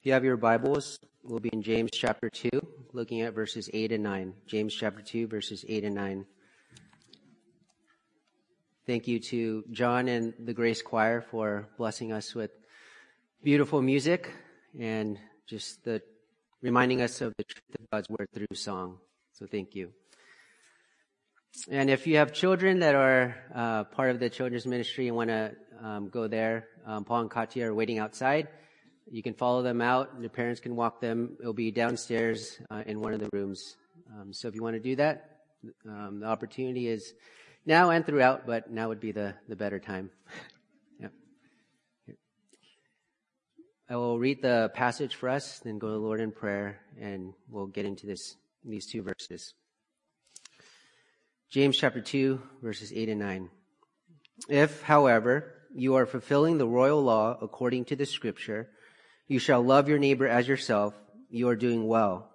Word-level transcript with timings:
If 0.00 0.06
you 0.06 0.14
have 0.14 0.24
your 0.24 0.38
Bibles, 0.38 0.98
we'll 1.22 1.40
be 1.40 1.50
in 1.52 1.60
James 1.60 1.90
chapter 1.92 2.30
2, 2.30 2.48
looking 2.94 3.20
at 3.20 3.34
verses 3.34 3.68
8 3.70 3.92
and 3.92 4.02
9. 4.02 4.32
James 4.46 4.74
chapter 4.74 5.02
2, 5.02 5.26
verses 5.26 5.62
8 5.68 5.84
and 5.84 5.94
9. 5.94 6.24
Thank 8.86 9.06
you 9.06 9.20
to 9.20 9.62
John 9.70 10.08
and 10.08 10.32
the 10.42 10.54
Grace 10.54 10.80
Choir 10.80 11.20
for 11.20 11.68
blessing 11.76 12.12
us 12.12 12.34
with 12.34 12.50
beautiful 13.44 13.82
music 13.82 14.32
and 14.78 15.18
just 15.46 15.84
the 15.84 16.00
reminding 16.62 17.02
us 17.02 17.20
of 17.20 17.34
the 17.36 17.44
truth 17.44 17.78
of 17.78 17.90
God's 17.90 18.08
word 18.08 18.28
through 18.32 18.46
song. 18.54 18.96
So 19.34 19.44
thank 19.44 19.74
you. 19.74 19.92
And 21.70 21.90
if 21.90 22.06
you 22.06 22.16
have 22.16 22.32
children 22.32 22.78
that 22.78 22.94
are 22.94 23.36
uh, 23.54 23.84
part 23.84 24.08
of 24.12 24.18
the 24.18 24.30
children's 24.30 24.64
ministry 24.64 25.08
and 25.08 25.16
want 25.16 25.28
to 25.28 25.54
um, 25.82 26.08
go 26.08 26.26
there, 26.26 26.68
um, 26.86 27.04
Paul 27.04 27.20
and 27.20 27.30
Katya 27.30 27.66
are 27.66 27.74
waiting 27.74 27.98
outside. 27.98 28.48
You 29.10 29.22
can 29.22 29.34
follow 29.34 29.62
them 29.62 29.80
out. 29.80 30.12
and 30.14 30.24
The 30.24 30.28
parents 30.28 30.60
can 30.60 30.74
walk 30.74 31.00
them. 31.00 31.36
It'll 31.40 31.52
be 31.52 31.70
downstairs 31.70 32.58
uh, 32.70 32.82
in 32.86 33.00
one 33.00 33.12
of 33.12 33.20
the 33.20 33.28
rooms. 33.32 33.76
Um, 34.12 34.32
so 34.32 34.48
if 34.48 34.54
you 34.54 34.62
want 34.62 34.74
to 34.74 34.80
do 34.80 34.96
that, 34.96 35.40
um, 35.86 36.20
the 36.20 36.26
opportunity 36.26 36.88
is 36.88 37.12
now 37.66 37.90
and 37.90 38.04
throughout, 38.04 38.46
but 38.46 38.70
now 38.70 38.88
would 38.88 39.00
be 39.00 39.12
the, 39.12 39.34
the 39.48 39.56
better 39.56 39.78
time. 39.78 40.10
yep. 41.00 41.12
I 43.88 43.96
will 43.96 44.18
read 44.18 44.42
the 44.42 44.70
passage 44.74 45.14
for 45.14 45.28
us, 45.28 45.60
then 45.60 45.78
go 45.78 45.88
to 45.88 45.92
the 45.92 45.98
Lord 45.98 46.20
in 46.20 46.32
prayer, 46.32 46.80
and 47.00 47.34
we'll 47.48 47.66
get 47.66 47.84
into 47.84 48.06
this 48.06 48.36
these 48.64 48.86
two 48.86 49.02
verses. 49.02 49.54
James 51.50 51.76
chapter 51.76 52.00
2, 52.00 52.40
verses 52.62 52.92
8 52.94 53.08
and 53.08 53.20
9. 53.20 53.50
If, 54.48 54.82
however, 54.82 55.54
you 55.74 55.96
are 55.96 56.06
fulfilling 56.06 56.58
the 56.58 56.66
royal 56.66 57.02
law 57.02 57.36
according 57.40 57.86
to 57.86 57.96
the 57.96 58.06
scripture, 58.06 58.68
you 59.30 59.38
shall 59.38 59.62
love 59.62 59.88
your 59.88 60.00
neighbor 60.00 60.26
as 60.26 60.48
yourself. 60.48 60.92
You 61.28 61.48
are 61.50 61.54
doing 61.54 61.86
well. 61.86 62.28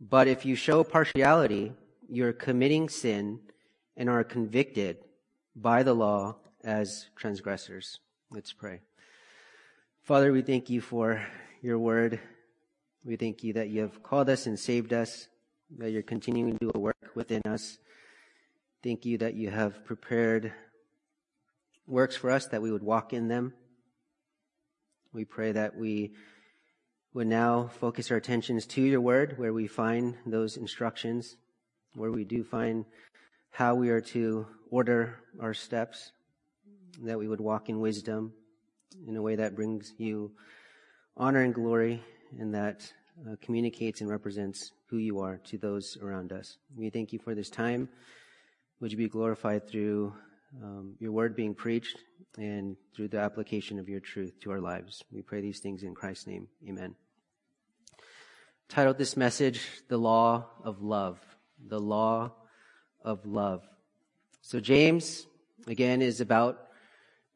But 0.00 0.28
if 0.28 0.46
you 0.46 0.54
show 0.54 0.84
partiality, 0.84 1.72
you 2.08 2.24
are 2.24 2.32
committing 2.32 2.88
sin 2.88 3.40
and 3.96 4.08
are 4.08 4.22
convicted 4.22 4.98
by 5.56 5.82
the 5.82 5.92
law 5.92 6.36
as 6.62 7.06
transgressors. 7.16 7.98
Let's 8.30 8.52
pray. 8.52 8.78
Father, 10.04 10.30
we 10.32 10.42
thank 10.42 10.70
you 10.70 10.80
for 10.80 11.26
your 11.62 11.80
word. 11.80 12.20
We 13.04 13.16
thank 13.16 13.42
you 13.42 13.54
that 13.54 13.68
you 13.68 13.80
have 13.80 14.04
called 14.04 14.30
us 14.30 14.46
and 14.46 14.56
saved 14.56 14.92
us, 14.92 15.26
that 15.78 15.90
you're 15.90 16.02
continuing 16.02 16.52
to 16.52 16.66
do 16.66 16.70
a 16.76 16.78
work 16.78 17.10
within 17.16 17.42
us. 17.44 17.78
Thank 18.84 19.04
you 19.04 19.18
that 19.18 19.34
you 19.34 19.50
have 19.50 19.84
prepared 19.84 20.52
works 21.88 22.14
for 22.14 22.30
us, 22.30 22.46
that 22.46 22.62
we 22.62 22.70
would 22.70 22.84
walk 22.84 23.12
in 23.12 23.26
them. 23.26 23.54
We 25.14 25.26
pray 25.26 25.52
that 25.52 25.76
we 25.76 26.12
would 27.12 27.26
now 27.26 27.68
focus 27.80 28.10
our 28.10 28.16
attentions 28.16 28.64
to 28.64 28.80
your 28.80 29.02
word, 29.02 29.36
where 29.36 29.52
we 29.52 29.66
find 29.66 30.16
those 30.24 30.56
instructions, 30.56 31.36
where 31.94 32.10
we 32.10 32.24
do 32.24 32.42
find 32.42 32.86
how 33.50 33.74
we 33.74 33.90
are 33.90 34.00
to 34.00 34.46
order 34.70 35.18
our 35.38 35.52
steps, 35.52 36.12
that 37.02 37.18
we 37.18 37.28
would 37.28 37.40
walk 37.40 37.68
in 37.68 37.80
wisdom 37.80 38.32
in 39.06 39.16
a 39.16 39.22
way 39.22 39.36
that 39.36 39.54
brings 39.54 39.92
you 39.98 40.32
honor 41.14 41.42
and 41.42 41.54
glory, 41.54 42.02
and 42.38 42.54
that 42.54 42.90
uh, 43.28 43.36
communicates 43.42 44.00
and 44.00 44.08
represents 44.08 44.72
who 44.86 44.96
you 44.96 45.20
are 45.20 45.36
to 45.44 45.58
those 45.58 45.98
around 46.02 46.32
us. 46.32 46.56
We 46.74 46.88
thank 46.88 47.12
you 47.12 47.18
for 47.18 47.34
this 47.34 47.50
time. 47.50 47.90
Would 48.80 48.92
you 48.92 48.98
be 48.98 49.08
glorified 49.08 49.68
through 49.68 50.14
um, 50.60 50.94
your 50.98 51.12
word 51.12 51.36
being 51.36 51.54
preached 51.54 51.98
and 52.36 52.76
through 52.94 53.08
the 53.08 53.18
application 53.18 53.78
of 53.78 53.88
your 53.88 54.00
truth 54.00 54.38
to 54.40 54.50
our 54.50 54.60
lives. 54.60 55.02
We 55.10 55.22
pray 55.22 55.40
these 55.40 55.60
things 55.60 55.82
in 55.82 55.94
Christ's 55.94 56.26
name. 56.26 56.48
Amen. 56.68 56.94
Titled 58.68 58.98
this 58.98 59.16
message, 59.16 59.60
The 59.88 59.98
Law 59.98 60.46
of 60.64 60.82
Love. 60.82 61.18
The 61.66 61.78
Law 61.80 62.32
of 63.02 63.24
Love. 63.26 63.62
So 64.40 64.60
James, 64.60 65.26
again, 65.66 66.02
is 66.02 66.20
about 66.20 66.58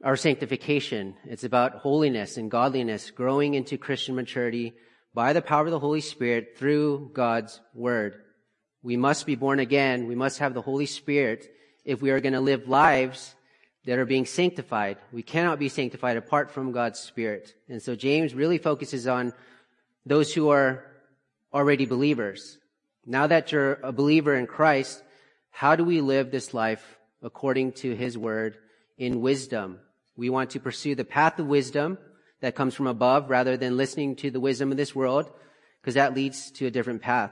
our 0.02 0.16
sanctification. 0.16 1.14
It's 1.24 1.44
about 1.44 1.76
holiness 1.76 2.36
and 2.36 2.50
godliness, 2.50 3.10
growing 3.10 3.54
into 3.54 3.78
Christian 3.78 4.14
maturity 4.14 4.74
by 5.14 5.32
the 5.32 5.42
power 5.42 5.64
of 5.64 5.70
the 5.70 5.78
Holy 5.78 6.00
Spirit 6.00 6.56
through 6.58 7.10
God's 7.14 7.60
Word. 7.74 8.16
We 8.82 8.96
must 8.96 9.26
be 9.26 9.34
born 9.34 9.58
again. 9.58 10.06
We 10.06 10.14
must 10.14 10.38
have 10.38 10.54
the 10.54 10.62
Holy 10.62 10.86
Spirit 10.86 11.48
if 11.86 12.02
we 12.02 12.10
are 12.10 12.20
going 12.20 12.34
to 12.34 12.40
live 12.40 12.68
lives 12.68 13.34
that 13.86 13.98
are 13.98 14.04
being 14.04 14.26
sanctified. 14.26 14.98
We 15.12 15.22
cannot 15.22 15.60
be 15.60 15.68
sanctified 15.68 16.16
apart 16.16 16.50
from 16.50 16.72
God's 16.72 16.98
Spirit. 16.98 17.54
And 17.68 17.80
so 17.80 17.94
James 17.94 18.34
really 18.34 18.58
focuses 18.58 19.06
on 19.06 19.32
those 20.04 20.34
who 20.34 20.50
are 20.50 20.84
already 21.54 21.86
believers. 21.86 22.58
Now 23.06 23.28
that 23.28 23.52
you're 23.52 23.74
a 23.84 23.92
believer 23.92 24.34
in 24.34 24.48
Christ, 24.48 25.02
how 25.50 25.76
do 25.76 25.84
we 25.84 26.00
live 26.00 26.30
this 26.30 26.52
life 26.52 26.98
according 27.22 27.72
to 27.72 27.94
His 27.94 28.18
Word 28.18 28.58
in 28.98 29.20
wisdom? 29.20 29.78
We 30.16 30.28
want 30.28 30.50
to 30.50 30.60
pursue 30.60 30.96
the 30.96 31.04
path 31.04 31.38
of 31.38 31.46
wisdom 31.46 31.98
that 32.40 32.56
comes 32.56 32.74
from 32.74 32.88
above 32.88 33.30
rather 33.30 33.56
than 33.56 33.76
listening 33.76 34.16
to 34.16 34.30
the 34.32 34.40
wisdom 34.40 34.72
of 34.72 34.76
this 34.76 34.94
world, 34.94 35.30
because 35.80 35.94
that 35.94 36.14
leads 36.14 36.50
to 36.52 36.66
a 36.66 36.70
different 36.70 37.02
path. 37.02 37.30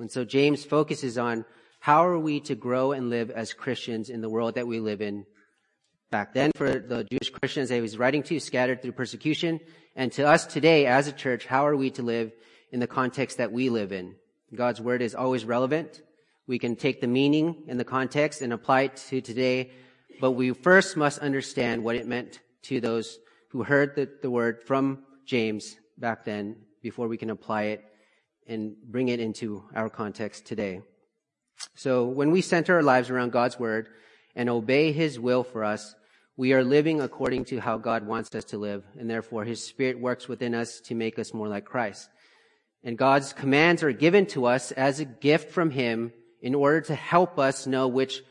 And 0.00 0.10
so 0.10 0.24
James 0.24 0.64
focuses 0.64 1.18
on 1.18 1.44
how 1.82 2.06
are 2.06 2.16
we 2.16 2.38
to 2.38 2.54
grow 2.54 2.92
and 2.92 3.10
live 3.10 3.32
as 3.32 3.52
Christians 3.52 4.08
in 4.08 4.20
the 4.20 4.28
world 4.28 4.54
that 4.54 4.68
we 4.68 4.78
live 4.78 5.02
in? 5.02 5.26
Back 6.12 6.32
then, 6.32 6.52
for 6.54 6.78
the 6.78 7.02
Jewish 7.02 7.30
Christians 7.30 7.70
that 7.70 7.74
he 7.74 7.80
was 7.80 7.98
writing 7.98 8.22
to, 8.22 8.38
scattered 8.38 8.80
through 8.80 8.92
persecution, 8.92 9.58
and 9.96 10.12
to 10.12 10.22
us 10.22 10.46
today 10.46 10.86
as 10.86 11.08
a 11.08 11.12
church, 11.12 11.44
how 11.44 11.66
are 11.66 11.74
we 11.74 11.90
to 11.90 12.04
live 12.04 12.30
in 12.70 12.78
the 12.78 12.86
context 12.86 13.38
that 13.38 13.50
we 13.50 13.68
live 13.68 13.90
in? 13.90 14.14
God's 14.54 14.80
word 14.80 15.02
is 15.02 15.16
always 15.16 15.44
relevant. 15.44 16.02
We 16.46 16.60
can 16.60 16.76
take 16.76 17.00
the 17.00 17.08
meaning 17.08 17.64
and 17.66 17.80
the 17.80 17.84
context 17.84 18.42
and 18.42 18.52
apply 18.52 18.82
it 18.82 18.96
to 19.08 19.20
today, 19.20 19.72
but 20.20 20.32
we 20.32 20.52
first 20.52 20.96
must 20.96 21.18
understand 21.18 21.82
what 21.82 21.96
it 21.96 22.06
meant 22.06 22.38
to 22.62 22.80
those 22.80 23.18
who 23.48 23.64
heard 23.64 23.96
the, 23.96 24.08
the 24.22 24.30
word 24.30 24.62
from 24.62 25.02
James 25.26 25.74
back 25.98 26.24
then 26.24 26.58
before 26.80 27.08
we 27.08 27.16
can 27.16 27.30
apply 27.30 27.62
it 27.74 27.84
and 28.46 28.76
bring 28.86 29.08
it 29.08 29.18
into 29.18 29.64
our 29.74 29.90
context 29.90 30.46
today. 30.46 30.80
So 31.74 32.06
when 32.06 32.30
we 32.30 32.40
center 32.40 32.76
our 32.76 32.82
lives 32.82 33.10
around 33.10 33.32
God's 33.32 33.58
word 33.58 33.88
and 34.34 34.48
obey 34.48 34.92
his 34.92 35.18
will 35.18 35.44
for 35.44 35.64
us, 35.64 35.94
we 36.36 36.52
are 36.54 36.64
living 36.64 37.00
according 37.00 37.44
to 37.46 37.60
how 37.60 37.76
God 37.78 38.06
wants 38.06 38.34
us 38.34 38.44
to 38.46 38.58
live, 38.58 38.84
and 38.98 39.08
therefore 39.08 39.44
his 39.44 39.64
spirit 39.64 40.00
works 40.00 40.28
within 40.28 40.54
us 40.54 40.80
to 40.82 40.94
make 40.94 41.18
us 41.18 41.34
more 41.34 41.48
like 41.48 41.64
Christ. 41.64 42.08
And 42.82 42.96
God's 42.96 43.32
commands 43.32 43.82
are 43.82 43.92
given 43.92 44.26
to 44.26 44.46
us 44.46 44.72
as 44.72 44.98
a 44.98 45.04
gift 45.04 45.50
from 45.50 45.70
him 45.70 46.12
in 46.40 46.54
order 46.54 46.80
to 46.82 46.94
help 46.94 47.38
us 47.38 47.66
know 47.66 47.86
which 47.86 48.22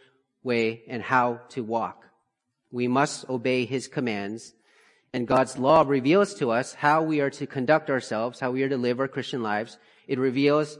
way 0.43 0.83
and 0.87 1.01
how 1.01 1.41
to 1.49 1.63
walk. 1.63 2.03
We 2.71 2.87
must 2.87 3.29
obey 3.29 3.65
his 3.65 3.87
commands, 3.87 4.53
and 5.13 5.27
God's 5.27 5.57
law 5.57 5.83
reveals 5.85 6.33
to 6.35 6.51
us 6.51 6.73
how 6.73 7.03
we 7.03 7.21
are 7.21 7.29
to 7.31 7.45
conduct 7.45 7.89
ourselves, 7.89 8.39
how 8.39 8.51
we 8.51 8.63
are 8.63 8.69
to 8.69 8.77
live 8.77 8.99
our 8.99 9.07
Christian 9.07 9.43
lives. 9.43 9.77
It 10.07 10.19
reveals 10.19 10.79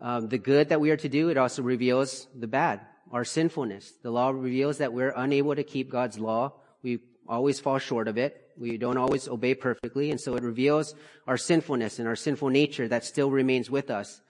um, 0.00 0.28
the 0.28 0.38
good 0.38 0.68
that 0.68 0.80
we 0.80 0.90
are 0.90 0.96
to 0.96 1.08
do, 1.08 1.28
it 1.28 1.36
also 1.36 1.62
reveals 1.62 2.26
the 2.34 2.46
bad, 2.46 2.80
our 3.10 3.24
sinfulness. 3.24 3.92
The 4.02 4.10
law 4.10 4.30
reveals 4.30 4.78
that 4.78 4.92
we're 4.92 5.14
unable 5.16 5.54
to 5.54 5.64
keep 5.64 5.90
God's 5.90 6.18
law. 6.18 6.52
We 6.82 7.00
always 7.28 7.60
fall 7.60 7.78
short 7.78 8.08
of 8.08 8.18
it. 8.18 8.50
We 8.58 8.78
don't 8.78 8.96
always 8.96 9.28
obey 9.28 9.54
perfectly. 9.54 10.10
And 10.10 10.20
so 10.20 10.34
it 10.36 10.42
reveals 10.42 10.94
our 11.26 11.36
sinfulness 11.36 11.98
and 11.98 12.08
our 12.08 12.16
sinful 12.16 12.48
nature 12.48 12.88
that 12.88 13.04
still 13.04 13.30
remains 13.30 13.70
with 13.70 13.90
us. 13.90 14.20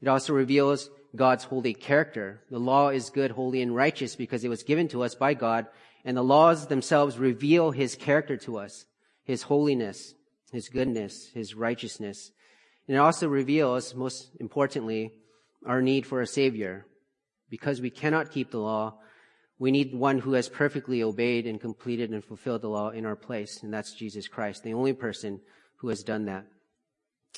It 0.00 0.08
also 0.08 0.34
reveals 0.34 0.90
God's 1.16 1.44
holy 1.44 1.74
character. 1.74 2.42
The 2.50 2.58
law 2.58 2.88
is 2.88 3.10
good, 3.10 3.30
holy, 3.30 3.62
and 3.62 3.74
righteous 3.74 4.16
because 4.16 4.44
it 4.44 4.48
was 4.48 4.62
given 4.62 4.88
to 4.88 5.02
us 5.02 5.14
by 5.14 5.34
God. 5.34 5.66
And 6.04 6.16
the 6.16 6.24
laws 6.24 6.66
themselves 6.66 7.18
reveal 7.18 7.70
his 7.70 7.94
character 7.94 8.36
to 8.38 8.58
us, 8.58 8.84
his 9.24 9.42
holiness, 9.42 10.14
his 10.52 10.68
goodness, 10.68 11.30
his 11.32 11.54
righteousness. 11.54 12.30
And 12.86 12.96
it 12.96 13.00
also 13.00 13.28
reveals, 13.28 13.94
most 13.94 14.30
importantly, 14.40 15.12
our 15.64 15.80
need 15.80 16.06
for 16.06 16.20
a 16.20 16.26
Savior. 16.26 16.86
Because 17.50 17.80
we 17.80 17.90
cannot 17.90 18.30
keep 18.30 18.50
the 18.50 18.58
law, 18.58 18.98
we 19.58 19.70
need 19.70 19.94
one 19.94 20.18
who 20.18 20.32
has 20.32 20.48
perfectly 20.48 21.02
obeyed 21.02 21.46
and 21.46 21.60
completed 21.60 22.10
and 22.10 22.24
fulfilled 22.24 22.62
the 22.62 22.68
law 22.68 22.90
in 22.90 23.06
our 23.06 23.16
place, 23.16 23.62
and 23.62 23.72
that's 23.72 23.94
Jesus 23.94 24.26
Christ, 24.26 24.64
the 24.64 24.74
only 24.74 24.92
person 24.92 25.40
who 25.76 25.88
has 25.88 26.02
done 26.02 26.24
that. 26.24 26.46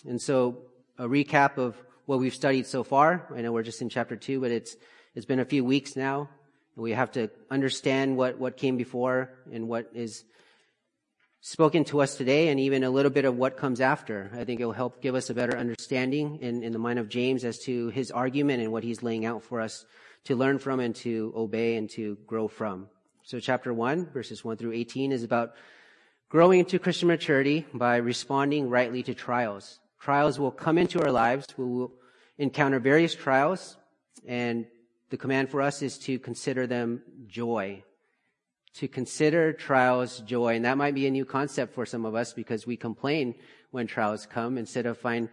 And 0.07 0.21
so, 0.21 0.63
a 0.99 1.07
recap 1.07 1.59
of 1.59 1.77
what 2.07 2.21
we've 2.21 2.35
studied 2.35 2.67
so 2.67 2.85
far. 2.85 3.27
I 3.37 3.43
know 3.43 3.53
we're 3.53 3.63
just 3.63 3.83
in 3.83 3.89
chapter 3.89 4.17
two, 4.17 4.41
but 4.41 4.51
it's, 4.51 4.77
it's 5.15 5.27
been 5.27 5.41
a 5.41 5.45
few 5.45 5.65
weeks 5.65 5.97
now. 5.97 6.29
And 6.75 6.83
we 6.83 6.93
have 6.93 7.13
to 7.13 7.31
understand 7.51 8.17
what, 8.17 8.39
what 8.39 8.57
came 8.57 8.77
before 8.77 9.31
and 9.53 9.69
what 9.69 9.91
is 9.95 10.25
spoken 11.41 11.85
to 11.85 12.01
us 12.01 12.17
today 12.17 12.49
and 12.49 12.59
even 12.59 12.85
a 12.85 12.91
little 12.91 13.11
bit 13.11 13.25
of 13.25 13.37
what 13.37 13.57
comes 13.57 13.81
after. 13.81 14.31
I 14.35 14.45
think 14.45 14.61
it 14.61 14.65
will 14.65 14.73
help 14.73 15.01
give 15.01 15.15
us 15.15 15.31
a 15.31 15.35
better 15.35 15.57
understanding 15.57 16.39
in, 16.41 16.63
in 16.63 16.73
the 16.73 16.79
mind 16.79 16.99
of 16.99 17.09
James 17.09 17.45
as 17.45 17.59
to 17.61 17.89
his 17.89 18.11
argument 18.11 18.63
and 18.63 18.73
what 18.73 18.85
he's 18.85 19.03
laying 19.03 19.25
out 19.25 19.43
for 19.43 19.61
us 19.61 19.85
to 20.25 20.35
learn 20.35 20.59
from 20.59 20.81
and 20.81 20.95
to 20.97 21.33
obey 21.37 21.77
and 21.77 21.89
to 21.91 22.17
grow 22.27 22.49
from. 22.49 22.89
So 23.23 23.41
chapter 23.41 23.73
1, 23.73 24.11
verses 24.11 24.45
1 24.45 24.57
through 24.57 24.73
18 24.73 25.13
is 25.13 25.23
about 25.23 25.55
growing 26.29 26.61
into 26.61 26.79
Christian 26.79 27.09
maturity 27.09 27.67
by 27.73 27.97
responding 27.97 28.69
rightly 28.69 29.03
to 29.05 29.15
trials. 29.15 29.79
Trials 30.01 30.39
will 30.39 30.51
come 30.51 30.79
into 30.79 31.01
our 31.03 31.13
lives. 31.13 31.47
We 31.57 31.65
will 31.65 31.93
encounter 32.39 32.79
various 32.79 33.15
trials, 33.15 33.77
and 34.27 34.67
the 35.11 35.17
command 35.17 35.51
for 35.51 35.63
us 35.63 35.83
is 35.83 35.99
to 35.99 36.19
consider 36.19 36.67
them 36.67 37.03
joy. 37.27 37.83
To 38.77 38.89
consider 38.89 39.55
trials 39.55 40.21
joy. 40.21 40.57
And 40.57 40.65
that 40.67 40.77
might 40.77 40.95
be 40.95 41.07
a 41.07 41.11
new 41.11 41.25
concept 41.25 41.75
for 41.75 41.87
some 41.87 42.05
of 42.05 42.15
us 42.15 42.35
because 42.35 42.67
we 42.67 42.77
complain 42.77 43.35
when 43.71 43.87
trials 43.87 44.27
come 44.27 44.59
instead 44.59 44.85
of 44.85 44.99
find 44.99 45.31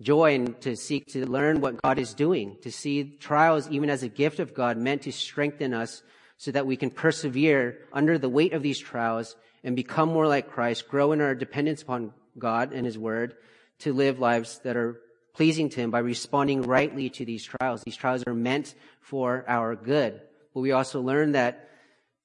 joy 0.00 0.34
and 0.34 0.60
to 0.60 0.76
seek 0.76 1.06
to 1.08 1.26
learn 1.26 1.60
what 1.60 1.82
God 1.82 1.98
is 1.98 2.14
doing, 2.14 2.56
to 2.62 2.70
see 2.70 3.16
trials 3.18 3.68
even 3.68 3.90
as 3.90 4.02
a 4.02 4.08
gift 4.08 4.38
of 4.38 4.54
God 4.54 4.76
meant 4.76 5.02
to 5.02 5.12
strengthen 5.12 5.74
us 5.74 6.02
so 6.36 6.52
that 6.52 6.66
we 6.66 6.76
can 6.76 6.90
persevere 6.90 7.78
under 7.92 8.18
the 8.18 8.28
weight 8.28 8.52
of 8.52 8.62
these 8.62 8.78
trials 8.78 9.34
and 9.64 9.74
become 9.74 10.10
more 10.10 10.28
like 10.28 10.50
Christ, 10.50 10.88
grow 10.88 11.12
in 11.12 11.20
our 11.20 11.34
dependence 11.34 11.82
upon 11.82 12.12
God 12.38 12.72
and 12.72 12.86
His 12.86 12.98
Word 12.98 13.34
to 13.80 13.92
live 13.92 14.20
lives 14.20 14.60
that 14.64 14.76
are 14.76 15.00
pleasing 15.32 15.68
to 15.70 15.80
Him 15.80 15.90
by 15.90 16.00
responding 16.00 16.62
rightly 16.62 17.10
to 17.10 17.24
these 17.24 17.44
trials. 17.44 17.82
These 17.82 17.96
trials 17.96 18.22
are 18.26 18.34
meant 18.34 18.74
for 19.00 19.44
our 19.48 19.74
good. 19.74 20.20
But 20.52 20.60
we 20.60 20.72
also 20.72 21.00
learn 21.00 21.32
that 21.32 21.70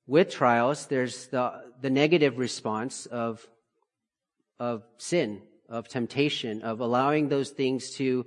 with 0.10 0.32
trials, 0.32 0.88
there's 0.88 1.28
the, 1.28 1.54
the 1.82 1.90
negative 1.92 2.40
response 2.40 3.06
of, 3.06 3.48
of 4.60 4.84
sin, 4.98 5.42
of 5.70 5.88
temptation, 5.88 6.64
of 6.64 6.80
allowing 6.80 7.30
those 7.30 7.52
things 7.52 7.92
to 7.92 8.26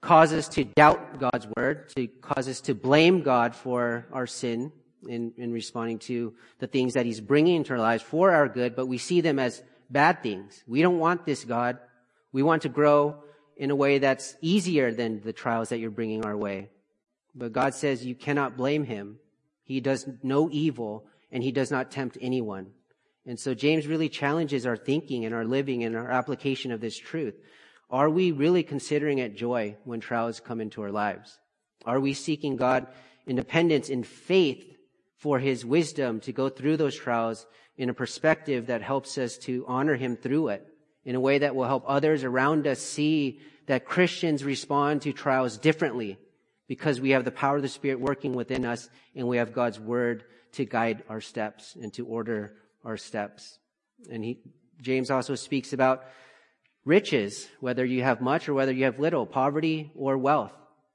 cause 0.00 0.32
us 0.32 0.48
to 0.48 0.64
doubt 0.64 1.18
God's 1.20 1.46
word, 1.56 1.90
to 1.90 2.06
cause 2.06 2.48
us 2.48 2.62
to 2.62 2.74
blame 2.74 3.20
God 3.20 3.54
for 3.54 4.06
our 4.12 4.26
sin 4.26 4.72
in, 5.06 5.34
in 5.36 5.52
responding 5.52 5.98
to 5.98 6.32
the 6.58 6.66
things 6.66 6.94
that 6.94 7.04
He's 7.04 7.20
bringing 7.20 7.56
into 7.56 7.74
our 7.74 7.78
lives 7.78 8.02
for 8.02 8.30
our 8.30 8.48
good, 8.48 8.74
but 8.74 8.86
we 8.86 8.96
see 8.96 9.20
them 9.20 9.38
as 9.38 9.62
bad 9.90 10.22
things. 10.22 10.64
We 10.66 10.80
don't 10.80 10.98
want 10.98 11.26
this, 11.26 11.44
God. 11.44 11.78
We 12.32 12.42
want 12.42 12.62
to 12.62 12.70
grow 12.70 13.22
in 13.58 13.70
a 13.70 13.76
way 13.76 13.98
that's 13.98 14.36
easier 14.40 14.90
than 14.90 15.20
the 15.20 15.34
trials 15.34 15.68
that 15.68 15.80
you're 15.80 15.90
bringing 15.90 16.24
our 16.24 16.36
way. 16.36 16.70
But 17.34 17.52
God 17.52 17.74
says 17.74 18.06
you 18.06 18.14
cannot 18.14 18.56
blame 18.56 18.84
Him. 18.84 19.18
He 19.64 19.80
does 19.80 20.08
no 20.22 20.48
evil 20.50 21.06
and 21.32 21.42
He 21.42 21.52
does 21.52 21.70
not 21.70 21.90
tempt 21.90 22.18
anyone. 22.20 22.68
And 23.26 23.38
so 23.40 23.54
James 23.54 23.86
really 23.86 24.08
challenges 24.08 24.66
our 24.66 24.76
thinking 24.76 25.24
and 25.24 25.34
our 25.34 25.44
living 25.44 25.82
and 25.82 25.96
our 25.96 26.10
application 26.10 26.72
of 26.72 26.80
this 26.80 26.96
truth. 26.96 27.34
Are 27.90 28.10
we 28.10 28.32
really 28.32 28.62
considering 28.62 29.18
it 29.18 29.36
joy 29.36 29.76
when 29.84 30.00
trials 30.00 30.40
come 30.40 30.60
into 30.60 30.82
our 30.82 30.90
lives? 30.90 31.38
Are 31.84 32.00
we 32.00 32.14
seeking 32.14 32.56
God 32.56 32.86
independence 33.26 33.88
in 33.88 34.02
faith 34.02 34.64
for 35.16 35.38
his 35.38 35.64
wisdom 35.64 36.20
to 36.20 36.32
go 36.32 36.48
through 36.48 36.76
those 36.76 36.96
trials 36.96 37.46
in 37.76 37.88
a 37.88 37.94
perspective 37.94 38.66
that 38.66 38.82
helps 38.82 39.16
us 39.16 39.38
to 39.38 39.64
honor 39.66 39.94
him 39.94 40.16
through 40.16 40.48
it 40.48 40.66
in 41.04 41.14
a 41.14 41.20
way 41.20 41.38
that 41.38 41.54
will 41.54 41.66
help 41.66 41.84
others 41.86 42.24
around 42.24 42.66
us 42.66 42.78
see 42.78 43.40
that 43.66 43.86
Christians 43.86 44.44
respond 44.44 45.02
to 45.02 45.12
trials 45.12 45.56
differently 45.56 46.18
because 46.68 47.00
we 47.00 47.10
have 47.10 47.24
the 47.24 47.30
power 47.30 47.56
of 47.56 47.62
the 47.62 47.68
Spirit 47.68 48.00
working 48.00 48.34
within 48.34 48.64
us 48.64 48.88
and 49.14 49.28
we 49.28 49.36
have 49.36 49.52
God's 49.52 49.78
word 49.78 50.24
to 50.52 50.64
guide 50.64 51.02
our 51.08 51.20
steps 51.20 51.76
and 51.80 51.92
to 51.94 52.06
order 52.06 52.54
our 52.84 52.96
steps. 52.96 53.58
And 54.10 54.24
he, 54.24 54.40
James 54.80 55.10
also 55.10 55.34
speaks 55.34 55.72
about 55.72 56.04
riches, 56.84 57.48
whether 57.60 57.84
you 57.84 58.02
have 58.02 58.20
much 58.20 58.48
or 58.48 58.54
whether 58.54 58.72
you 58.72 58.84
have 58.84 58.98
little, 58.98 59.26
poverty 59.26 59.90
or 59.94 60.18
wealth. 60.18 60.52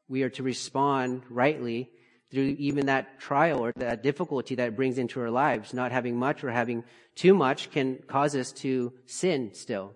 We 0.07 0.23
are 0.23 0.29
to 0.31 0.43
respond 0.43 1.23
rightly 1.29 1.89
through 2.31 2.55
even 2.59 2.85
that 2.87 3.19
trial 3.19 3.59
or 3.59 3.73
that 3.75 4.03
difficulty 4.03 4.55
that 4.55 4.75
brings 4.75 4.97
into 4.97 5.19
our 5.19 5.31
lives. 5.31 5.73
Not 5.73 5.91
having 5.91 6.17
much 6.17 6.43
or 6.43 6.51
having 6.51 6.83
too 7.15 7.33
much 7.33 7.71
can 7.71 7.99
cause 8.07 8.35
us 8.35 8.51
to 8.53 8.93
sin 9.05 9.51
still. 9.53 9.95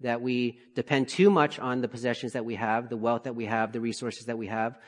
That 0.00 0.20
we 0.20 0.58
depend 0.74 1.08
too 1.08 1.30
much 1.30 1.58
on 1.58 1.80
the 1.80 1.88
possessions 1.88 2.32
that 2.32 2.44
we 2.44 2.56
have, 2.56 2.88
the 2.88 2.96
wealth 2.96 3.24
that 3.24 3.36
we 3.36 3.46
have, 3.46 3.72
the 3.72 3.80
resources 3.80 4.26
that 4.26 4.38
we 4.38 4.48
have. 4.48 4.78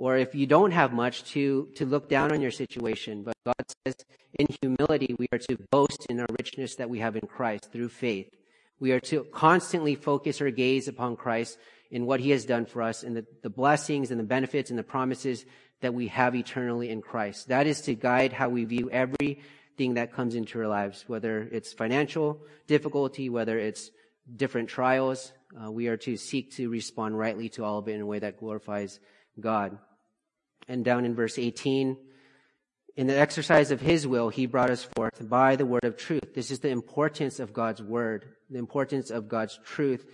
Or 0.00 0.16
if 0.16 0.34
you 0.34 0.46
don't 0.46 0.70
have 0.70 0.94
much, 0.94 1.24
to, 1.32 1.68
to 1.74 1.84
look 1.84 2.08
down 2.08 2.32
on 2.32 2.40
your 2.40 2.50
situation. 2.50 3.22
But 3.22 3.34
God 3.44 3.66
says 3.84 3.96
in 4.38 4.46
humility, 4.62 5.14
we 5.18 5.26
are 5.30 5.38
to 5.40 5.58
boast 5.70 6.06
in 6.08 6.18
our 6.18 6.26
richness 6.38 6.76
that 6.76 6.88
we 6.88 7.00
have 7.00 7.16
in 7.16 7.26
Christ 7.26 7.70
through 7.70 7.90
faith. 7.90 8.30
We 8.78 8.92
are 8.92 9.00
to 9.00 9.24
constantly 9.24 9.96
focus 9.96 10.40
our 10.40 10.50
gaze 10.50 10.88
upon 10.88 11.16
Christ 11.16 11.58
in 11.90 12.06
what 12.06 12.20
he 12.20 12.30
has 12.30 12.46
done 12.46 12.64
for 12.64 12.80
us 12.80 13.02
and 13.02 13.14
the, 13.14 13.26
the 13.42 13.50
blessings 13.50 14.10
and 14.10 14.18
the 14.18 14.24
benefits 14.24 14.70
and 14.70 14.78
the 14.78 14.82
promises 14.82 15.44
that 15.82 15.92
we 15.92 16.06
have 16.06 16.34
eternally 16.34 16.88
in 16.88 17.02
Christ. 17.02 17.48
That 17.48 17.66
is 17.66 17.82
to 17.82 17.94
guide 17.94 18.32
how 18.32 18.48
we 18.48 18.64
view 18.64 18.88
everything 18.90 19.94
that 19.96 20.14
comes 20.14 20.34
into 20.34 20.58
our 20.60 20.66
lives, 20.66 21.04
whether 21.08 21.46
it's 21.52 21.74
financial 21.74 22.40
difficulty, 22.66 23.28
whether 23.28 23.58
it's 23.58 23.90
different 24.34 24.70
trials. 24.70 25.34
Uh, 25.62 25.70
we 25.70 25.88
are 25.88 25.98
to 25.98 26.16
seek 26.16 26.52
to 26.52 26.70
respond 26.70 27.18
rightly 27.18 27.50
to 27.50 27.64
all 27.64 27.76
of 27.76 27.88
it 27.88 27.96
in 27.96 28.00
a 28.00 28.06
way 28.06 28.18
that 28.18 28.40
glorifies 28.40 28.98
God. 29.38 29.76
And 30.70 30.84
down 30.84 31.04
in 31.04 31.14
verse 31.14 31.38
18, 31.38 31.96
in 32.96 33.06
the 33.06 33.18
exercise 33.18 33.70
of 33.70 33.80
his 33.80 34.06
will, 34.06 34.30
he 34.30 34.46
brought 34.46 34.70
us 34.70 34.84
forth 34.96 35.28
by 35.28 35.56
the 35.56 35.66
word 35.66 35.84
of 35.84 35.96
truth. 35.96 36.34
This 36.34 36.50
is 36.50 36.60
the 36.60 36.70
importance 36.70 37.40
of 37.40 37.52
God's 37.52 37.82
word, 37.82 38.24
the 38.48 38.58
importance 38.58 39.10
of 39.10 39.28
God's 39.28 39.58
truth 39.64 40.06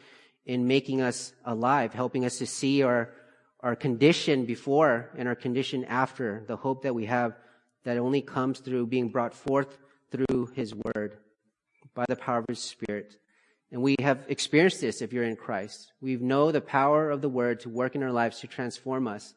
in 0.45 0.67
making 0.67 1.01
us 1.01 1.33
alive, 1.45 1.93
helping 1.93 2.25
us 2.25 2.39
to 2.39 2.47
see 2.47 2.83
our 2.83 3.13
our 3.61 3.75
condition 3.75 4.45
before 4.45 5.11
and 5.17 5.27
our 5.27 5.35
condition 5.35 5.85
after, 5.87 6.45
the 6.47 6.57
hope 6.57 6.83
that 6.83 6.95
we 6.95 7.07
have 7.07 7.37
that 7.85 7.99
only 7.99 8.23
comes 8.23 8.61
through 8.61 8.87
being 8.87 9.09
brought 9.09 9.35
forth 9.35 9.79
through 10.11 10.47
His 10.55 10.73
Word 10.73 11.19
by 11.95 12.05
the 12.09 12.17
power 12.17 12.39
of 12.39 12.45
His 12.49 12.61
Spirit. 12.61 13.17
And 13.73 13.83
we 13.83 13.97
have 14.01 14.25
experienced 14.29 14.81
this 14.81 15.03
if 15.03 15.13
you're 15.13 15.25
in 15.25 15.37
Christ. 15.37 15.93
We 16.01 16.17
know 16.17 16.53
the 16.53 16.61
power 16.61 17.11
of 17.11 17.23
the 17.23 17.29
Word 17.29 17.61
to 17.61 17.69
work 17.69 17.95
in 17.95 18.03
our 18.03 18.13
lives 18.13 18.41
to 18.41 18.47
transform 18.47 19.09
us. 19.09 19.35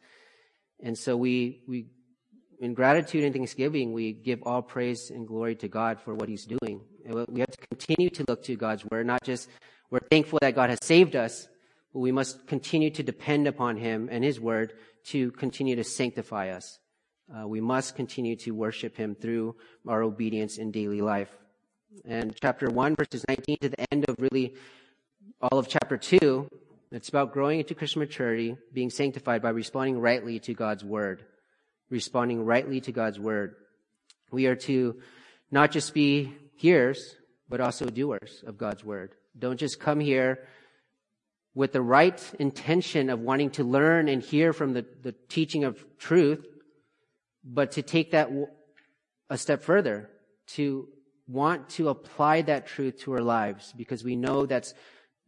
And 0.82 0.98
so 0.98 1.18
we, 1.18 1.62
we, 1.68 1.88
in 2.60 2.74
gratitude 2.74 3.24
and 3.24 3.34
thanksgiving, 3.34 3.94
we 3.94 4.14
give 4.14 4.44
all 4.44 4.62
praise 4.62 5.10
and 5.10 5.28
glory 5.28 5.56
to 5.56 5.68
God 5.68 6.00
for 6.00 6.16
what 6.16 6.30
He's 6.30 6.46
doing. 6.46 6.82
And 7.06 7.26
we 7.28 7.40
have 7.40 7.52
to 7.52 7.68
continue 7.68 8.10
to 8.12 8.26
look 8.28 8.44
to 8.44 8.56
God's 8.56 8.86
Word, 8.86 9.06
not 9.06 9.24
just 9.24 9.50
we're 9.90 10.00
thankful 10.00 10.40
that 10.42 10.56
God 10.56 10.70
has 10.70 10.80
saved 10.84 11.16
us, 11.16 11.48
but 11.94 12.00
we 12.00 12.12
must 12.12 12.48
continue 12.48 12.92
to 12.92 13.04
depend 13.04 13.48
upon 13.48 13.78
Him 13.78 14.10
and 14.12 14.24
His 14.24 14.40
Word 14.40 14.74
to 15.06 15.32
continue 15.32 15.76
to 15.76 15.84
sanctify 15.84 16.50
us. 16.50 16.80
Uh, 17.34 17.48
we 17.48 17.62
must 17.62 17.96
continue 17.96 18.36
to 18.38 18.52
worship 18.52 18.96
Him 18.96 19.16
through 19.16 19.56
our 19.88 20.04
obedience 20.04 20.58
in 20.58 20.72
daily 20.72 21.02
life. 21.02 21.36
And 22.06 22.36
chapter 22.40 22.70
1, 22.70 22.96
verses 22.96 23.26
19 23.28 23.58
to 23.62 23.70
the 23.70 23.86
end 23.92 24.08
of 24.08 24.16
really 24.20 24.56
all 25.42 25.58
of 25.58 25.68
chapter 25.68 25.98
2, 25.98 26.48
it's 26.92 27.10
about 27.10 27.34
growing 27.34 27.60
into 27.60 27.76
Christian 27.76 28.00
maturity, 28.00 28.58
being 28.74 28.90
sanctified 28.90 29.42
by 29.42 29.50
responding 29.50 30.00
rightly 30.00 30.40
to 30.40 30.54
God's 30.54 30.84
Word. 30.84 31.24
Responding 31.90 32.44
rightly 32.46 32.82
to 32.82 32.92
God's 32.92 33.20
Word. 33.20 33.56
We 34.32 34.48
are 34.48 34.56
to 34.56 35.00
not 35.52 35.72
just 35.72 35.94
be 35.94 36.34
hearers, 36.56 37.16
but 37.48 37.62
also 37.62 37.86
doers 37.86 38.44
of 38.46 38.58
God's 38.58 38.84
Word. 38.84 39.14
Don't 39.38 39.60
just 39.60 39.80
come 39.80 40.00
here 40.00 40.48
with 41.54 41.74
the 41.74 41.82
right 41.82 42.22
intention 42.40 43.10
of 43.10 43.20
wanting 43.20 43.52
to 43.52 43.64
learn 43.64 44.08
and 44.08 44.22
hear 44.22 44.54
from 44.54 44.74
the, 44.74 44.86
the 45.02 45.14
teaching 45.30 45.64
of 45.64 45.84
truth, 45.98 46.46
but 47.44 47.74
to 47.74 47.82
take 47.82 48.12
that 48.12 48.30
a 49.30 49.38
step 49.38 49.62
further, 49.62 50.10
to 50.48 50.88
want 51.28 51.70
to 51.70 51.90
apply 51.90 52.42
that 52.42 52.66
truth 52.66 53.00
to 53.02 53.14
our 53.14 53.22
lives 53.22 53.74
because 53.78 54.04
we 54.04 54.16
know 54.16 54.48
that's 54.48 54.74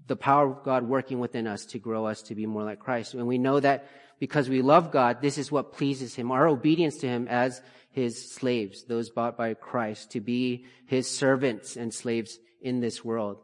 the 0.08 0.16
power 0.16 0.52
of 0.52 0.64
God 0.64 0.88
working 0.88 1.20
within 1.20 1.48
us 1.48 1.66
to 1.68 1.80
grow 1.80 2.06
us 2.06 2.22
to 2.24 2.36
be 2.36 2.46
more 2.46 2.64
like 2.64 2.80
Christ. 2.80 3.14
And 3.14 3.28
we 3.28 3.38
know 3.38 3.60
that 3.60 3.88
because 4.20 4.50
we 4.50 4.62
love 4.62 4.92
God, 4.92 5.22
this 5.22 5.38
is 5.38 5.52
what 5.52 5.74
pleases 5.74 6.16
Him. 6.16 6.32
Our 6.32 6.48
obedience 6.48 6.98
to 6.98 7.08
Him 7.08 7.28
as 7.28 7.62
His 7.92 8.32
slaves, 8.32 8.84
those 8.84 9.10
bought 9.10 9.38
by 9.38 9.54
Christ, 9.54 10.12
to 10.12 10.22
be 10.22 10.66
His 10.86 11.10
servants 11.10 11.76
and 11.76 11.94
slaves 11.94 12.38
in 12.62 12.80
this 12.80 13.04
world. 13.04 13.38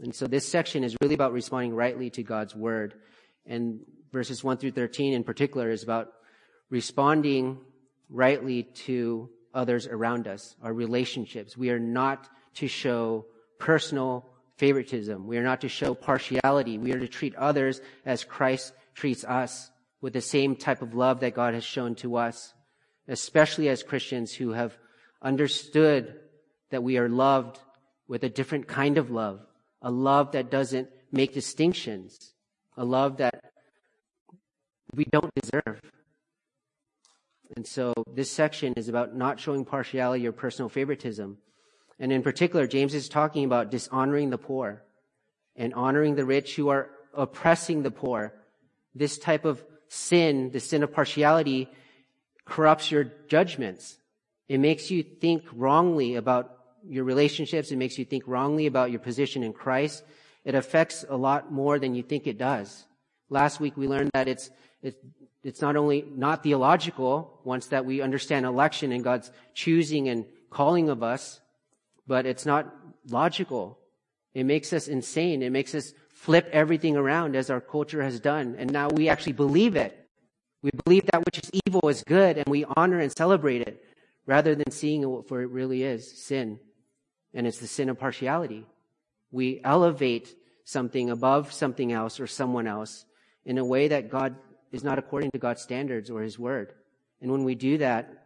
And 0.00 0.14
so 0.14 0.26
this 0.26 0.46
section 0.46 0.82
is 0.82 0.96
really 1.00 1.14
about 1.14 1.32
responding 1.32 1.74
rightly 1.74 2.10
to 2.10 2.22
God's 2.22 2.54
word. 2.54 2.94
And 3.46 3.80
verses 4.12 4.42
1 4.42 4.56
through 4.56 4.72
13 4.72 5.12
in 5.12 5.24
particular 5.24 5.70
is 5.70 5.82
about 5.82 6.08
responding 6.70 7.58
rightly 8.08 8.64
to 8.64 9.30
others 9.52 9.86
around 9.86 10.26
us, 10.26 10.56
our 10.62 10.72
relationships. 10.72 11.56
We 11.56 11.70
are 11.70 11.78
not 11.78 12.28
to 12.54 12.66
show 12.66 13.26
personal 13.58 14.26
favoritism. 14.56 15.26
We 15.26 15.38
are 15.38 15.42
not 15.42 15.60
to 15.62 15.68
show 15.68 15.94
partiality. 15.94 16.78
We 16.78 16.92
are 16.92 17.00
to 17.00 17.08
treat 17.08 17.34
others 17.34 17.80
as 18.04 18.24
Christ 18.24 18.72
treats 18.94 19.24
us 19.24 19.70
with 20.00 20.12
the 20.12 20.20
same 20.20 20.54
type 20.56 20.82
of 20.82 20.94
love 20.94 21.20
that 21.20 21.34
God 21.34 21.54
has 21.54 21.64
shown 21.64 21.94
to 21.96 22.16
us, 22.16 22.54
especially 23.08 23.68
as 23.68 23.82
Christians 23.82 24.34
who 24.34 24.52
have 24.52 24.76
understood 25.22 26.20
that 26.70 26.82
we 26.82 26.98
are 26.98 27.08
loved 27.08 27.58
with 28.06 28.22
a 28.22 28.28
different 28.28 28.68
kind 28.68 28.98
of 28.98 29.10
love, 29.10 29.40
a 29.80 29.90
love 29.90 30.32
that 30.32 30.50
doesn't 30.50 30.88
make 31.10 31.32
distinctions, 31.32 32.34
a 32.76 32.84
love 32.84 33.16
that 33.18 33.52
we 34.94 35.04
don't 35.04 35.32
deserve. 35.34 35.80
And 37.56 37.66
so 37.66 37.92
this 38.12 38.30
section 38.30 38.74
is 38.76 38.88
about 38.88 39.16
not 39.16 39.40
showing 39.40 39.64
partiality 39.64 40.26
or 40.26 40.32
personal 40.32 40.68
favoritism. 40.68 41.38
And 41.98 42.12
in 42.12 42.22
particular, 42.22 42.66
James 42.66 42.94
is 42.94 43.08
talking 43.08 43.44
about 43.44 43.70
dishonoring 43.70 44.30
the 44.30 44.38
poor 44.38 44.82
and 45.56 45.72
honoring 45.74 46.16
the 46.16 46.24
rich 46.24 46.56
who 46.56 46.68
are 46.68 46.90
oppressing 47.14 47.82
the 47.82 47.90
poor. 47.90 48.34
This 48.94 49.18
type 49.18 49.44
of 49.44 49.64
sin, 49.88 50.50
the 50.50 50.60
sin 50.60 50.82
of 50.82 50.92
partiality, 50.92 51.68
corrupts 52.44 52.90
your 52.90 53.04
judgments. 53.28 53.98
It 54.48 54.58
makes 54.58 54.90
you 54.90 55.02
think 55.02 55.44
wrongly 55.52 56.16
about 56.16 56.58
your 56.86 57.04
relationships. 57.04 57.70
It 57.70 57.76
makes 57.76 57.98
you 57.98 58.04
think 58.04 58.24
wrongly 58.26 58.66
about 58.66 58.90
your 58.90 59.00
position 59.00 59.42
in 59.42 59.52
Christ. 59.52 60.04
It 60.44 60.54
affects 60.54 61.04
a 61.08 61.16
lot 61.16 61.50
more 61.50 61.78
than 61.78 61.94
you 61.94 62.02
think 62.02 62.26
it 62.26 62.36
does. 62.36 62.84
Last 63.30 63.60
week 63.60 63.76
we 63.76 63.88
learned 63.88 64.10
that 64.12 64.28
it's, 64.28 64.50
it's, 64.82 64.96
it's 65.42 65.62
not 65.62 65.76
only 65.76 66.04
not 66.14 66.42
theological 66.42 67.40
once 67.44 67.68
that 67.68 67.86
we 67.86 68.02
understand 68.02 68.44
election 68.44 68.92
and 68.92 69.02
God's 69.02 69.30
choosing 69.54 70.08
and 70.08 70.26
calling 70.50 70.90
of 70.90 71.02
us, 71.02 71.40
but 72.06 72.26
it's 72.26 72.46
not 72.46 72.74
logical. 73.08 73.78
It 74.34 74.44
makes 74.44 74.72
us 74.72 74.88
insane. 74.88 75.42
It 75.42 75.50
makes 75.50 75.74
us 75.74 75.92
flip 76.10 76.48
everything 76.52 76.96
around 76.96 77.36
as 77.36 77.50
our 77.50 77.60
culture 77.60 78.02
has 78.02 78.20
done. 78.20 78.56
And 78.58 78.72
now 78.72 78.88
we 78.88 79.08
actually 79.08 79.32
believe 79.32 79.76
it. 79.76 79.98
We 80.62 80.70
believe 80.84 81.06
that 81.06 81.24
which 81.24 81.38
is 81.38 81.50
evil 81.66 81.88
is 81.88 82.02
good 82.04 82.38
and 82.38 82.46
we 82.46 82.64
honor 82.76 82.98
and 82.98 83.12
celebrate 83.12 83.62
it 83.62 83.84
rather 84.26 84.54
than 84.54 84.70
seeing 84.70 85.02
it 85.02 85.28
for 85.28 85.42
it 85.42 85.50
really 85.50 85.82
is 85.82 86.22
sin. 86.22 86.58
And 87.34 87.46
it's 87.46 87.58
the 87.58 87.66
sin 87.66 87.90
of 87.90 87.98
partiality. 87.98 88.64
We 89.30 89.60
elevate 89.62 90.34
something 90.64 91.10
above 91.10 91.52
something 91.52 91.92
else 91.92 92.18
or 92.20 92.26
someone 92.26 92.66
else 92.66 93.04
in 93.44 93.58
a 93.58 93.64
way 93.64 93.88
that 93.88 94.08
God 94.08 94.36
is 94.72 94.82
not 94.82 94.98
according 94.98 95.30
to 95.32 95.38
God's 95.38 95.62
standards 95.62 96.10
or 96.10 96.22
his 96.22 96.38
word. 96.38 96.72
And 97.20 97.30
when 97.30 97.44
we 97.44 97.54
do 97.54 97.78
that, 97.78 98.24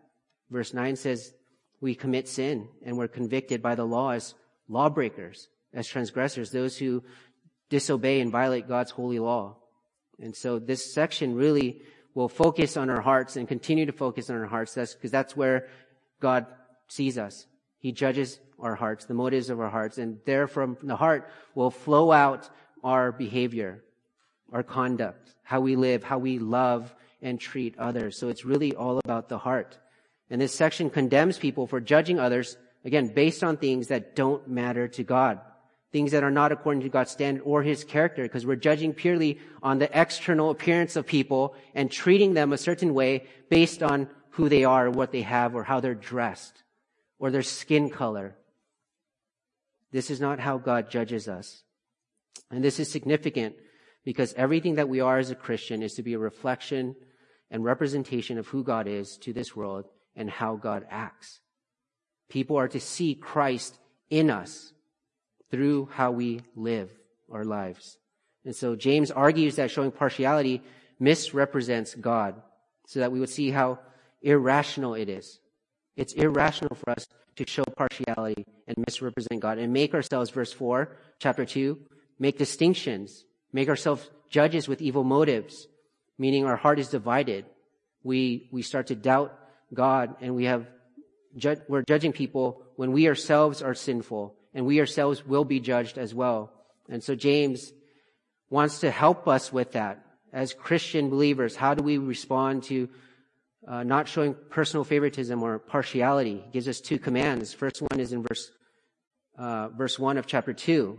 verse 0.50 0.72
9 0.72 0.96
says 0.96 1.32
we 1.80 1.94
commit 1.94 2.28
sin 2.28 2.68
and 2.84 2.96
we're 2.96 3.08
convicted 3.08 3.62
by 3.62 3.74
the 3.74 3.84
law 3.84 4.10
as 4.10 4.34
lawbreakers, 4.68 5.48
as 5.72 5.86
transgressors, 5.86 6.50
those 6.50 6.76
who 6.76 7.02
disobey 7.70 8.20
and 8.20 8.32
violate 8.32 8.68
God's 8.68 8.90
holy 8.90 9.18
law. 9.18 9.56
And 10.20 10.34
so 10.34 10.58
this 10.58 10.92
section 10.92 11.34
really 11.34 11.82
will 12.14 12.28
focus 12.28 12.76
on 12.76 12.90
our 12.90 13.00
hearts 13.00 13.36
and 13.36 13.46
continue 13.46 13.86
to 13.86 13.92
focus 13.92 14.28
on 14.30 14.36
our 14.36 14.46
hearts. 14.46 14.74
That's 14.74 14.94
because 14.94 15.12
that's 15.12 15.36
where 15.36 15.68
God 16.20 16.46
sees 16.88 17.18
us. 17.18 17.46
He 17.78 17.92
judges 17.92 18.40
our 18.58 18.74
hearts, 18.74 19.04
the 19.04 19.14
motives 19.14 19.50
of 19.50 19.60
our 19.60 19.70
hearts, 19.70 19.98
and 19.98 20.18
there 20.24 20.48
from 20.48 20.76
the 20.82 20.96
heart 20.96 21.30
will 21.54 21.70
flow 21.70 22.10
out 22.10 22.50
our 22.82 23.12
behavior, 23.12 23.84
our 24.52 24.64
conduct, 24.64 25.34
how 25.44 25.60
we 25.60 25.76
live, 25.76 26.02
how 26.02 26.18
we 26.18 26.38
love 26.40 26.92
and 27.22 27.40
treat 27.40 27.78
others. 27.78 28.18
So 28.18 28.28
it's 28.28 28.44
really 28.44 28.74
all 28.74 28.98
about 29.04 29.28
the 29.28 29.38
heart. 29.38 29.78
And 30.30 30.40
this 30.40 30.54
section 30.54 30.90
condemns 30.90 31.38
people 31.38 31.66
for 31.66 31.80
judging 31.80 32.18
others, 32.18 32.56
again, 32.84 33.12
based 33.14 33.42
on 33.42 33.56
things 33.56 33.88
that 33.88 34.14
don't 34.14 34.46
matter 34.48 34.88
to 34.88 35.02
God 35.02 35.40
things 35.90 36.12
that 36.12 36.22
are 36.22 36.30
not 36.30 36.52
according 36.52 36.82
to 36.82 36.88
God's 36.88 37.10
standard 37.10 37.42
or 37.44 37.62
his 37.62 37.84
character, 37.84 38.22
because 38.22 38.44
we're 38.44 38.56
judging 38.56 38.92
purely 38.92 39.38
on 39.62 39.78
the 39.78 39.98
external 39.98 40.50
appearance 40.50 40.96
of 40.96 41.06
people 41.06 41.54
and 41.74 41.90
treating 41.90 42.34
them 42.34 42.52
a 42.52 42.58
certain 42.58 42.92
way 42.94 43.24
based 43.48 43.82
on 43.82 44.08
who 44.30 44.48
they 44.48 44.64
are, 44.64 44.90
what 44.90 45.12
they 45.12 45.22
have, 45.22 45.54
or 45.54 45.64
how 45.64 45.80
they're 45.80 45.94
dressed, 45.94 46.62
or 47.18 47.30
their 47.30 47.42
skin 47.42 47.88
color. 47.90 48.36
This 49.90 50.10
is 50.10 50.20
not 50.20 50.38
how 50.38 50.58
God 50.58 50.90
judges 50.90 51.28
us. 51.28 51.62
And 52.50 52.62
this 52.62 52.78
is 52.78 52.90
significant 52.90 53.56
because 54.04 54.34
everything 54.34 54.74
that 54.76 54.88
we 54.88 55.00
are 55.00 55.18
as 55.18 55.30
a 55.30 55.34
Christian 55.34 55.82
is 55.82 55.94
to 55.94 56.02
be 56.02 56.12
a 56.12 56.18
reflection 56.18 56.94
and 57.50 57.64
representation 57.64 58.38
of 58.38 58.46
who 58.46 58.62
God 58.62 58.86
is 58.86 59.16
to 59.18 59.32
this 59.32 59.56
world 59.56 59.86
and 60.18 60.28
how 60.28 60.56
God 60.56 60.84
acts. 60.90 61.40
People 62.28 62.58
are 62.58 62.68
to 62.68 62.80
see 62.80 63.14
Christ 63.14 63.78
in 64.10 64.28
us 64.28 64.74
through 65.50 65.88
how 65.92 66.10
we 66.10 66.40
live 66.54 66.90
our 67.32 67.44
lives. 67.44 67.96
And 68.44 68.54
so 68.54 68.76
James 68.76 69.10
argues 69.10 69.56
that 69.56 69.70
showing 69.70 69.92
partiality 69.92 70.62
misrepresents 70.98 71.94
God 71.94 72.34
so 72.86 73.00
that 73.00 73.12
we 73.12 73.20
would 73.20 73.30
see 73.30 73.50
how 73.50 73.78
irrational 74.20 74.94
it 74.94 75.08
is. 75.08 75.38
It's 75.96 76.12
irrational 76.14 76.74
for 76.74 76.90
us 76.90 77.06
to 77.36 77.44
show 77.46 77.64
partiality 77.76 78.44
and 78.66 78.76
misrepresent 78.78 79.40
God 79.40 79.58
and 79.58 79.72
make 79.72 79.94
ourselves, 79.94 80.30
verse 80.30 80.52
4, 80.52 80.96
chapter 81.18 81.44
2, 81.44 81.78
make 82.18 82.38
distinctions, 82.38 83.24
make 83.52 83.68
ourselves 83.68 84.10
judges 84.28 84.66
with 84.66 84.82
evil 84.82 85.04
motives, 85.04 85.68
meaning 86.18 86.44
our 86.44 86.56
heart 86.56 86.78
is 86.78 86.88
divided. 86.88 87.46
We, 88.02 88.48
we 88.50 88.62
start 88.62 88.88
to 88.88 88.96
doubt 88.96 89.37
God 89.72 90.16
and 90.20 90.34
we 90.34 90.44
have, 90.44 90.66
we're 91.68 91.84
judging 91.86 92.12
people 92.12 92.62
when 92.76 92.92
we 92.92 93.08
ourselves 93.08 93.62
are 93.62 93.74
sinful 93.74 94.34
and 94.54 94.66
we 94.66 94.80
ourselves 94.80 95.26
will 95.26 95.44
be 95.44 95.60
judged 95.60 95.98
as 95.98 96.14
well. 96.14 96.50
And 96.88 97.02
so 97.02 97.14
James 97.14 97.72
wants 98.50 98.80
to 98.80 98.90
help 98.90 99.28
us 99.28 99.52
with 99.52 99.72
that. 99.72 100.04
As 100.32 100.52
Christian 100.52 101.10
believers, 101.10 101.56
how 101.56 101.74
do 101.74 101.82
we 101.82 101.98
respond 101.98 102.64
to 102.64 102.88
uh, 103.66 103.82
not 103.82 104.08
showing 104.08 104.34
personal 104.50 104.84
favoritism 104.84 105.42
or 105.42 105.58
partiality? 105.58 106.42
He 106.44 106.50
gives 106.52 106.68
us 106.68 106.80
two 106.80 106.98
commands. 106.98 107.52
First 107.54 107.80
one 107.80 108.00
is 108.00 108.12
in 108.12 108.22
verse 108.22 108.50
uh, 109.38 109.68
verse 109.68 109.98
one 109.98 110.18
of 110.18 110.26
chapter 110.26 110.52
two. 110.52 110.98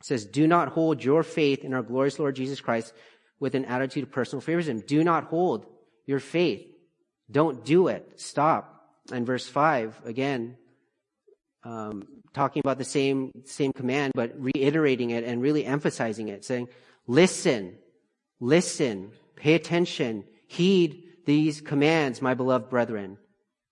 It 0.00 0.06
says, 0.06 0.26
"Do 0.26 0.46
not 0.46 0.68
hold 0.68 1.02
your 1.02 1.22
faith 1.22 1.64
in 1.64 1.72
our 1.72 1.82
glorious 1.82 2.18
Lord 2.18 2.36
Jesus 2.36 2.60
Christ 2.60 2.92
with 3.42 3.56
an 3.56 3.64
attitude 3.64 4.04
of 4.04 4.12
personal 4.12 4.40
favoritism. 4.40 4.84
Do 4.86 5.02
not 5.02 5.24
hold 5.24 5.66
your 6.06 6.20
faith. 6.20 6.64
Don't 7.32 7.64
do 7.64 7.88
it. 7.88 8.20
Stop." 8.20 8.86
And 9.10 9.26
verse 9.26 9.48
five 9.48 10.00
again, 10.04 10.56
um, 11.64 12.06
talking 12.32 12.60
about 12.60 12.78
the 12.78 12.84
same, 12.84 13.30
same 13.44 13.72
command, 13.72 14.12
but 14.14 14.32
reiterating 14.38 15.10
it 15.10 15.24
and 15.24 15.42
really 15.42 15.64
emphasizing 15.64 16.28
it, 16.28 16.44
saying, 16.44 16.68
listen, 17.06 17.76
listen, 18.40 19.10
pay 19.36 19.54
attention, 19.54 20.24
heed 20.46 21.02
these 21.26 21.60
commands, 21.60 22.22
my 22.22 22.34
beloved 22.34 22.70
brethren. 22.70 23.18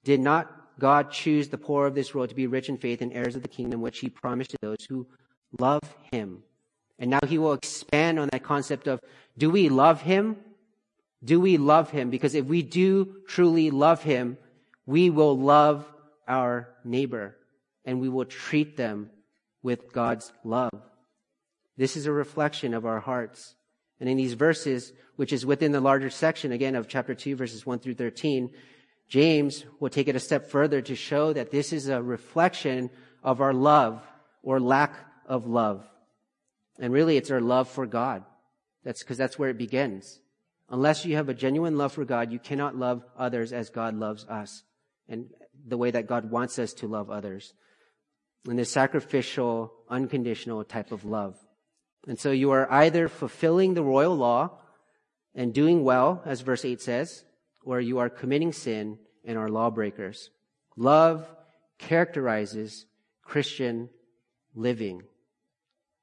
Did 0.05 0.21
not 0.21 0.51
God 0.79 1.11
choose 1.11 1.49
the 1.49 1.59
poor 1.59 1.87
of 1.87 1.95
this 1.95 2.15
world 2.15 2.29
to 2.29 2.35
be 2.35 2.47
rich 2.47 2.69
in 2.69 2.77
faith 2.77 3.03
and 3.03 3.13
heirs 3.13 3.37
of 3.37 3.43
the 3.43 3.49
kingdom 3.49 3.81
which 3.81 3.99
he 3.99 4.09
promised 4.09 4.51
to 4.51 4.59
those 4.61 4.85
who 4.89 5.07
love 5.59 5.83
him? 6.13 6.43
And 6.99 7.11
now 7.11 7.21
he 7.27 7.39
will 7.39 7.55
expand 7.55 8.19
on 8.19 8.29
that 8.33 8.45
concept 8.45 8.87
of, 8.87 9.01
do 9.39 9.51
we 9.51 9.69
love 9.69 10.03
him? 10.03 10.37
Do 11.23 11.41
we 11.41 11.59
love 11.59 11.91
him? 11.91 12.11
Because 12.11 12.35
if 12.35 12.47
we 12.47 12.63
do 12.63 13.17
truly 13.29 13.71
love 13.71 14.03
him, 14.03 14.39
we 14.87 15.11
will 15.11 15.39
love 15.39 15.87
our 16.27 16.69
neighbor 16.85 17.37
and 17.85 18.01
we 18.01 18.09
will 18.09 18.25
treat 18.25 18.77
them 18.77 19.11
with 19.63 19.93
God's 19.93 20.33
love. 20.45 20.71
This 21.77 21.97
is 21.97 22.07
a 22.07 22.13
reflection 22.13 22.75
of 22.75 22.87
our 22.87 23.01
hearts. 23.01 23.55
And 24.01 24.09
in 24.09 24.17
these 24.17 24.33
verses, 24.33 24.93
which 25.17 25.33
is 25.33 25.45
within 25.45 25.73
the 25.73 25.81
larger 25.81 26.11
section 26.11 26.53
again 26.53 26.75
of 26.75 26.89
chapter 26.89 27.15
2 27.15 27.37
verses 27.37 27.67
1 27.67 27.81
through 27.81 27.95
13, 27.95 28.51
James 29.09 29.65
will 29.81 29.91
take 29.91 30.09
it 30.09 30.17
a 30.17 30.21
step 30.21 30.51
further 30.51 30.81
to 30.81 30.95
show 30.95 31.33
that 31.33 31.51
this 31.51 31.73
is 31.73 31.89
a 31.89 32.03
reflection 32.03 32.91
of 33.23 33.41
our 33.41 33.53
love 33.53 34.03
or 34.43 34.61
lack 34.61 34.95
of 35.27 35.47
love. 35.47 35.85
And 36.79 36.93
really 36.93 37.17
it's 37.17 37.31
our 37.31 37.41
love 37.41 37.69
for 37.69 37.87
God. 37.87 38.25
That's 38.85 39.03
because 39.03 39.19
that's 39.19 39.39
where 39.39 39.51
it 39.51 39.59
begins. 39.59 40.21
Unless 40.71 41.05
you 41.05 41.17
have 41.17 41.29
a 41.29 41.35
genuine 41.35 41.77
love 41.77 41.93
for 41.93 42.05
God, 42.05 42.33
you 42.33 42.39
cannot 42.39 42.77
love 42.77 43.05
others 43.19 43.53
as 43.53 43.71
God 43.71 43.95
loves 43.97 44.25
us 44.27 44.63
and 45.09 45.27
the 45.67 45.77
way 45.77 45.91
that 45.91 46.07
God 46.07 46.31
wants 46.31 46.59
us 46.59 46.73
to 46.75 46.87
love 46.87 47.11
others 47.11 47.53
in 48.49 48.57
this 48.57 48.71
sacrificial, 48.71 49.73
unconditional 49.89 50.65
type 50.65 50.93
of 50.93 51.05
love. 51.05 51.37
And 52.07 52.19
so 52.19 52.31
you 52.31 52.53
are 52.53 52.71
either 52.73 53.09
fulfilling 53.09 53.75
the 53.75 53.83
royal 53.83 54.17
law 54.17 54.59
and 55.35 55.53
doing 55.53 55.85
well, 55.85 56.23
as 56.25 56.41
verse 56.41 56.65
8 56.65 56.81
says, 56.81 57.25
or 57.65 57.81
you 57.81 57.99
are 57.99 58.09
committing 58.09 58.53
sin 58.53 58.99
and 59.25 59.37
are 59.37 59.49
lawbreakers. 59.49 60.31
Love 60.77 61.29
characterizes 61.79 62.87
Christian 63.23 63.91
living. 64.55 65.03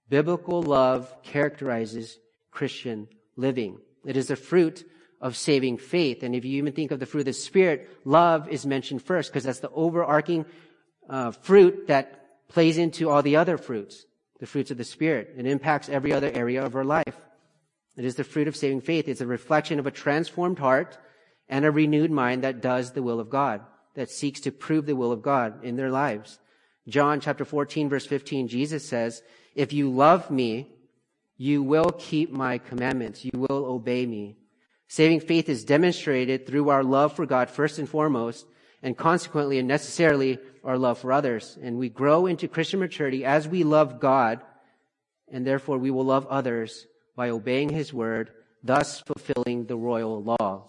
Biblical 0.09 0.61
love 0.61 1.21
characterizes 1.23 2.19
Christian 2.51 3.07
living. 3.35 3.79
It 4.05 4.17
is 4.17 4.27
the 4.27 4.35
fruit 4.35 4.85
of 5.19 5.35
saving 5.35 5.77
faith. 5.77 6.23
And 6.23 6.35
if 6.35 6.45
you 6.45 6.57
even 6.57 6.73
think 6.73 6.91
of 6.91 6.99
the 6.99 7.05
fruit 7.05 7.21
of 7.21 7.25
the 7.25 7.33
Spirit, 7.33 7.89
love 8.05 8.47
is 8.49 8.65
mentioned 8.65 9.01
first 9.01 9.31
because 9.31 9.43
that's 9.43 9.59
the 9.59 9.71
overarching 9.71 10.45
uh, 11.09 11.31
fruit 11.31 11.87
that 11.87 12.47
plays 12.47 12.77
into 12.77 13.09
all 13.09 13.21
the 13.21 13.35
other 13.35 13.57
fruits, 13.57 14.05
the 14.39 14.45
fruits 14.45 14.71
of 14.71 14.77
the 14.77 14.83
Spirit. 14.83 15.33
It 15.37 15.45
impacts 15.45 15.89
every 15.89 16.13
other 16.13 16.31
area 16.31 16.63
of 16.63 16.75
our 16.75 16.85
life. 16.85 17.17
It 17.97 18.05
is 18.05 18.15
the 18.15 18.23
fruit 18.23 18.47
of 18.47 18.55
saving 18.55 18.81
faith. 18.81 19.07
It's 19.07 19.21
a 19.21 19.27
reflection 19.27 19.79
of 19.79 19.87
a 19.87 19.91
transformed 19.91 20.59
heart 20.59 20.97
and 21.49 21.65
a 21.65 21.71
renewed 21.71 22.11
mind 22.11 22.43
that 22.43 22.61
does 22.61 22.91
the 22.91 23.01
will 23.01 23.19
of 23.19 23.29
God, 23.29 23.61
that 23.95 24.11
seeks 24.11 24.39
to 24.41 24.51
prove 24.51 24.85
the 24.85 24.95
will 24.95 25.11
of 25.11 25.23
God 25.23 25.63
in 25.63 25.77
their 25.77 25.89
lives. 25.89 26.39
John 26.87 27.19
chapter 27.19 27.43
14 27.43 27.89
verse 27.89 28.05
15, 28.05 28.47
Jesus 28.47 28.87
says, 28.87 29.21
if 29.55 29.73
you 29.73 29.89
love 29.89 30.29
me, 30.29 30.71
you 31.37 31.61
will 31.63 31.91
keep 31.91 32.31
my 32.31 32.57
commandments. 32.57 33.23
You 33.23 33.31
will 33.33 33.65
obey 33.65 34.05
me. 34.05 34.37
Saving 34.87 35.19
faith 35.19 35.49
is 35.49 35.65
demonstrated 35.65 36.47
through 36.47 36.69
our 36.69 36.83
love 36.83 37.15
for 37.15 37.25
God 37.25 37.49
first 37.49 37.77
and 37.77 37.87
foremost, 37.87 38.47
and 38.81 38.97
consequently 38.97 39.59
and 39.59 39.67
necessarily 39.67 40.39
our 40.63 40.77
love 40.77 40.99
for 40.99 41.11
others. 41.11 41.57
And 41.61 41.77
we 41.77 41.89
grow 41.89 42.25
into 42.25 42.47
Christian 42.47 42.79
maturity 42.79 43.25
as 43.25 43.47
we 43.47 43.63
love 43.63 43.99
God, 43.99 44.41
and 45.31 45.45
therefore 45.45 45.77
we 45.77 45.91
will 45.91 46.05
love 46.05 46.25
others 46.27 46.87
by 47.15 47.29
obeying 47.29 47.69
his 47.69 47.93
word, 47.93 48.31
thus 48.63 49.01
fulfilling 49.01 49.65
the 49.65 49.75
royal 49.75 50.23
law. 50.23 50.67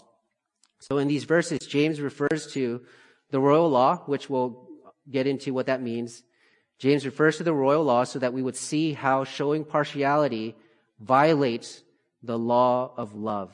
So 0.81 0.99
in 0.99 1.09
these 1.09 1.25
verses, 1.25 1.61
James 1.61 2.01
refers 2.01 2.53
to 2.53 2.83
the 3.31 3.41
royal 3.41 3.69
law, 3.69 3.99
which 4.07 4.31
we'll 4.31 4.69
get 5.11 5.27
into 5.27 5.53
what 5.53 5.67
that 5.67 5.83
means. 5.83 6.23
James 6.79 7.05
refers 7.05 7.37
to 7.37 7.43
the 7.43 7.53
royal 7.53 7.83
law 7.83 8.05
so 8.05 8.19
that 8.19 8.33
we 8.33 8.43
would 8.43 8.57
see 8.57 8.93
how 8.93 9.25
showing 9.25 9.65
partiality 9.65 10.55
violates 11.01 11.83
the 12.23 12.39
law 12.39 12.93
of 12.97 13.15
love. 13.15 13.53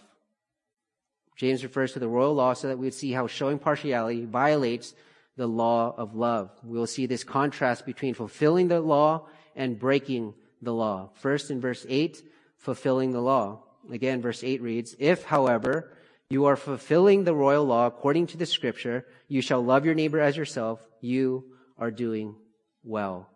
James 1.37 1.63
refers 1.63 1.93
to 1.93 1.99
the 1.99 2.09
royal 2.09 2.35
law 2.35 2.53
so 2.53 2.69
that 2.69 2.79
we 2.79 2.87
would 2.87 2.95
see 2.95 3.13
how 3.13 3.27
showing 3.27 3.59
partiality 3.59 4.25
violates 4.25 4.95
the 5.37 5.47
law 5.47 5.95
of 5.97 6.15
love. 6.15 6.51
We 6.63 6.79
will 6.79 6.87
see 6.87 7.07
this 7.07 7.25
contrast 7.25 7.87
between 7.87 8.15
fulfilling 8.15 8.69
the 8.69 8.81
law 8.81 9.27
and 9.57 9.79
breaking 9.79 10.35
the 10.63 10.73
law. 10.73 11.11
First 11.15 11.51
in 11.51 11.61
verse 11.61 11.85
8, 11.89 12.23
fulfilling 12.59 13.11
the 13.11 13.21
law. 13.21 13.65
Again, 13.91 14.23
verse 14.23 14.45
8 14.45 14.63
reads, 14.63 14.95
If, 14.99 15.25
however, 15.25 15.93
you 16.31 16.45
are 16.45 16.57
fulfilling 16.57 17.25
the 17.25 17.35
royal 17.35 17.65
law 17.65 17.87
according 17.87 18.29
to 18.29 18.37
the 18.37 18.47
scripture, 18.47 19.07
you 19.29 19.41
shall 19.41 19.63
love 19.63 19.85
your 19.85 19.95
neighbor 19.95 20.21
as 20.21 20.37
yourself, 20.37 20.87
you 21.01 21.45
are 21.79 21.91
doing 21.91 22.37
well. 22.85 23.29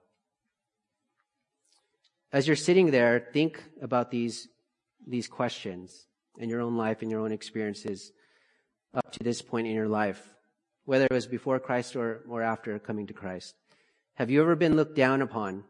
As 2.32 2.46
you're 2.46 2.56
sitting 2.56 2.90
there, 2.90 3.28
think 3.32 3.62
about 3.80 4.10
these, 4.10 4.48
these 5.06 5.26
questions 5.26 6.06
in 6.38 6.48
your 6.48 6.60
own 6.60 6.76
life 6.76 7.00
and 7.02 7.10
your 7.10 7.20
own 7.20 7.32
experiences 7.32 8.12
up 8.94 9.10
to 9.12 9.24
this 9.24 9.40
point 9.40 9.66
in 9.66 9.74
your 9.74 9.88
life, 9.88 10.22
whether 10.84 11.06
it 11.06 11.12
was 11.12 11.26
before 11.26 11.58
Christ 11.58 11.96
or, 11.96 12.22
or 12.28 12.42
after 12.42 12.78
coming 12.78 13.06
to 13.06 13.14
Christ. 13.14 13.54
Have 14.14 14.30
you 14.30 14.42
ever 14.42 14.56
been 14.56 14.76
looked 14.76 14.96
down 14.96 15.22
upon? 15.22 15.64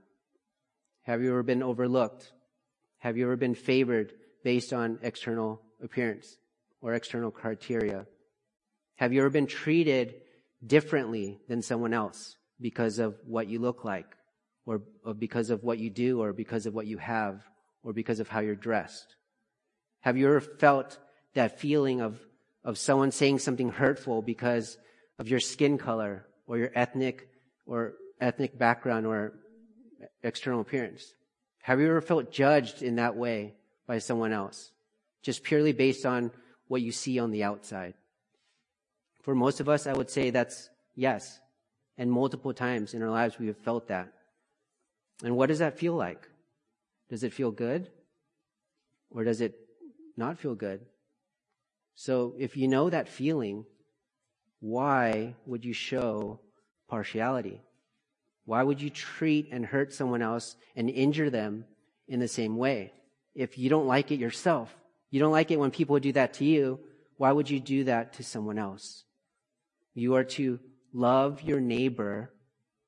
Have 1.02 1.22
you 1.22 1.30
ever 1.30 1.42
been 1.42 1.62
overlooked? 1.62 2.32
Have 2.98 3.16
you 3.16 3.24
ever 3.24 3.36
been 3.36 3.54
favored 3.54 4.12
based 4.42 4.72
on 4.72 4.98
external 5.02 5.62
appearance 5.82 6.38
or 6.80 6.94
external 6.94 7.30
criteria? 7.30 8.06
Have 8.96 9.12
you 9.12 9.20
ever 9.20 9.30
been 9.30 9.46
treated 9.46 10.16
differently 10.66 11.38
than 11.48 11.62
someone 11.62 11.94
else 11.94 12.36
because 12.60 12.98
of 12.98 13.16
what 13.26 13.48
you 13.48 13.58
look 13.58 13.84
like 13.84 14.06
or, 14.66 14.82
or 15.04 15.14
because 15.14 15.50
of 15.50 15.62
what 15.62 15.78
you 15.78 15.90
do 15.90 16.20
or 16.20 16.32
because 16.32 16.66
of 16.66 16.74
what 16.74 16.86
you 16.86 16.98
have 16.98 17.40
or 17.82 17.92
because 17.92 18.20
of 18.20 18.28
how 18.28 18.40
you're 18.40 18.54
dressed? 18.54 19.16
Have 20.00 20.16
you 20.16 20.26
ever 20.26 20.40
felt 20.40 20.98
that 21.34 21.58
feeling 21.58 22.00
of, 22.00 22.20
of 22.64 22.78
someone 22.78 23.10
saying 23.10 23.38
something 23.38 23.70
hurtful 23.70 24.22
because 24.22 24.76
of 25.18 25.28
your 25.28 25.40
skin 25.40 25.78
color 25.78 26.26
or 26.46 26.58
your 26.58 26.70
ethnic 26.74 27.28
or 27.66 27.94
ethnic 28.20 28.58
background 28.58 29.06
or 29.06 29.34
external 30.22 30.60
appearance? 30.60 31.14
Have 31.62 31.80
you 31.80 31.88
ever 31.88 32.00
felt 32.00 32.32
judged 32.32 32.82
in 32.82 32.96
that 32.96 33.16
way 33.16 33.54
by 33.86 33.98
someone 33.98 34.32
else? 34.32 34.72
Just 35.22 35.42
purely 35.42 35.72
based 35.72 36.06
on 36.06 36.30
what 36.68 36.82
you 36.82 36.92
see 36.92 37.18
on 37.18 37.30
the 37.30 37.44
outside? 37.44 37.94
For 39.22 39.34
most 39.34 39.60
of 39.60 39.68
us, 39.68 39.86
I 39.86 39.92
would 39.92 40.08
say 40.08 40.30
that's 40.30 40.70
yes. 40.94 41.40
And 41.98 42.10
multiple 42.10 42.54
times 42.54 42.94
in 42.94 43.02
our 43.02 43.10
lives, 43.10 43.38
we 43.38 43.48
have 43.48 43.58
felt 43.58 43.88
that. 43.88 44.12
And 45.22 45.36
what 45.36 45.48
does 45.48 45.58
that 45.58 45.78
feel 45.78 45.94
like? 45.94 46.26
Does 47.10 47.24
it 47.24 47.34
feel 47.34 47.50
good? 47.50 47.90
Or 49.10 49.24
does 49.24 49.40
it 49.40 49.54
not 50.18 50.38
feel 50.38 50.54
good. 50.54 50.80
So 51.94 52.34
if 52.38 52.56
you 52.56 52.68
know 52.68 52.90
that 52.90 53.08
feeling, 53.08 53.64
why 54.60 55.36
would 55.46 55.64
you 55.64 55.72
show 55.72 56.40
partiality? 56.88 57.62
Why 58.44 58.62
would 58.62 58.82
you 58.82 58.90
treat 58.90 59.48
and 59.52 59.64
hurt 59.64 59.92
someone 59.92 60.22
else 60.22 60.56
and 60.74 60.90
injure 60.90 61.30
them 61.30 61.64
in 62.08 62.20
the 62.20 62.28
same 62.28 62.56
way? 62.56 62.92
If 63.34 63.56
you 63.56 63.70
don't 63.70 63.86
like 63.86 64.10
it 64.10 64.18
yourself, 64.18 64.74
you 65.10 65.20
don't 65.20 65.32
like 65.32 65.50
it 65.50 65.60
when 65.60 65.70
people 65.70 65.98
do 66.00 66.12
that 66.12 66.34
to 66.34 66.44
you, 66.44 66.80
why 67.16 67.32
would 67.32 67.48
you 67.48 67.60
do 67.60 67.84
that 67.84 68.14
to 68.14 68.24
someone 68.24 68.58
else? 68.58 69.04
You 69.94 70.14
are 70.16 70.24
to 70.24 70.58
love 70.92 71.42
your 71.42 71.60
neighbor 71.60 72.32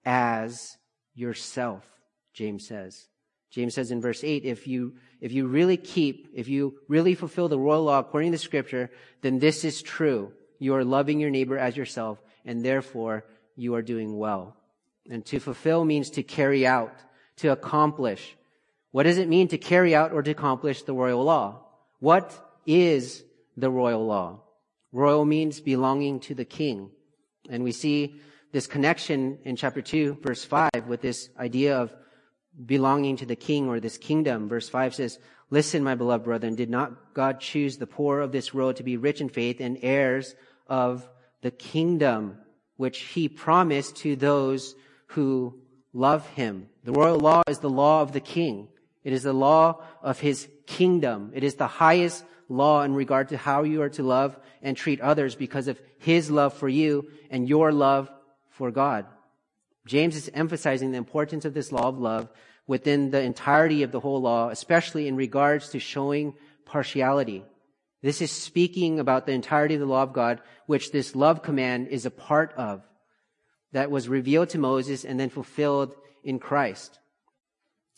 as 0.05 0.77
yourself, 1.15 1.85
James 2.33 2.67
says. 2.67 3.09
James 3.51 3.75
says 3.75 3.91
in 3.91 4.01
verse 4.01 4.23
8, 4.23 4.45
if 4.45 4.67
you, 4.67 4.95
if 5.21 5.33
you 5.33 5.47
really 5.47 5.77
keep, 5.77 6.29
if 6.35 6.49
you 6.49 6.75
really 6.89 7.15
fulfill 7.15 7.49
the 7.49 7.59
royal 7.59 7.85
law 7.85 7.99
according 7.99 8.31
to 8.31 8.39
the 8.39 8.43
scripture, 8.43 8.91
then 9.23 9.39
this 9.39 9.65
is 9.65 9.83
true. 9.83 10.33
You 10.59 10.75
are 10.77 10.85
loving 10.85 11.19
your 11.19 11.31
neighbor 11.31 11.59
as 11.59 11.77
yourself, 11.77 12.23
and 12.45 12.65
therefore 12.65 13.25
you 13.57 13.75
are 13.75 13.83
doing 13.83 14.17
well. 14.17 14.57
And 15.11 15.25
to 15.27 15.41
fulfill 15.41 15.85
means 15.85 16.11
to 16.11 16.23
carry 16.23 16.67
out, 16.67 16.95
to 17.37 17.49
accomplish. 17.49 18.37
What 18.93 19.03
does 19.05 19.19
it 19.19 19.29
mean 19.29 19.49
to 19.49 19.59
carry 19.59 19.95
out 19.95 20.13
or 20.13 20.23
to 20.23 20.31
accomplish 20.31 20.83
the 20.83 20.95
royal 20.95 21.25
law? 21.25 21.67
What 21.99 22.33
is 22.67 23.25
the 23.57 23.71
royal 23.71 24.07
law? 24.07 24.43
Royal 24.93 25.25
means 25.25 25.61
belonging 25.61 26.21
to 26.21 26.35
the 26.35 26.45
king. 26.45 26.91
And 27.48 27.64
we 27.64 27.72
see 27.72 28.20
this 28.53 28.66
connection 28.66 29.38
in 29.44 29.57
chapter 29.57 29.81
2, 29.81 30.18
verse 30.22 30.44
5, 30.44 30.70
with 30.87 31.00
this 31.00 31.31
idea 31.38 31.79
of 31.79 31.94
belonging 32.66 33.16
to 33.18 33.26
the 33.26 33.37
king 33.37 33.68
or 33.68 33.81
this 33.81 33.96
kingdom. 33.96 34.48
Verse 34.48 34.68
5 34.68 34.94
says, 34.94 35.18
Listen, 35.50 35.83
my 35.83 35.94
beloved 35.94 36.24
brethren, 36.24 36.55
did 36.55 36.70
not 36.70 37.14
God 37.14 37.40
choose 37.40 37.76
the 37.76 37.87
poor 37.87 38.20
of 38.20 38.33
this 38.33 38.55
world 38.55 38.76
to 38.76 38.83
be 38.83 38.96
rich 38.96 39.20
in 39.20 39.29
faith 39.29 39.61
and 39.61 39.79
heirs 39.83 40.35
of 40.66 41.09
the 41.42 41.50
kingdom 41.50 42.38
which 42.76 43.00
he 43.00 43.29
promised 43.29 43.96
to 43.96 44.16
those 44.16 44.74
who 45.09 45.61
love 45.92 46.26
him? 46.31 46.68
The 46.85 46.92
royal 46.92 47.18
law 47.18 47.42
is 47.48 47.59
the 47.59 47.70
law 47.70 48.03
of 48.03 48.12
the 48.12 48.20
king. 48.20 48.68
It 49.03 49.12
is 49.12 49.22
the 49.22 49.33
law 49.33 49.83
of 50.03 50.20
his 50.20 50.48
kingdom. 50.66 51.33
It 51.35 51.42
is 51.42 51.55
the 51.55 51.66
highest 51.66 52.24
law 52.51 52.83
in 52.83 52.95
regard 52.95 53.29
to 53.29 53.39
how 53.39 53.63
you 53.63 53.81
are 53.81 53.89
to 53.91 54.03
love 54.03 54.39
and 54.61 54.77
treat 54.77 55.01
others 55.01 55.35
because 55.35 55.69
of 55.69 55.81
his 55.99 56.31
love 56.31 56.53
for 56.53 56.69
you 56.69 57.09
and 57.31 57.49
your 57.49 57.73
love 57.73 58.11
for 58.51 58.71
God. 58.71 59.07
James 59.87 60.17
is 60.17 60.31
emphasizing 60.35 60.91
the 60.91 60.99
importance 60.99 61.45
of 61.45 61.55
this 61.55 61.73
law 61.73 61.89
of 61.89 61.99
love 61.99 62.29
within 62.67 63.11
the 63.11 63.23
entirety 63.23 63.83
of 63.83 63.93
the 63.93 64.01
whole 64.01 64.21
law, 64.21 64.51
especially 64.51 65.09
in 65.09 65.17
regards 65.17 65.71
to 65.71 65.79
showing 65.79 66.35
partiality. 66.67 67.45
This 68.03 68.21
is 68.21 68.31
speaking 68.31 68.99
about 68.99 69.27
the 69.27 69.33
entirety 69.33 69.75
of 69.75 69.81
the 69.81 69.87
law 69.87 70.03
of 70.03 70.13
God, 70.13 70.41
which 70.67 70.93
this 70.93 71.15
love 71.15 71.43
command 71.43 71.89
is 71.89 72.07
a 72.07 72.11
part 72.11 72.53
of, 72.57 72.83
that 73.73 73.91
was 73.91 74.09
revealed 74.09 74.49
to 74.51 74.59
Moses 74.59 75.05
and 75.05 75.19
then 75.19 75.31
fulfilled 75.31 75.95
in 76.25 76.39
Christ. 76.39 76.99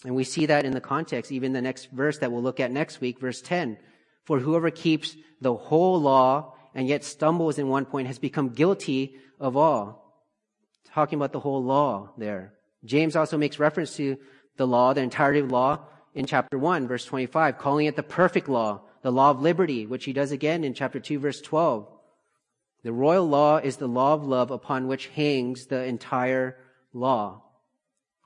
And 0.05 0.15
we 0.15 0.25
see 0.25 0.47
that 0.47 0.65
in 0.65 0.73
the 0.73 0.81
context, 0.81 1.31
even 1.31 1.53
the 1.53 1.63
next 1.63 1.91
verse 1.91 2.19
that 2.19 2.33
we'll 2.33 2.43
look 2.43 2.61
at 2.61 2.73
next 2.73 3.01
week, 3.01 3.21
verse 3.21 3.41
10. 3.41 3.79
For 4.25 4.39
whoever 4.39 4.71
keeps 4.71 5.17
the 5.41 5.55
whole 5.55 6.01
law 6.01 6.55
and 6.75 6.89
yet 6.89 7.05
stumbles 7.05 7.59
in 7.59 7.69
one 7.69 7.85
point 7.85 8.07
has 8.07 8.19
become 8.19 8.51
guilty 8.51 9.17
of 9.39 9.57
all 9.57 10.03
talking 10.93 11.19
about 11.19 11.33
the 11.33 11.41
whole 11.41 11.63
law 11.63 12.11
there. 12.19 12.53
James 12.85 13.17
also 13.17 13.39
makes 13.39 13.59
reference 13.59 13.97
to 13.97 14.19
the 14.57 14.67
law, 14.67 14.93
the 14.93 15.01
entirety 15.01 15.41
of 15.41 15.51
law 15.51 15.81
in 16.15 16.27
chapter 16.27 16.59
1, 16.59 16.87
verse 16.87 17.05
25, 17.05 17.59
calling 17.59 17.87
it 17.87 17.97
the 17.97 18.03
perfect 18.03 18.49
law, 18.49 18.83
the 19.03 19.13
law 19.13 19.31
of 19.31 19.41
liberty, 19.41 19.87
which 19.87 20.05
he 20.05 20.13
does 20.13 20.33
again 20.33 20.65
in 20.65 20.75
chapter 20.75 21.01
2, 21.01 21.19
verse 21.19 21.41
12. 21.41 21.89
The 22.83 22.93
royal 22.93 23.27
law 23.27 23.59
is 23.59 23.77
the 23.77 23.89
law 23.89 24.15
of 24.15 24.25
love 24.25 24.51
upon 24.51 24.89
which 24.89 25.07
hangs 25.09 25.67
the 25.67 25.85
entire 25.85 26.59
law. 26.93 27.43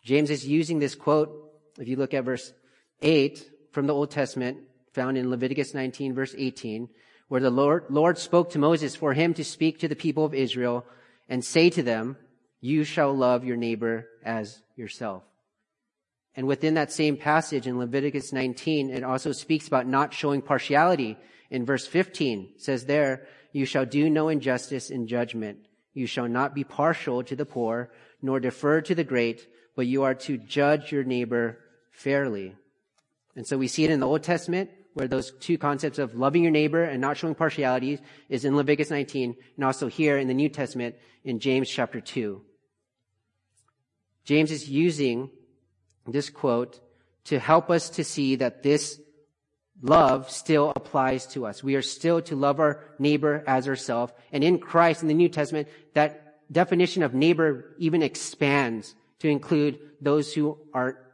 James 0.02 0.30
is 0.30 0.46
using 0.46 0.78
this 0.78 0.94
quote, 0.94 1.30
if 1.78 1.86
you 1.86 1.96
look 1.96 2.14
at 2.14 2.24
verse 2.24 2.52
8 3.02 3.50
from 3.72 3.86
the 3.86 3.94
Old 3.94 4.10
Testament, 4.10 4.58
found 4.96 5.18
in 5.18 5.30
Leviticus 5.30 5.74
19, 5.74 6.14
verse 6.14 6.34
18, 6.36 6.88
where 7.28 7.42
the 7.42 7.50
Lord, 7.50 7.84
Lord 7.90 8.16
spoke 8.16 8.50
to 8.50 8.58
Moses 8.58 8.96
for 8.96 9.12
him 9.12 9.34
to 9.34 9.44
speak 9.44 9.78
to 9.80 9.88
the 9.88 9.94
people 9.94 10.24
of 10.24 10.32
Israel 10.32 10.86
and 11.28 11.44
say 11.44 11.68
to 11.70 11.82
them, 11.82 12.16
you 12.60 12.82
shall 12.82 13.14
love 13.14 13.44
your 13.44 13.58
neighbor 13.58 14.08
as 14.24 14.62
yourself. 14.74 15.22
And 16.34 16.46
within 16.46 16.74
that 16.74 16.90
same 16.90 17.18
passage 17.18 17.66
in 17.66 17.78
Leviticus 17.78 18.32
19, 18.32 18.88
it 18.88 19.04
also 19.04 19.32
speaks 19.32 19.68
about 19.68 19.86
not 19.86 20.14
showing 20.14 20.40
partiality. 20.40 21.18
In 21.50 21.66
verse 21.66 21.86
15 21.86 22.54
says 22.56 22.86
there, 22.86 23.26
you 23.52 23.66
shall 23.66 23.84
do 23.84 24.08
no 24.08 24.28
injustice 24.28 24.88
in 24.88 25.06
judgment. 25.06 25.58
You 25.92 26.06
shall 26.06 26.28
not 26.28 26.54
be 26.54 26.64
partial 26.64 27.22
to 27.24 27.36
the 27.36 27.46
poor, 27.46 27.90
nor 28.22 28.40
defer 28.40 28.80
to 28.80 28.94
the 28.94 29.04
great, 29.04 29.46
but 29.76 29.86
you 29.86 30.04
are 30.04 30.14
to 30.14 30.38
judge 30.38 30.90
your 30.90 31.04
neighbor 31.04 31.58
fairly. 31.90 32.54
And 33.36 33.46
so 33.46 33.58
we 33.58 33.68
see 33.68 33.84
it 33.84 33.90
in 33.90 34.00
the 34.00 34.08
Old 34.08 34.22
Testament, 34.22 34.70
where 34.96 35.06
those 35.06 35.32
two 35.40 35.58
concepts 35.58 35.98
of 35.98 36.14
loving 36.14 36.42
your 36.42 36.50
neighbor 36.50 36.82
and 36.82 37.02
not 37.02 37.18
showing 37.18 37.34
partiality 37.34 37.98
is 38.30 38.46
in 38.46 38.56
Leviticus 38.56 38.88
19, 38.88 39.36
and 39.56 39.64
also 39.64 39.88
here 39.88 40.16
in 40.16 40.26
the 40.26 40.32
New 40.32 40.48
Testament 40.48 40.94
in 41.22 41.38
James 41.38 41.68
chapter 41.68 42.00
2. 42.00 42.40
James 44.24 44.50
is 44.50 44.70
using 44.70 45.28
this 46.06 46.30
quote 46.30 46.80
to 47.24 47.38
help 47.38 47.68
us 47.68 47.90
to 47.90 48.04
see 48.04 48.36
that 48.36 48.62
this 48.62 48.98
love 49.82 50.30
still 50.30 50.72
applies 50.74 51.26
to 51.26 51.44
us. 51.44 51.62
We 51.62 51.74
are 51.74 51.82
still 51.82 52.22
to 52.22 52.34
love 52.34 52.58
our 52.58 52.82
neighbor 52.98 53.44
as 53.46 53.68
ourselves. 53.68 54.14
And 54.32 54.42
in 54.42 54.58
Christ, 54.58 55.02
in 55.02 55.08
the 55.08 55.14
New 55.14 55.28
Testament, 55.28 55.68
that 55.92 56.38
definition 56.50 57.02
of 57.02 57.12
neighbor 57.12 57.74
even 57.76 58.02
expands 58.02 58.94
to 59.18 59.28
include 59.28 59.78
those 60.00 60.32
who 60.32 60.56
are, 60.72 61.05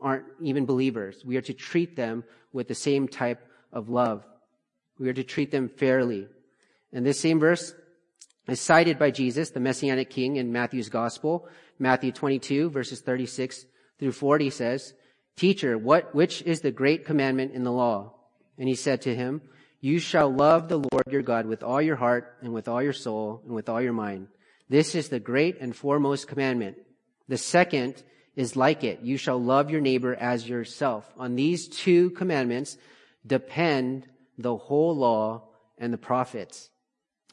aren't 0.00 0.24
even 0.40 0.66
believers. 0.66 1.22
We 1.24 1.36
are 1.36 1.42
to 1.42 1.54
treat 1.54 1.96
them 1.96 2.24
with 2.52 2.68
the 2.68 2.74
same 2.74 3.08
type 3.08 3.46
of 3.72 3.88
love. 3.88 4.24
We 4.98 5.08
are 5.08 5.14
to 5.14 5.24
treat 5.24 5.50
them 5.50 5.68
fairly. 5.68 6.26
And 6.92 7.04
this 7.04 7.20
same 7.20 7.40
verse 7.40 7.74
is 8.48 8.60
cited 8.60 8.98
by 8.98 9.10
Jesus, 9.10 9.50
the 9.50 9.60
Messianic 9.60 10.10
King, 10.10 10.36
in 10.36 10.52
Matthew's 10.52 10.88
Gospel. 10.88 11.48
Matthew 11.78 12.12
22, 12.12 12.70
verses 12.70 13.00
36 13.00 13.66
through 13.98 14.12
40 14.12 14.50
says, 14.50 14.94
Teacher, 15.36 15.76
what, 15.76 16.14
which 16.14 16.42
is 16.42 16.60
the 16.60 16.70
great 16.70 17.04
commandment 17.04 17.52
in 17.52 17.64
the 17.64 17.72
law? 17.72 18.14
And 18.58 18.68
he 18.68 18.74
said 18.74 19.02
to 19.02 19.14
him, 19.14 19.42
You 19.80 19.98
shall 19.98 20.32
love 20.32 20.68
the 20.68 20.78
Lord 20.78 21.04
your 21.10 21.22
God 21.22 21.46
with 21.46 21.62
all 21.62 21.82
your 21.82 21.96
heart 21.96 22.36
and 22.40 22.54
with 22.54 22.68
all 22.68 22.82
your 22.82 22.94
soul 22.94 23.42
and 23.44 23.54
with 23.54 23.68
all 23.68 23.82
your 23.82 23.92
mind. 23.92 24.28
This 24.68 24.94
is 24.94 25.08
the 25.08 25.20
great 25.20 25.58
and 25.60 25.76
foremost 25.76 26.28
commandment. 26.28 26.78
The 27.28 27.38
second 27.38 28.02
is 28.36 28.54
like 28.54 28.84
it. 28.84 29.00
You 29.00 29.16
shall 29.16 29.42
love 29.42 29.70
your 29.70 29.80
neighbor 29.80 30.14
as 30.14 30.48
yourself. 30.48 31.10
On 31.18 31.34
these 31.34 31.68
two 31.68 32.10
commandments 32.10 32.76
depend 33.26 34.06
the 34.38 34.56
whole 34.56 34.94
law 34.94 35.48
and 35.78 35.92
the 35.92 35.98
prophets. 35.98 36.70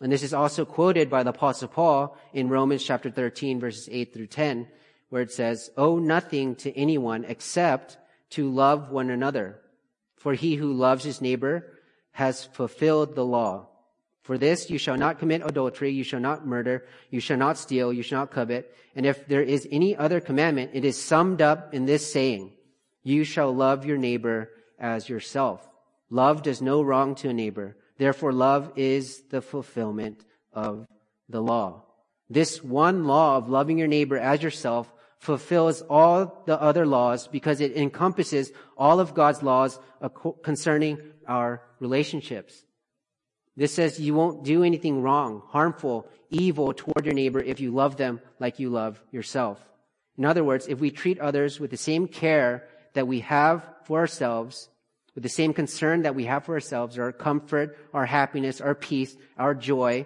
And 0.01 0.11
this 0.11 0.23
is 0.23 0.33
also 0.33 0.65
quoted 0.65 1.09
by 1.09 1.23
the 1.23 1.29
apostle 1.29 1.67
Paul 1.67 2.17
in 2.33 2.49
Romans 2.49 2.83
chapter 2.83 3.11
13 3.11 3.59
verses 3.59 3.87
8 3.91 4.13
through 4.13 4.27
10, 4.27 4.67
where 5.09 5.21
it 5.21 5.31
says, 5.31 5.69
owe 5.77 5.99
nothing 5.99 6.55
to 6.55 6.75
anyone 6.75 7.25
except 7.25 7.97
to 8.31 8.49
love 8.49 8.89
one 8.89 9.09
another. 9.09 9.59
For 10.15 10.33
he 10.33 10.55
who 10.55 10.73
loves 10.73 11.03
his 11.03 11.21
neighbor 11.21 11.69
has 12.11 12.45
fulfilled 12.45 13.15
the 13.15 13.25
law. 13.25 13.67
For 14.23 14.37
this, 14.37 14.69
you 14.69 14.77
shall 14.77 14.97
not 14.97 15.19
commit 15.19 15.41
adultery, 15.45 15.91
you 15.91 16.03
shall 16.03 16.19
not 16.19 16.47
murder, 16.47 16.85
you 17.09 17.19
shall 17.19 17.37
not 17.37 17.57
steal, 17.57 17.91
you 17.91 18.03
shall 18.03 18.19
not 18.19 18.31
covet. 18.31 18.73
And 18.95 19.05
if 19.05 19.27
there 19.27 19.41
is 19.41 19.67
any 19.69 19.95
other 19.95 20.21
commandment, 20.21 20.71
it 20.73 20.85
is 20.85 21.01
summed 21.01 21.41
up 21.41 21.73
in 21.73 21.85
this 21.85 22.11
saying, 22.11 22.53
you 23.03 23.25
shall 23.25 23.53
love 23.53 23.85
your 23.85 23.97
neighbor 23.97 24.49
as 24.79 25.09
yourself. 25.09 25.67
Love 26.09 26.41
does 26.41 26.61
no 26.61 26.81
wrong 26.81 27.15
to 27.15 27.29
a 27.29 27.33
neighbor. 27.33 27.75
Therefore, 27.97 28.31
love 28.31 28.71
is 28.77 29.23
the 29.29 29.41
fulfillment 29.41 30.23
of 30.53 30.87
the 31.27 31.41
law. 31.41 31.83
This 32.29 32.63
one 32.63 33.05
law 33.05 33.35
of 33.37 33.49
loving 33.49 33.77
your 33.77 33.87
neighbor 33.87 34.17
as 34.17 34.41
yourself 34.41 34.91
fulfills 35.19 35.81
all 35.89 36.43
the 36.45 36.59
other 36.59 36.85
laws 36.85 37.27
because 37.27 37.59
it 37.59 37.75
encompasses 37.75 38.51
all 38.77 38.99
of 38.99 39.13
God's 39.13 39.43
laws 39.43 39.79
concerning 40.43 40.99
our 41.27 41.61
relationships. 41.79 42.63
This 43.55 43.73
says 43.73 43.99
you 43.99 44.15
won't 44.15 44.43
do 44.43 44.63
anything 44.63 45.01
wrong, 45.01 45.43
harmful, 45.47 46.07
evil 46.29 46.73
toward 46.73 47.05
your 47.05 47.13
neighbor 47.13 47.39
if 47.39 47.59
you 47.59 47.71
love 47.71 47.97
them 47.97 48.19
like 48.39 48.59
you 48.59 48.69
love 48.69 49.01
yourself. 49.11 49.59
In 50.17 50.25
other 50.25 50.43
words, 50.43 50.67
if 50.67 50.79
we 50.79 50.91
treat 50.91 51.19
others 51.19 51.59
with 51.59 51.71
the 51.71 51.77
same 51.77 52.07
care 52.07 52.67
that 52.93 53.07
we 53.07 53.19
have 53.21 53.63
for 53.85 53.99
ourselves, 53.99 54.69
with 55.13 55.23
the 55.23 55.29
same 55.29 55.53
concern 55.53 56.03
that 56.03 56.15
we 56.15 56.25
have 56.25 56.45
for 56.45 56.53
ourselves, 56.53 56.97
our 56.97 57.11
comfort, 57.11 57.77
our 57.93 58.05
happiness, 58.05 58.61
our 58.61 58.75
peace, 58.75 59.15
our 59.37 59.53
joy, 59.53 60.05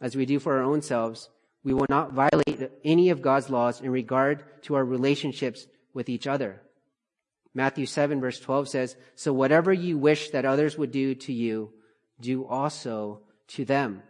as 0.00 0.16
we 0.16 0.24
do 0.24 0.38
for 0.38 0.56
our 0.56 0.62
own 0.62 0.80
selves, 0.80 1.28
we 1.62 1.74
will 1.74 1.86
not 1.90 2.12
violate 2.12 2.70
any 2.84 3.10
of 3.10 3.20
God's 3.20 3.50
laws 3.50 3.82
in 3.82 3.90
regard 3.90 4.44
to 4.62 4.74
our 4.74 4.84
relationships 4.84 5.66
with 5.92 6.08
each 6.08 6.26
other. 6.26 6.62
Matthew 7.52 7.84
7 7.84 8.20
verse 8.20 8.40
12 8.40 8.68
says, 8.68 8.96
So 9.14 9.32
whatever 9.32 9.72
you 9.72 9.98
wish 9.98 10.30
that 10.30 10.46
others 10.46 10.78
would 10.78 10.92
do 10.92 11.14
to 11.16 11.32
you, 11.32 11.72
do 12.20 12.46
also 12.46 13.20
to 13.48 13.64
them. 13.64 14.02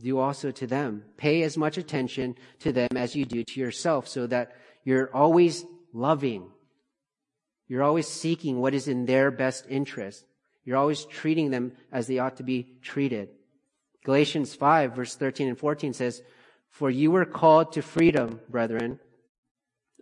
Do 0.00 0.18
also 0.18 0.50
to 0.52 0.66
them. 0.66 1.04
Pay 1.16 1.42
as 1.42 1.56
much 1.56 1.76
attention 1.76 2.36
to 2.60 2.72
them 2.72 2.90
as 2.94 3.16
you 3.16 3.24
do 3.24 3.42
to 3.42 3.60
yourself 3.60 4.06
so 4.06 4.26
that 4.28 4.52
you're 4.84 5.14
always 5.14 5.64
loving. 5.92 6.50
You're 7.66 7.82
always 7.82 8.06
seeking 8.06 8.60
what 8.60 8.74
is 8.74 8.88
in 8.88 9.06
their 9.06 9.30
best 9.30 9.66
interest. 9.68 10.24
You're 10.64 10.76
always 10.76 11.04
treating 11.04 11.50
them 11.50 11.72
as 11.90 12.06
they 12.06 12.18
ought 12.18 12.36
to 12.36 12.42
be 12.42 12.78
treated. 12.82 13.30
Galatians 14.04 14.54
5 14.54 14.94
verse 14.94 15.14
13 15.16 15.48
and 15.48 15.58
14 15.58 15.92
says, 15.92 16.22
For 16.70 16.90
you 16.90 17.10
were 17.10 17.24
called 17.24 17.72
to 17.72 17.82
freedom, 17.82 18.40
brethren. 18.48 19.00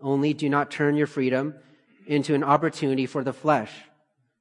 Only 0.01 0.35
do 0.35 0.49
not 0.49 0.71
turn 0.71 0.97
your 0.97 1.07
freedom 1.07 1.55
into 2.07 2.35
an 2.35 2.45
opportunity 2.45 3.07
for 3.07 3.25
the 3.25 3.33
flesh, 3.33 3.73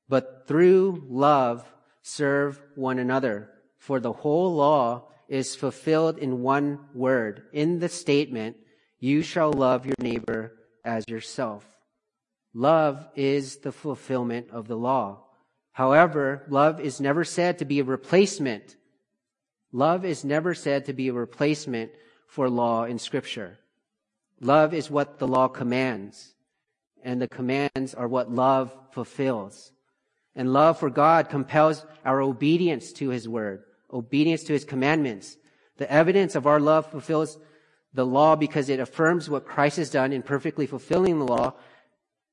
but 0.10 0.44
through 0.48 1.06
love 1.08 1.66
serve 2.06 2.62
one 2.76 3.00
another. 3.00 3.50
For 3.80 4.00
the 4.00 4.14
whole 4.14 4.54
law 4.54 5.08
is 5.28 5.56
fulfilled 5.56 6.20
in 6.20 6.44
one 6.44 6.80
word, 6.94 7.44
in 7.52 7.80
the 7.80 7.90
statement, 7.90 8.58
you 9.00 9.24
shall 9.24 9.52
love 9.52 9.88
your 9.88 9.96
neighbor 10.00 10.54
as 10.84 11.04
yourself. 11.08 11.66
Love 12.54 13.08
is 13.16 13.58
the 13.58 13.72
fulfillment 13.72 14.48
of 14.52 14.68
the 14.68 14.78
law. 14.78 15.24
However, 15.72 16.46
love 16.48 16.80
is 16.80 17.02
never 17.02 17.24
said 17.24 17.58
to 17.58 17.66
be 17.66 17.80
a 17.80 17.84
replacement. 17.84 18.76
Love 19.72 20.06
is 20.06 20.24
never 20.24 20.54
said 20.54 20.86
to 20.86 20.94
be 20.94 21.08
a 21.08 21.14
replacement 21.14 21.92
for 22.28 22.50
law 22.52 22.84
in 22.84 23.00
scripture. 23.00 23.58
Love 24.40 24.76
is 24.76 24.92
what 24.92 25.18
the 25.18 25.28
law 25.28 25.48
commands, 25.48 26.36
and 27.04 27.20
the 27.20 27.28
commands 27.28 27.96
are 27.96 28.08
what 28.08 28.32
love 28.32 28.76
fulfills. 28.92 29.72
And 30.36 30.52
love 30.52 30.80
for 30.80 30.90
God 30.90 31.30
compels 31.30 31.86
our 32.04 32.22
obedience 32.22 32.92
to 32.94 33.10
His 33.10 33.28
word, 33.28 33.64
obedience 33.92 34.44
to 34.44 34.54
His 34.54 34.66
commandments. 34.66 35.38
The 35.78 35.92
evidence 35.92 36.36
of 36.36 36.48
our 36.48 36.60
love 36.60 36.92
fulfills 36.92 37.38
the 37.94 38.06
law 38.06 38.36
because 38.36 38.70
it 38.70 38.80
affirms 38.80 39.30
what 39.30 39.46
Christ 39.46 39.78
has 39.78 39.90
done 39.90 40.12
in 40.12 40.22
perfectly 40.22 40.68
fulfilling 40.68 41.20
the 41.20 41.26
law, 41.26 41.54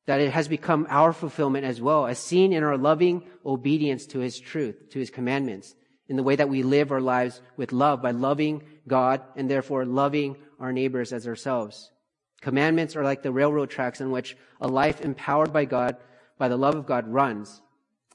that 0.06 0.20
it 0.20 0.32
has 0.32 0.48
become 0.48 0.86
our 0.90 1.12
fulfillment 1.12 1.64
as 1.64 1.80
well, 1.80 2.06
as 2.06 2.18
seen 2.18 2.52
in 2.52 2.64
our 2.64 2.76
loving 2.76 3.22
obedience 3.46 4.06
to 4.06 4.18
His 4.18 4.40
truth, 4.40 4.90
to 4.90 4.98
His 4.98 5.10
commandments, 5.10 5.74
in 6.08 6.16
the 6.16 6.24
way 6.24 6.34
that 6.34 6.48
we 6.48 6.64
live 6.64 6.90
our 6.90 7.00
lives 7.00 7.40
with 7.56 7.72
love 7.72 8.02
by 8.02 8.10
loving 8.10 8.62
God 8.88 9.22
and 9.36 9.48
therefore 9.48 9.84
loving 9.84 10.36
our 10.58 10.72
neighbors 10.72 11.12
as 11.12 11.28
ourselves. 11.28 11.92
Commandments 12.40 12.96
are 12.96 13.04
like 13.04 13.22
the 13.22 13.30
railroad 13.30 13.70
tracks 13.70 14.00
on 14.00 14.10
which 14.10 14.36
a 14.60 14.66
life 14.66 15.00
empowered 15.00 15.52
by 15.52 15.64
God, 15.64 15.96
by 16.38 16.48
the 16.48 16.56
love 16.56 16.74
of 16.74 16.86
God 16.86 17.06
runs. 17.06 17.62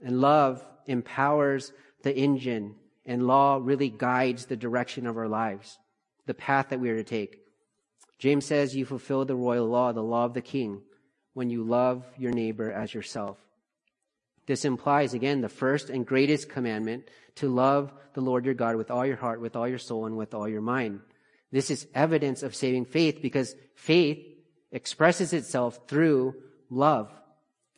And 0.04 0.22
love 0.22 0.66
empowers 0.86 1.74
the 2.04 2.16
engine, 2.16 2.76
and 3.06 3.28
law 3.28 3.60
really 3.62 3.90
guides 3.90 4.46
the 4.46 4.56
direction 4.56 5.08
of 5.08 5.18
our 5.18 5.28
lives, 5.28 5.80
the 6.26 6.34
path 6.34 6.70
that 6.70 6.80
we 6.80 6.90
are 6.90 6.98
to 6.98 7.04
take. 7.04 7.42
James 8.20 8.46
says 8.46 8.76
you 8.76 8.86
fulfill 8.86 9.26
the 9.26 9.36
royal 9.36 9.68
law, 9.68 9.92
the 9.92 10.02
law 10.02 10.26
of 10.26 10.34
the 10.34 10.42
king, 10.42 10.82
when 11.34 11.50
you 11.50 11.64
love 11.64 12.06
your 12.18 12.32
neighbor 12.32 12.72
as 12.72 12.94
yourself. 12.94 13.38
This 14.48 14.66
implies, 14.66 15.14
again, 15.14 15.42
the 15.42 15.50
first 15.50 15.90
and 15.90 16.06
greatest 16.06 16.50
commandment 16.50 17.10
to 17.36 17.50
love 17.50 17.94
the 18.14 18.22
Lord 18.22 18.46
your 18.46 18.54
God 18.56 18.76
with 18.76 18.90
all 18.90 19.06
your 19.06 19.18
heart, 19.18 19.42
with 19.42 19.56
all 19.56 19.68
your 19.68 19.78
soul, 19.78 20.06
and 20.06 20.18
with 20.18 20.34
all 20.34 20.48
your 20.48 20.62
mind. 20.62 21.02
This 21.52 21.70
is 21.70 21.88
evidence 21.94 22.44
of 22.44 22.56
saving 22.56 22.86
faith 22.86 23.22
because 23.22 23.56
faith 23.76 24.20
expresses 24.72 25.34
itself 25.34 25.80
through 25.88 26.36
love. 26.70 27.12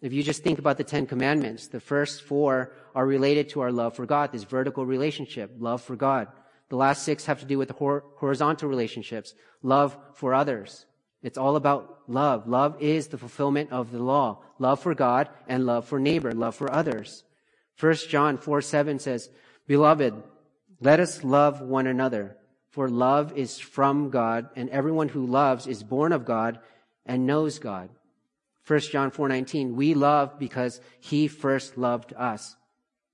If 0.02 0.14
you 0.14 0.24
just 0.24 0.44
think 0.44 0.60
about 0.60 0.78
the 0.78 0.84
Ten 0.84 1.06
Commandments, 1.06 1.68
the 1.68 1.80
first 1.80 2.22
four 2.22 2.72
are 2.96 3.06
related 3.06 3.50
to 3.50 3.62
our 3.62 3.72
love 3.72 3.96
for 3.96 4.06
God, 4.06 4.32
this 4.32 4.44
vertical 4.44 4.86
relationship, 4.86 5.52
love 5.60 5.82
for 5.82 5.96
God. 5.96 6.30
The 6.70 6.78
last 6.78 7.04
six 7.04 7.26
have 7.26 7.40
to 7.42 7.46
do 7.46 7.58
with 7.58 7.68
the 7.68 8.02
horizontal 8.16 8.70
relationships, 8.70 9.34
love 9.62 9.98
for 10.14 10.34
others. 10.34 10.86
It's 11.22 11.38
all 11.38 11.58
about 11.58 12.00
love. 12.08 12.48
Love 12.48 12.82
is 12.82 13.08
the 13.08 13.18
fulfillment 13.18 13.72
of 13.72 13.92
the 13.92 14.02
law. 14.02 14.42
Love 14.58 14.80
for 14.80 14.96
God 14.96 15.28
and 15.48 15.66
love 15.66 15.86
for 15.86 16.00
neighbor, 16.00 16.32
love 16.32 16.56
for 16.56 16.72
others. 16.72 17.24
1 17.80 17.94
John 18.08 18.38
4 18.38 18.62
7 18.62 19.00
says, 19.00 19.30
Beloved, 19.68 20.14
let 20.80 21.00
us 21.02 21.24
love 21.26 21.60
one 21.62 21.88
another, 21.88 22.38
for 22.70 22.88
love 22.88 23.38
is 23.38 23.60
from 23.60 24.10
God, 24.10 24.50
and 24.56 24.70
everyone 24.70 25.10
who 25.10 25.26
loves 25.26 25.68
is 25.68 25.84
born 25.84 26.14
of 26.14 26.24
God 26.24 26.60
and 27.06 27.28
knows 27.28 27.60
God. 27.60 27.90
1 28.70 28.92
John 28.92 29.10
4:19, 29.10 29.76
we 29.76 29.96
love 29.96 30.38
because 30.38 30.80
he 31.00 31.28
first 31.28 31.76
loved 31.76 32.14
us. 32.14 32.56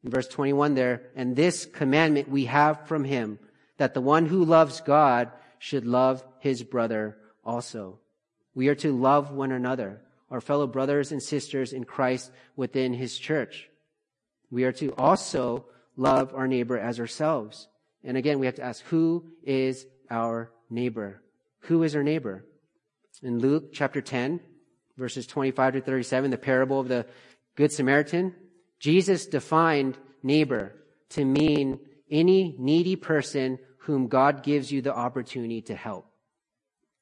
In 0.04 0.12
verse 0.12 0.28
21 0.28 0.76
there, 0.76 1.04
and 1.16 1.34
this 1.34 1.66
commandment 1.66 2.28
we 2.28 2.44
have 2.46 2.86
from 2.90 3.06
him, 3.06 3.40
that 3.78 3.94
the 3.94 4.02
one 4.02 4.26
who 4.26 4.44
loves 4.44 4.82
God 4.82 5.32
should 5.58 5.86
love 5.86 6.26
his 6.40 6.62
brother 6.62 7.18
also. 7.42 8.00
We 8.54 8.68
are 8.68 8.76
to 8.76 8.92
love 8.92 9.32
one 9.32 9.54
another, 9.54 10.02
our 10.30 10.42
fellow 10.42 10.68
brothers 10.68 11.14
and 11.14 11.24
sisters 11.24 11.72
in 11.72 11.86
Christ 11.86 12.32
within 12.58 12.94
his 12.94 13.18
church. 13.18 13.70
We 14.52 14.66
are 14.66 14.74
to 14.74 14.94
also 14.96 15.68
love 15.96 16.34
our 16.36 16.50
neighbor 16.50 16.78
as 16.78 17.00
ourselves. 17.00 17.70
And 18.04 18.18
again, 18.18 18.40
we 18.40 18.46
have 18.46 18.56
to 18.56 18.64
ask, 18.64 18.84
who 18.88 19.24
is 19.42 19.88
our 20.12 20.52
neighbor? 20.70 21.22
Who 21.62 21.84
is 21.84 21.96
our 21.96 22.04
neighbor? 22.04 22.46
In 23.24 23.40
Luke 23.40 23.72
chapter 23.72 24.02
10, 24.02 24.42
verses 24.98 25.28
25 25.28 25.74
to 25.74 25.82
37, 25.82 26.32
the 26.32 26.38
parable 26.38 26.80
of 26.80 26.88
the 26.88 27.06
Good 27.56 27.72
Samaritan, 27.72 28.34
Jesus 28.80 29.26
defined 29.26 29.98
neighbor 30.24 30.74
to 31.10 31.24
mean 31.24 31.80
any 32.10 32.56
needy 32.60 32.96
person 32.96 33.60
whom 33.80 34.08
God 34.08 34.44
gives 34.44 34.72
you 34.72 34.82
the 34.82 34.96
opportunity 34.96 35.62
to 35.64 35.76
help. 35.76 36.08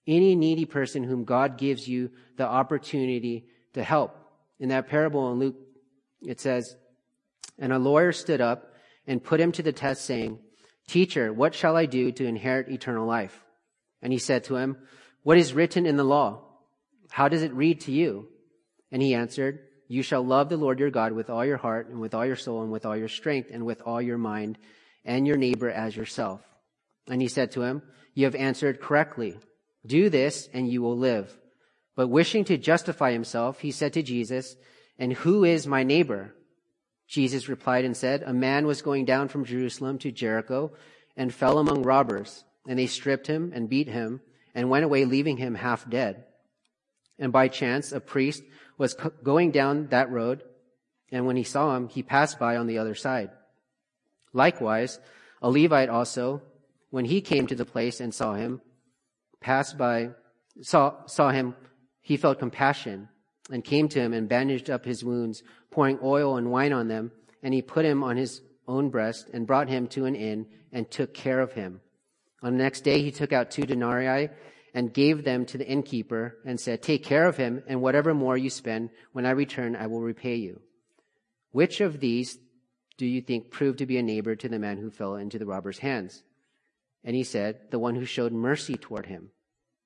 Any 0.06 0.36
needy 0.36 0.66
person 0.66 1.04
whom 1.04 1.24
God 1.24 1.58
gives 1.58 1.88
you 1.88 2.12
the 2.38 2.46
opportunity 2.46 3.48
to 3.74 3.84
help. 3.84 4.18
In 4.60 4.70
that 4.70 4.88
parable 4.88 5.32
in 5.32 5.40
Luke, 5.40 5.56
it 6.22 6.40
says, 6.40 6.76
And 7.58 7.72
a 7.72 7.80
lawyer 7.80 8.12
stood 8.12 8.42
up 8.42 8.74
and 9.08 9.24
put 9.24 9.40
him 9.40 9.52
to 9.54 9.64
the 9.64 9.72
test, 9.72 10.06
saying, 10.06 10.40
Teacher, 10.88 11.32
what 11.32 11.56
shall 11.56 11.78
I 11.78 11.86
do 11.86 12.12
to 12.12 12.26
inherit 12.26 12.70
eternal 12.70 13.08
life? 13.08 13.44
And 14.02 14.12
he 14.12 14.20
said 14.20 14.44
to 14.46 14.58
him, 14.58 14.78
What 15.24 15.38
is 15.38 15.54
written 15.54 15.86
in 15.86 15.96
the 15.96 16.04
law? 16.04 16.44
How 17.14 17.28
does 17.28 17.44
it 17.44 17.54
read 17.54 17.82
to 17.82 17.92
you? 17.92 18.28
And 18.92 19.00
he 19.00 19.14
answered, 19.14 19.60
You 19.88 20.02
shall 20.02 20.26
love 20.26 20.50
the 20.50 20.58
Lord 20.58 20.80
your 20.80 20.90
God 20.90 21.12
with 21.12 21.30
all 21.30 21.46
your 21.46 21.58
heart 21.58 21.88
and 21.88 22.02
with 22.02 22.16
all 22.16 22.26
your 22.26 22.36
soul 22.36 22.64
and 22.64 22.72
with 22.72 22.88
all 22.88 22.98
your 22.98 23.08
strength 23.08 23.52
and 23.54 23.68
with 23.68 23.84
all 23.86 24.02
your 24.02 24.18
mind 24.18 24.58
and 25.06 25.28
your 25.28 25.38
neighbor 25.38 25.70
as 25.70 25.96
yourself. 25.96 26.42
And 27.08 27.22
he 27.22 27.28
said 27.28 27.52
to 27.52 27.62
him, 27.62 27.84
You 28.16 28.26
have 28.26 28.34
answered 28.34 28.82
correctly. 28.82 29.38
Do 29.86 30.10
this 30.10 30.50
and 30.56 30.68
you 30.68 30.82
will 30.82 30.98
live. 30.98 31.32
But 31.96 32.08
wishing 32.08 32.46
to 32.46 32.58
justify 32.58 33.12
himself, 33.12 33.60
he 33.60 33.70
said 33.70 33.94
to 33.94 34.02
Jesus, 34.02 34.56
And 34.98 35.14
who 35.14 35.44
is 35.44 35.68
my 35.68 35.84
neighbor? 35.84 36.34
Jesus 37.08 37.48
replied 37.48 37.86
and 37.86 37.96
said, 37.96 38.24
A 38.24 38.34
man 38.34 38.66
was 38.66 38.82
going 38.82 39.06
down 39.06 39.28
from 39.28 39.46
Jerusalem 39.46 40.00
to 40.00 40.12
Jericho 40.12 40.72
and 41.16 41.32
fell 41.32 41.60
among 41.60 41.84
robbers, 41.84 42.44
and 42.68 42.80
they 42.80 42.88
stripped 42.88 43.28
him 43.28 43.52
and 43.54 43.70
beat 43.70 43.88
him 43.88 44.22
and 44.56 44.72
went 44.72 44.84
away, 44.84 45.06
leaving 45.06 45.38
him 45.38 45.54
half 45.54 45.88
dead. 45.88 46.26
And 47.24 47.32
by 47.32 47.48
chance, 47.48 47.94
a 47.94 48.02
priest 48.02 48.44
was 48.78 48.98
going 49.24 49.52
down 49.52 49.88
that 49.92 50.12
road, 50.12 50.44
and 51.10 51.26
when 51.26 51.38
he 51.38 51.44
saw 51.44 51.74
him, 51.74 51.88
he 51.88 52.04
passed 52.04 52.38
by 52.38 52.58
on 52.58 52.68
the 52.68 52.80
other 52.80 52.96
side. 52.96 53.30
Likewise, 54.34 55.00
a 55.42 55.50
Levite 55.50 55.88
also, 55.88 56.42
when 56.90 57.06
he 57.06 57.22
came 57.22 57.48
to 57.48 57.56
the 57.56 57.64
place 57.64 58.02
and 58.02 58.14
saw 58.14 58.34
him, 58.34 58.60
passed 59.40 59.78
by, 59.78 60.10
saw, 60.62 61.06
saw 61.06 61.32
him, 61.32 61.56
he 62.02 62.18
felt 62.18 62.40
compassion 62.40 63.08
and 63.50 63.64
came 63.64 63.88
to 63.88 64.02
him 64.02 64.12
and 64.12 64.28
bandaged 64.28 64.70
up 64.70 64.84
his 64.84 65.02
wounds, 65.02 65.44
pouring 65.72 66.00
oil 66.04 66.36
and 66.36 66.52
wine 66.52 66.74
on 66.74 66.90
them. 66.90 67.14
And 67.42 67.54
he 67.54 67.62
put 67.62 67.86
him 67.86 68.04
on 68.04 68.18
his 68.18 68.42
own 68.68 68.90
breast 68.90 69.30
and 69.32 69.48
brought 69.48 69.70
him 69.70 69.88
to 69.96 70.04
an 70.04 70.16
inn 70.18 70.46
and 70.74 70.92
took 70.92 71.14
care 71.14 71.40
of 71.40 71.54
him. 71.54 71.80
On 72.42 72.52
the 72.52 72.62
next 72.62 72.82
day, 72.82 73.02
he 73.02 73.12
took 73.12 73.32
out 73.32 73.50
two 73.50 73.64
denarii 73.66 74.28
and 74.74 74.94
gave 74.94 75.24
them 75.24 75.46
to 75.46 75.58
the 75.58 75.68
innkeeper 75.68 76.38
and 76.46 76.60
said, 76.60 76.82
Take 76.82 77.04
care 77.04 77.28
of 77.28 77.38
him, 77.38 77.64
and 77.68 77.82
whatever 77.82 78.14
more 78.14 78.38
you 78.38 78.50
spend, 78.50 78.90
when 79.12 79.26
I 79.26 79.32
return, 79.32 79.76
I 79.76 79.88
will 79.88 80.02
repay 80.02 80.36
you. 80.36 80.62
Which 81.52 81.82
of 81.82 82.00
these 82.00 82.40
do 82.98 83.06
you 83.06 83.22
think 83.22 83.52
proved 83.52 83.80
to 83.80 83.86
be 83.86 83.98
a 83.98 84.04
neighbor 84.04 84.36
to 84.36 84.50
the 84.50 84.60
man 84.60 84.78
who 84.78 84.90
fell 84.90 85.16
into 85.16 85.38
the 85.38 85.46
robber's 85.46 85.80
hands? 85.80 86.24
And 87.04 87.16
he 87.16 87.24
said, 87.24 87.60
The 87.70 87.80
one 87.80 87.96
who 87.96 88.06
showed 88.06 88.34
mercy 88.34 88.76
toward 88.76 89.06
him. 89.06 89.30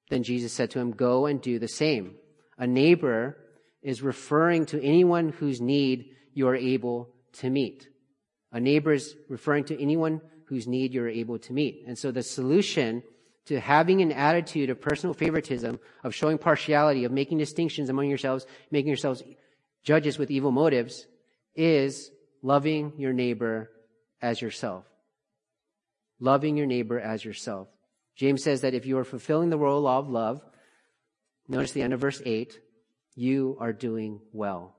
Then 0.09 0.23
Jesus 0.23 0.53
said 0.53 0.71
to 0.71 0.79
him, 0.79 0.91
Go 0.91 1.25
and 1.25 1.41
do 1.41 1.59
the 1.59 1.67
same. 1.67 2.15
A 2.57 2.65
neighbor 2.65 3.37
is 3.81 4.01
referring 4.01 4.65
to 4.67 4.81
anyone 4.81 5.29
whose 5.29 5.59
need 5.59 6.05
you 6.33 6.47
are 6.47 6.55
able 6.55 7.09
to 7.33 7.49
meet. 7.49 7.87
A 8.51 8.59
neighbor 8.59 8.93
is 8.93 9.15
referring 9.29 9.65
to 9.65 9.81
anyone 9.81 10.21
whose 10.45 10.67
need 10.67 10.93
you're 10.93 11.09
able 11.09 11.37
to 11.39 11.53
meet. 11.53 11.83
And 11.87 11.97
so 11.97 12.11
the 12.11 12.23
solution 12.23 13.03
to 13.47 13.59
having 13.59 14.01
an 14.01 14.11
attitude 14.11 14.69
of 14.69 14.81
personal 14.81 15.13
favoritism, 15.13 15.79
of 16.03 16.13
showing 16.13 16.37
partiality, 16.37 17.05
of 17.05 17.11
making 17.11 17.37
distinctions 17.37 17.89
among 17.89 18.09
yourselves, 18.09 18.45
making 18.71 18.89
yourselves 18.89 19.23
judges 19.83 20.17
with 20.17 20.29
evil 20.29 20.51
motives, 20.51 21.07
is 21.55 22.11
loving 22.41 22.93
your 22.97 23.13
neighbor 23.13 23.71
as 24.21 24.41
yourself. 24.41 24.85
Loving 26.19 26.57
your 26.57 26.65
neighbor 26.65 26.99
as 26.99 27.23
yourself. 27.23 27.67
James 28.15 28.43
says 28.43 28.61
that 28.61 28.73
if 28.73 28.85
you 28.85 28.97
are 28.97 29.05
fulfilling 29.05 29.49
the 29.49 29.57
royal 29.57 29.81
law 29.81 29.99
of 29.99 30.09
love, 30.09 30.41
notice 31.47 31.71
the 31.71 31.83
end 31.83 31.93
of 31.93 32.01
verse 32.01 32.21
8, 32.25 32.59
you 33.15 33.57
are 33.59 33.73
doing 33.73 34.19
well. 34.33 34.75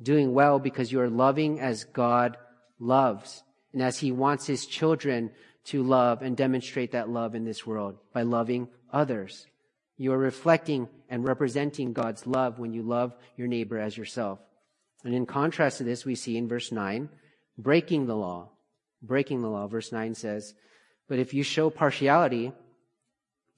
Doing 0.00 0.32
well 0.32 0.58
because 0.58 0.90
you 0.90 1.00
are 1.00 1.10
loving 1.10 1.60
as 1.60 1.84
God 1.84 2.36
loves 2.78 3.42
and 3.72 3.82
as 3.82 3.98
he 3.98 4.12
wants 4.12 4.46
his 4.46 4.64
children 4.64 5.30
to 5.68 5.82
love 5.82 6.22
and 6.22 6.36
demonstrate 6.36 6.92
that 6.92 7.10
love 7.10 7.34
in 7.34 7.44
this 7.44 7.66
world 7.66 7.98
by 8.14 8.22
loving 8.22 8.68
others. 8.90 9.46
You 9.98 10.12
are 10.12 10.18
reflecting 10.18 10.88
and 11.10 11.24
representing 11.24 11.92
God's 11.92 12.26
love 12.26 12.58
when 12.58 12.72
you 12.72 12.82
love 12.82 13.14
your 13.36 13.48
neighbor 13.48 13.78
as 13.78 13.96
yourself. 13.96 14.38
And 15.04 15.14
in 15.14 15.26
contrast 15.26 15.78
to 15.78 15.84
this, 15.84 16.04
we 16.04 16.14
see 16.14 16.36
in 16.36 16.48
verse 16.48 16.72
9, 16.72 17.08
breaking 17.58 18.06
the 18.06 18.16
law. 18.16 18.50
Breaking 19.02 19.42
the 19.42 19.48
law. 19.48 19.66
Verse 19.66 19.92
9 19.92 20.14
says, 20.14 20.54
But 21.08 21.18
if 21.18 21.34
you 21.34 21.42
show 21.42 21.68
partiality, 21.68 22.52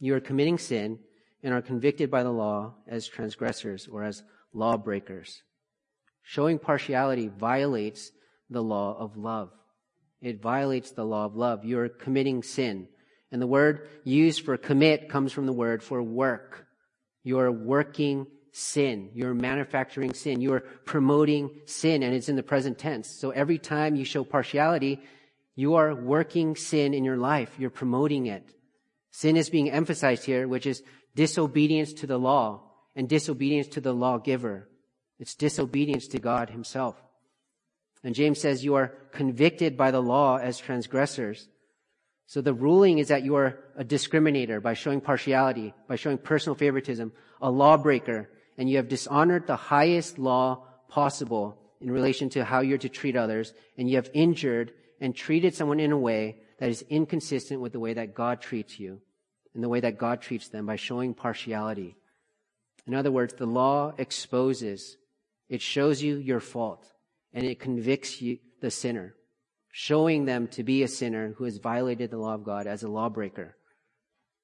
you 0.01 0.15
are 0.15 0.21
committing 0.21 0.59
sin 0.59 0.99
and 1.43 1.55
are 1.55 1.63
convicted 1.63 2.11
by 2.11 2.23
the 2.23 2.33
law 2.33 2.75
as 2.89 3.07
transgressors 3.07 3.87
or 3.87 4.03
as 4.03 4.23
lawbreakers. 4.53 5.43
Showing 6.23 6.59
partiality 6.59 7.29
violates 7.29 8.11
the 8.51 8.63
law 8.63 8.97
of 8.99 9.17
love. 9.17 9.51
It 10.21 10.43
violates 10.43 10.91
the 10.91 11.05
law 11.05 11.25
of 11.25 11.37
love. 11.37 11.65
You're 11.65 11.89
committing 11.89 12.43
sin. 12.43 12.89
And 13.33 13.41
the 13.41 13.47
word 13.47 13.89
used 14.05 14.45
for 14.45 14.57
commit 14.57 15.09
comes 15.09 15.33
from 15.33 15.47
the 15.47 15.53
word 15.53 15.83
for 15.83 16.03
work. 16.03 16.67
You're 17.23 17.53
working 17.53 18.27
sin. 18.53 19.11
You're 19.15 19.35
manufacturing 19.35 20.15
sin. 20.15 20.41
You're 20.41 20.61
promoting 20.61 21.51
sin, 21.67 22.03
and 22.03 22.15
it's 22.15 22.29
in 22.29 22.37
the 22.37 22.43
present 22.43 22.79
tense. 22.79 23.09
So 23.09 23.31
every 23.31 23.59
time 23.59 23.95
you 23.95 24.05
show 24.05 24.25
partiality, 24.25 25.01
you 25.55 25.75
are 25.75 25.95
working 25.95 26.57
sin 26.57 26.95
in 26.95 27.05
your 27.05 27.17
life. 27.17 27.55
You're 27.59 27.71
promoting 27.71 28.27
it. 28.27 28.53
Sin 29.13 29.37
is 29.37 29.51
being 29.51 29.71
emphasized 29.71 30.25
here, 30.25 30.49
which 30.49 30.67
is 30.67 30.83
disobedience 31.15 31.93
to 31.95 32.07
the 32.07 32.19
law 32.19 32.63
and 32.97 33.09
disobedience 33.09 33.69
to 33.69 33.81
the 33.81 33.93
lawgiver. 33.93 34.69
It's 35.19 35.35
disobedience 35.35 36.09
to 36.09 36.19
God 36.19 36.51
himself. 36.51 37.01
And 38.03 38.15
James 38.15 38.41
says 38.41 38.65
you 38.65 38.75
are 38.75 38.89
convicted 39.13 39.77
by 39.77 39.91
the 39.91 40.01
law 40.01 40.39
as 40.39 40.59
transgressors. 40.59 41.49
So 42.27 42.41
the 42.41 42.55
ruling 42.55 42.99
is 42.99 43.09
that 43.09 43.25
you 43.25 43.35
are 43.37 43.59
a 43.77 43.85
discriminator 43.85 44.63
by 44.63 44.75
showing 44.75 45.01
partiality, 45.01 45.75
by 45.89 45.97
showing 45.97 46.19
personal 46.19 46.55
favoritism, 46.55 47.13
a 47.43 47.51
lawbreaker, 47.51 48.31
and 48.57 48.71
you 48.71 48.77
have 48.77 48.89
dishonored 48.89 49.47
the 49.47 49.57
highest 49.57 50.19
law 50.19 50.65
possible 50.89 51.59
in 51.81 51.91
relation 51.91 52.29
to 52.31 52.45
how 52.45 52.61
you're 52.61 52.79
to 52.79 52.89
treat 52.89 53.17
others, 53.17 53.53
and 53.77 53.89
you 53.89 53.97
have 53.97 54.11
injured 54.13 54.73
and 55.01 55.15
treated 55.15 55.55
someone 55.55 55.81
in 55.81 55.93
a 55.93 55.99
way 55.99 56.37
that 56.59 56.69
is 56.69 56.85
inconsistent 56.89 57.61
with 57.61 57.73
the 57.73 57.81
way 57.81 57.95
that 57.95 58.15
God 58.15 58.41
treats 58.41 58.79
you 58.79 59.01
and 59.55 59.65
the 59.65 59.69
way 59.69 59.81
that 59.81 59.99
God 59.99 60.21
treats 60.21 60.49
them 60.49 60.67
by 60.67 60.77
showing 60.77 61.15
partiality. 61.15 61.97
In 62.87 62.95
other 62.95 63.11
words, 63.11 63.35
the 63.35 63.47
law 63.47 63.93
exposes, 63.99 64.97
it 65.49 65.63
shows 65.63 66.03
you 66.03 66.17
your 66.17 66.41
fault, 66.41 66.87
and 67.33 67.45
it 67.45 67.61
convicts 67.61 68.21
you, 68.21 68.39
the 68.61 68.71
sinner, 68.71 69.15
showing 69.71 70.25
them 70.25 70.49
to 70.49 70.63
be 70.63 70.83
a 70.83 70.89
sinner 70.89 71.35
who 71.37 71.45
has 71.45 71.59
violated 71.59 72.11
the 72.11 72.19
law 72.19 72.35
of 72.35 72.45
God 72.45 72.67
as 72.67 72.83
a 72.83 72.89
lawbreaker. 72.89 73.57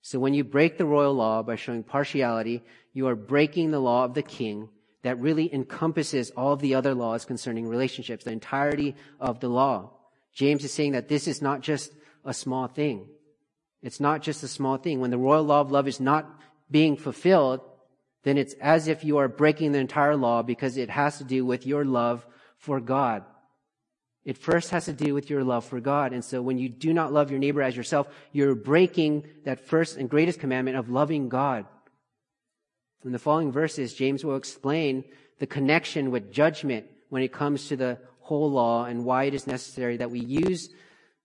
So 0.03 0.21
when 0.21 0.35
you 0.35 0.45
break 0.45 0.79
the 0.79 0.87
royal 0.87 1.15
law 1.15 1.43
by 1.43 1.57
showing 1.57 1.83
partiality, 1.83 2.63
you 2.93 3.09
are 3.09 3.17
breaking 3.17 3.71
the 3.71 3.81
law 3.81 4.05
of 4.05 4.15
the 4.15 4.23
king 4.23 4.69
that 5.03 5.21
really 5.21 5.53
encompasses 5.53 6.31
all 6.31 6.53
of 6.53 6.61
the 6.61 6.75
other 6.75 6.95
laws 6.95 7.25
concerning 7.25 7.67
relationships, 7.67 8.25
the 8.25 8.33
entirety 8.33 8.95
of 9.21 9.41
the 9.41 9.49
law. 9.49 9.91
James 10.33 10.65
is 10.65 10.73
saying 10.73 10.93
that 10.93 11.09
this 11.09 11.27
is 11.27 11.43
not 11.43 11.61
just 11.61 11.93
a 12.25 12.33
small 12.33 12.69
thing. 12.69 13.09
It's 13.83 14.01
not 14.01 14.23
just 14.23 14.43
a 14.43 14.49
small 14.49 14.79
thing. 14.79 15.01
When 15.01 15.11
the 15.11 15.19
royal 15.19 15.45
law 15.45 15.61
of 15.61 15.71
love 15.71 15.89
is 15.89 16.01
not 16.01 16.29
being 16.71 16.97
fulfilled, 16.97 17.61
then 18.25 18.39
it's 18.39 18.55
as 18.61 18.89
if 18.89 19.05
you 19.05 19.19
are 19.19 19.29
breaking 19.29 19.73
the 19.73 19.79
entire 19.79 20.17
law 20.17 20.43
because 20.43 20.77
it 20.77 20.91
has 20.91 21.19
to 21.19 21.25
do 21.25 21.45
with 21.45 21.67
your 21.67 21.85
love 21.85 22.27
for 22.59 22.81
God. 22.81 23.25
It 24.25 24.37
first 24.37 24.71
has 24.71 24.87
to 24.87 24.93
do 24.93 25.15
with 25.15 25.31
your 25.31 25.45
love 25.45 25.65
for 25.65 25.81
God. 25.81 26.13
And 26.13 26.25
so 26.25 26.43
when 26.43 26.59
you 26.59 26.69
do 26.69 26.93
not 26.93 27.13
love 27.13 27.31
your 27.31 27.39
neighbor 27.39 27.63
as 27.63 27.77
yourself, 27.77 28.09
you're 28.33 28.57
breaking 28.57 29.25
that 29.45 29.61
first 29.61 29.97
and 29.97 30.11
greatest 30.11 30.41
commandment 30.41 30.77
of 30.77 30.91
loving 30.91 31.29
God. 31.29 31.65
In 33.05 33.13
the 33.13 33.21
following 33.21 33.53
verses, 33.53 33.95
James 33.95 34.25
will 34.25 34.35
explain 34.35 35.05
the 35.39 35.47
connection 35.47 36.11
with 36.11 36.33
judgment 36.33 36.87
when 37.09 37.23
it 37.23 37.33
comes 37.33 37.69
to 37.69 37.77
the 37.77 37.99
whole 38.19 38.51
law 38.51 38.85
and 38.85 39.05
why 39.05 39.25
it 39.25 39.35
is 39.35 39.47
necessary 39.47 39.99
that 39.99 40.11
we 40.11 40.19
use 40.19 40.71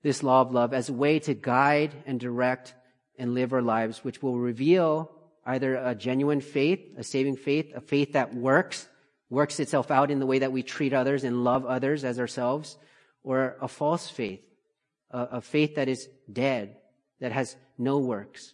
this 0.03 0.21
law 0.21 0.41
of 0.41 0.51
love 0.51 0.73
as 0.73 0.89
a 0.89 0.93
way 0.93 1.17
to 1.19 1.33
guide 1.33 1.91
and 2.05 2.19
direct 2.19 2.75
and 3.17 3.33
live 3.33 3.53
our 3.53 3.63
lives, 3.63 4.03
which 4.03 4.21
will 4.21 4.37
reveal 4.37 5.09
either 5.45 5.75
a 5.75 5.95
genuine 5.95 6.41
faith, 6.41 6.93
a 6.97 7.03
saving 7.03 7.35
faith, 7.35 7.71
a 7.75 7.81
faith 7.81 8.13
that 8.13 8.33
works, 8.35 8.87
works 9.31 9.61
itself 9.61 9.89
out 9.89 10.11
in 10.11 10.19
the 10.19 10.25
way 10.25 10.39
that 10.39 10.51
we 10.51 10.61
treat 10.61 10.93
others 10.93 11.23
and 11.23 11.43
love 11.43 11.65
others 11.65 12.03
as 12.03 12.19
ourselves, 12.19 12.77
or 13.23 13.55
a 13.61 13.67
false 13.67 14.09
faith, 14.09 14.41
a, 15.09 15.19
a 15.21 15.41
faith 15.41 15.75
that 15.75 15.87
is 15.87 16.09
dead, 16.31 16.75
that 17.21 17.31
has 17.31 17.55
no 17.77 17.97
works. 17.97 18.53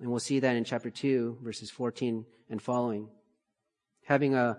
And 0.00 0.08
we'll 0.08 0.18
see 0.18 0.40
that 0.40 0.56
in 0.56 0.64
chapter 0.64 0.90
2, 0.90 1.40
verses 1.42 1.70
14 1.70 2.24
and 2.48 2.62
following. 2.62 3.08
Having 4.06 4.34
a, 4.34 4.58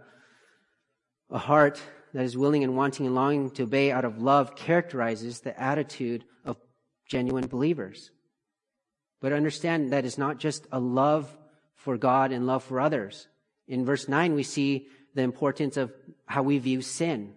a 1.31 1.39
heart 1.39 1.81
that 2.13 2.25
is 2.25 2.37
willing 2.37 2.63
and 2.63 2.77
wanting 2.77 3.07
and 3.07 3.15
longing 3.15 3.49
to 3.51 3.63
obey 3.63 3.91
out 3.91 4.05
of 4.05 4.21
love 4.21 4.55
characterizes 4.55 5.39
the 5.39 5.59
attitude 5.59 6.25
of 6.45 6.57
genuine 7.07 7.47
believers. 7.47 8.11
But 9.19 9.33
understand 9.33 9.93
that 9.93 10.05
it's 10.05 10.17
not 10.17 10.37
just 10.37 10.67
a 10.71 10.79
love 10.79 11.35
for 11.75 11.97
God 11.97 12.31
and 12.31 12.45
love 12.45 12.63
for 12.63 12.79
others. 12.79 13.27
In 13.67 13.83
verse 13.83 14.07
9, 14.07 14.35
we 14.35 14.43
see 14.43 14.87
the 15.15 15.21
importance 15.21 15.77
of 15.77 15.93
how 16.25 16.43
we 16.43 16.57
view 16.57 16.81
sin. 16.81 17.33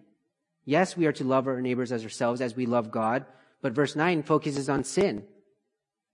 Yes, 0.65 0.95
we 0.95 1.05
are 1.05 1.11
to 1.13 1.23
love 1.23 1.47
our 1.47 1.61
neighbors 1.61 1.91
as 1.91 2.03
ourselves 2.03 2.41
as 2.41 2.55
we 2.55 2.65
love 2.65 2.91
God, 2.91 3.25
but 3.61 3.73
verse 3.73 3.95
9 3.95 4.23
focuses 4.23 4.69
on 4.69 4.83
sin. 4.83 5.23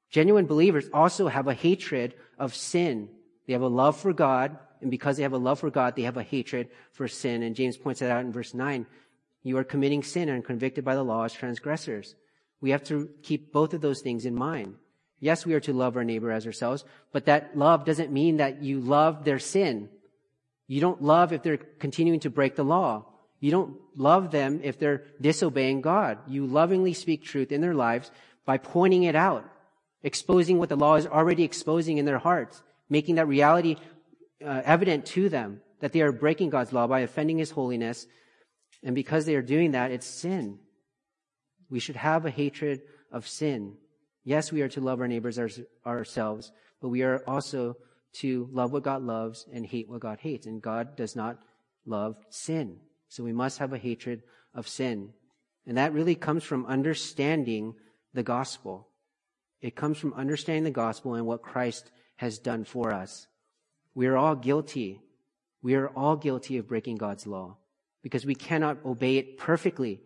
Genuine 0.09 0.47
believers 0.47 0.89
also 0.93 1.27
have 1.27 1.47
a 1.47 1.53
hatred 1.53 2.15
of 2.39 2.55
sin. 2.55 3.09
They 3.45 3.53
have 3.53 3.61
a 3.61 3.67
love 3.67 3.97
for 3.97 4.13
God, 4.13 4.57
and 4.81 4.89
because 4.89 5.17
they 5.17 5.23
have 5.23 5.33
a 5.33 5.37
love 5.37 5.59
for 5.59 5.69
God, 5.69 5.95
they 5.95 6.03
have 6.03 6.17
a 6.17 6.23
hatred 6.23 6.69
for 6.93 7.07
sin. 7.07 7.43
And 7.43 7.55
James 7.55 7.77
points 7.77 7.99
that 7.99 8.11
out 8.11 8.25
in 8.25 8.31
verse 8.31 8.53
9. 8.53 8.85
You 9.43 9.57
are 9.57 9.63
committing 9.63 10.03
sin 10.03 10.29
and 10.29 10.43
convicted 10.43 10.83
by 10.83 10.95
the 10.95 11.03
law 11.03 11.23
as 11.23 11.33
transgressors. 11.33 12.15
We 12.61 12.71
have 12.71 12.83
to 12.85 13.09
keep 13.21 13.53
both 13.53 13.73
of 13.73 13.81
those 13.81 14.01
things 14.01 14.25
in 14.25 14.35
mind. 14.35 14.75
Yes, 15.19 15.45
we 15.45 15.53
are 15.53 15.59
to 15.61 15.73
love 15.73 15.95
our 15.97 16.03
neighbor 16.03 16.31
as 16.31 16.45
ourselves, 16.45 16.85
but 17.11 17.25
that 17.25 17.57
love 17.57 17.85
doesn't 17.85 18.11
mean 18.11 18.37
that 18.37 18.63
you 18.63 18.79
love 18.79 19.25
their 19.25 19.39
sin. 19.39 19.89
You 20.69 20.81
don't 20.81 21.01
love 21.01 21.33
if 21.33 21.41
they're 21.41 21.57
continuing 21.57 22.19
to 22.19 22.29
break 22.29 22.55
the 22.55 22.63
law. 22.63 23.05
You 23.39 23.49
don't 23.49 23.77
love 23.95 24.29
them 24.29 24.61
if 24.63 24.77
they're 24.77 25.03
disobeying 25.19 25.81
God. 25.81 26.19
You 26.27 26.45
lovingly 26.45 26.93
speak 26.93 27.23
truth 27.23 27.51
in 27.51 27.59
their 27.59 27.73
lives 27.73 28.11
by 28.45 28.59
pointing 28.59 29.01
it 29.03 29.15
out, 29.15 29.49
exposing 30.03 30.59
what 30.59 30.69
the 30.69 30.75
law 30.75 30.93
is 30.93 31.07
already 31.07 31.43
exposing 31.43 31.97
in 31.97 32.05
their 32.05 32.19
hearts, 32.19 32.61
making 32.87 33.15
that 33.15 33.27
reality 33.27 33.77
uh, 34.45 34.61
evident 34.63 35.07
to 35.07 35.27
them 35.27 35.61
that 35.79 35.91
they 35.91 36.01
are 36.01 36.11
breaking 36.11 36.51
God's 36.51 36.71
law 36.71 36.85
by 36.85 36.99
offending 36.99 37.39
His 37.39 37.49
holiness. 37.49 38.05
And 38.83 38.93
because 38.93 39.25
they 39.25 39.33
are 39.33 39.41
doing 39.41 39.71
that, 39.71 39.89
it's 39.89 40.05
sin. 40.05 40.59
We 41.67 41.79
should 41.79 41.95
have 41.95 42.27
a 42.27 42.29
hatred 42.29 42.81
of 43.11 43.27
sin. 43.27 43.77
Yes, 44.23 44.51
we 44.51 44.61
are 44.61 44.69
to 44.69 44.81
love 44.81 45.01
our 45.01 45.07
neighbors 45.07 45.39
as 45.39 45.61
ourselves, 45.83 46.51
but 46.79 46.89
we 46.89 47.01
are 47.01 47.23
also 47.25 47.75
to 48.13 48.49
love 48.51 48.71
what 48.71 48.83
God 48.83 49.03
loves 49.03 49.45
and 49.51 49.65
hate 49.65 49.89
what 49.89 50.01
God 50.01 50.19
hates. 50.19 50.45
And 50.45 50.61
God 50.61 50.95
does 50.95 51.15
not 51.15 51.39
love 51.85 52.17
sin. 52.29 52.77
So 53.07 53.23
we 53.23 53.33
must 53.33 53.59
have 53.59 53.73
a 53.73 53.77
hatred 53.77 54.23
of 54.53 54.67
sin. 54.67 55.13
And 55.65 55.77
that 55.77 55.93
really 55.93 56.15
comes 56.15 56.43
from 56.43 56.65
understanding 56.65 57.75
the 58.13 58.23
gospel. 58.23 58.87
It 59.61 59.75
comes 59.75 59.97
from 59.97 60.13
understanding 60.13 60.63
the 60.63 60.71
gospel 60.71 61.15
and 61.15 61.25
what 61.25 61.41
Christ 61.41 61.91
has 62.17 62.39
done 62.39 62.63
for 62.63 62.93
us. 62.93 63.27
We 63.93 64.07
are 64.07 64.17
all 64.17 64.35
guilty. 64.35 65.01
We 65.61 65.75
are 65.75 65.89
all 65.89 66.15
guilty 66.15 66.57
of 66.57 66.67
breaking 66.67 66.97
God's 66.97 67.27
law 67.27 67.57
because 68.01 68.25
we 68.25 68.35
cannot 68.35 68.77
obey 68.85 69.17
it 69.17 69.37
perfectly. 69.37 70.01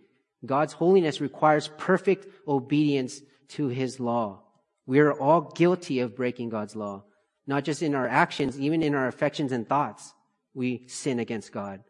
God's 0.46 0.74
holiness 0.74 1.22
requires 1.22 1.70
perfect 1.78 2.28
obedience 2.48 3.22
to 3.50 3.68
his 3.68 4.00
law. 4.00 4.42
We 4.86 5.00
are 5.00 5.14
all 5.14 5.42
guilty 5.56 6.00
of 6.00 6.16
breaking 6.16 6.50
God's 6.50 6.76
law, 6.76 7.04
not 7.46 7.64
just 7.64 7.82
in 7.82 7.96
our 7.96 8.08
actions, 8.08 8.60
even 8.60 8.82
in 8.82 8.96
our 8.96 9.08
affections 9.08 9.52
and 9.52 9.68
thoughts. 9.68 10.14
We 10.54 10.88
sin 10.88 11.20
against 11.20 11.52
God. 11.52 11.84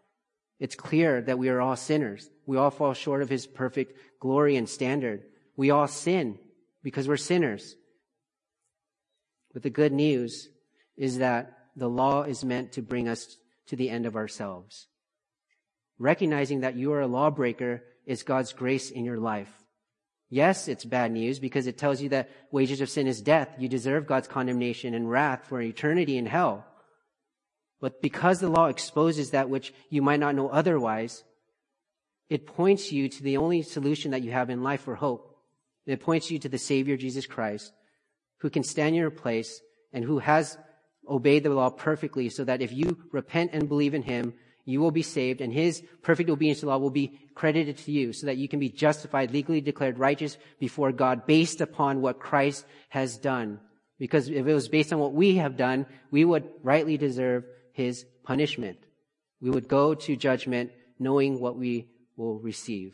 It's 0.59 0.75
clear 0.75 1.21
that 1.21 1.37
we 1.37 1.49
are 1.49 1.61
all 1.61 1.75
sinners. 1.75 2.29
We 2.45 2.57
all 2.57 2.71
fall 2.71 2.93
short 2.93 3.21
of 3.21 3.29
his 3.29 3.45
perfect 3.45 3.97
glory 4.19 4.55
and 4.55 4.67
standard. 4.67 5.23
We 5.57 5.71
all 5.71 5.87
sin 5.87 6.39
because 6.81 7.07
we're 7.07 7.17
sinners. 7.17 7.75
But 9.53 9.63
the 9.63 9.69
good 9.69 9.91
news 9.91 10.49
is 10.97 11.19
that 11.19 11.57
the 11.75 11.89
law 11.89 12.23
is 12.23 12.43
meant 12.43 12.73
to 12.73 12.81
bring 12.81 13.07
us 13.07 13.37
to 13.67 13.75
the 13.75 13.89
end 13.89 14.05
of 14.05 14.15
ourselves. 14.15 14.87
Recognizing 15.99 16.61
that 16.61 16.75
you 16.75 16.93
are 16.93 17.01
a 17.01 17.07
lawbreaker 17.07 17.83
is 18.05 18.23
God's 18.23 18.53
grace 18.53 18.89
in 18.89 19.05
your 19.05 19.17
life. 19.17 19.62
Yes, 20.33 20.67
it's 20.67 20.83
bad 20.83 21.11
news 21.11 21.37
because 21.37 21.67
it 21.67 21.77
tells 21.77 22.01
you 22.01 22.09
that 22.09 22.27
wages 22.49 22.81
of 22.81 22.89
sin 22.89 23.05
is 23.05 23.21
death. 23.21 23.49
You 23.59 23.69
deserve 23.69 24.07
God's 24.07 24.27
condemnation 24.27 24.95
and 24.95 25.07
wrath 25.07 25.45
for 25.47 25.61
eternity 25.61 26.17
in 26.17 26.25
hell. 26.25 26.65
But 27.79 28.01
because 28.01 28.39
the 28.39 28.49
law 28.49 28.65
exposes 28.65 29.29
that 29.29 29.51
which 29.51 29.75
you 29.91 30.01
might 30.01 30.19
not 30.19 30.33
know 30.33 30.49
otherwise, 30.49 31.23
it 32.31 32.47
points 32.47 32.91
you 32.91 33.09
to 33.09 33.21
the 33.21 33.37
only 33.37 33.61
solution 33.61 34.09
that 34.09 34.23
you 34.23 34.31
have 34.31 34.49
in 34.49 34.63
life 34.63 34.81
for 34.81 34.95
hope. 34.95 35.37
It 35.85 36.01
points 36.01 36.31
you 36.31 36.39
to 36.39 36.49
the 36.49 36.57
Savior 36.57 36.97
Jesus 36.97 37.27
Christ, 37.27 37.71
who 38.39 38.49
can 38.49 38.63
stand 38.63 38.95
in 38.95 39.01
your 39.01 39.11
place 39.11 39.61
and 39.91 40.03
who 40.03 40.17
has 40.17 40.57
obeyed 41.07 41.43
the 41.43 41.51
law 41.51 41.69
perfectly 41.69 42.29
so 42.29 42.43
that 42.43 42.63
if 42.63 42.73
you 42.73 42.97
repent 43.11 43.51
and 43.53 43.69
believe 43.69 43.93
in 43.93 44.01
him, 44.01 44.33
you 44.65 44.79
will 44.79 44.91
be 44.91 45.01
saved 45.01 45.41
and 45.41 45.51
his 45.51 45.83
perfect 46.01 46.29
obedience 46.29 46.59
to 46.59 46.65
the 46.65 46.71
law 46.71 46.77
will 46.77 46.89
be 46.89 47.19
credited 47.35 47.77
to 47.77 47.91
you 47.91 48.13
so 48.13 48.27
that 48.27 48.37
you 48.37 48.47
can 48.47 48.59
be 48.59 48.69
justified, 48.69 49.31
legally 49.31 49.61
declared 49.61 49.99
righteous 49.99 50.37
before 50.59 50.91
God 50.91 51.25
based 51.25 51.61
upon 51.61 52.01
what 52.01 52.19
Christ 52.19 52.65
has 52.89 53.17
done. 53.17 53.59
Because 53.99 54.29
if 54.29 54.47
it 54.47 54.53
was 54.53 54.69
based 54.69 54.93
on 54.93 54.99
what 54.99 55.13
we 55.13 55.35
have 55.35 55.57
done, 55.57 55.85
we 56.11 56.25
would 56.25 56.49
rightly 56.61 56.97
deserve 56.97 57.45
his 57.73 58.05
punishment. 58.23 58.77
We 59.41 59.49
would 59.49 59.67
go 59.67 59.93
to 59.93 60.15
judgment 60.15 60.71
knowing 60.99 61.39
what 61.39 61.57
we 61.57 61.89
will 62.15 62.39
receive. 62.39 62.93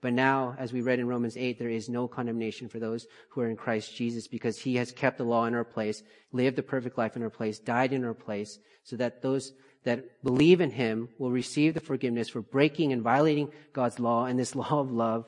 But 0.00 0.12
now, 0.12 0.54
as 0.58 0.70
we 0.70 0.82
read 0.82 0.98
in 0.98 1.08
Romans 1.08 1.36
8, 1.36 1.58
there 1.58 1.70
is 1.70 1.88
no 1.88 2.06
condemnation 2.06 2.68
for 2.68 2.78
those 2.78 3.06
who 3.30 3.40
are 3.40 3.48
in 3.48 3.56
Christ 3.56 3.96
Jesus 3.96 4.28
because 4.28 4.58
he 4.58 4.76
has 4.76 4.92
kept 4.92 5.16
the 5.16 5.24
law 5.24 5.46
in 5.46 5.54
our 5.54 5.64
place, 5.64 6.02
lived 6.30 6.56
the 6.56 6.62
perfect 6.62 6.98
life 6.98 7.16
in 7.16 7.22
our 7.22 7.30
place, 7.30 7.58
died 7.58 7.94
in 7.94 8.04
our 8.04 8.12
place, 8.12 8.58
so 8.82 8.96
that 8.96 9.22
those 9.22 9.54
that 9.84 10.22
believe 10.22 10.60
in 10.60 10.70
him 10.70 11.08
will 11.18 11.30
receive 11.30 11.74
the 11.74 11.80
forgiveness 11.80 12.28
for 12.28 12.40
breaking 12.40 12.92
and 12.92 13.02
violating 13.02 13.50
God's 13.72 13.98
law 13.98 14.24
and 14.24 14.38
this 14.38 14.54
law 14.56 14.80
of 14.80 14.90
love 14.90 15.26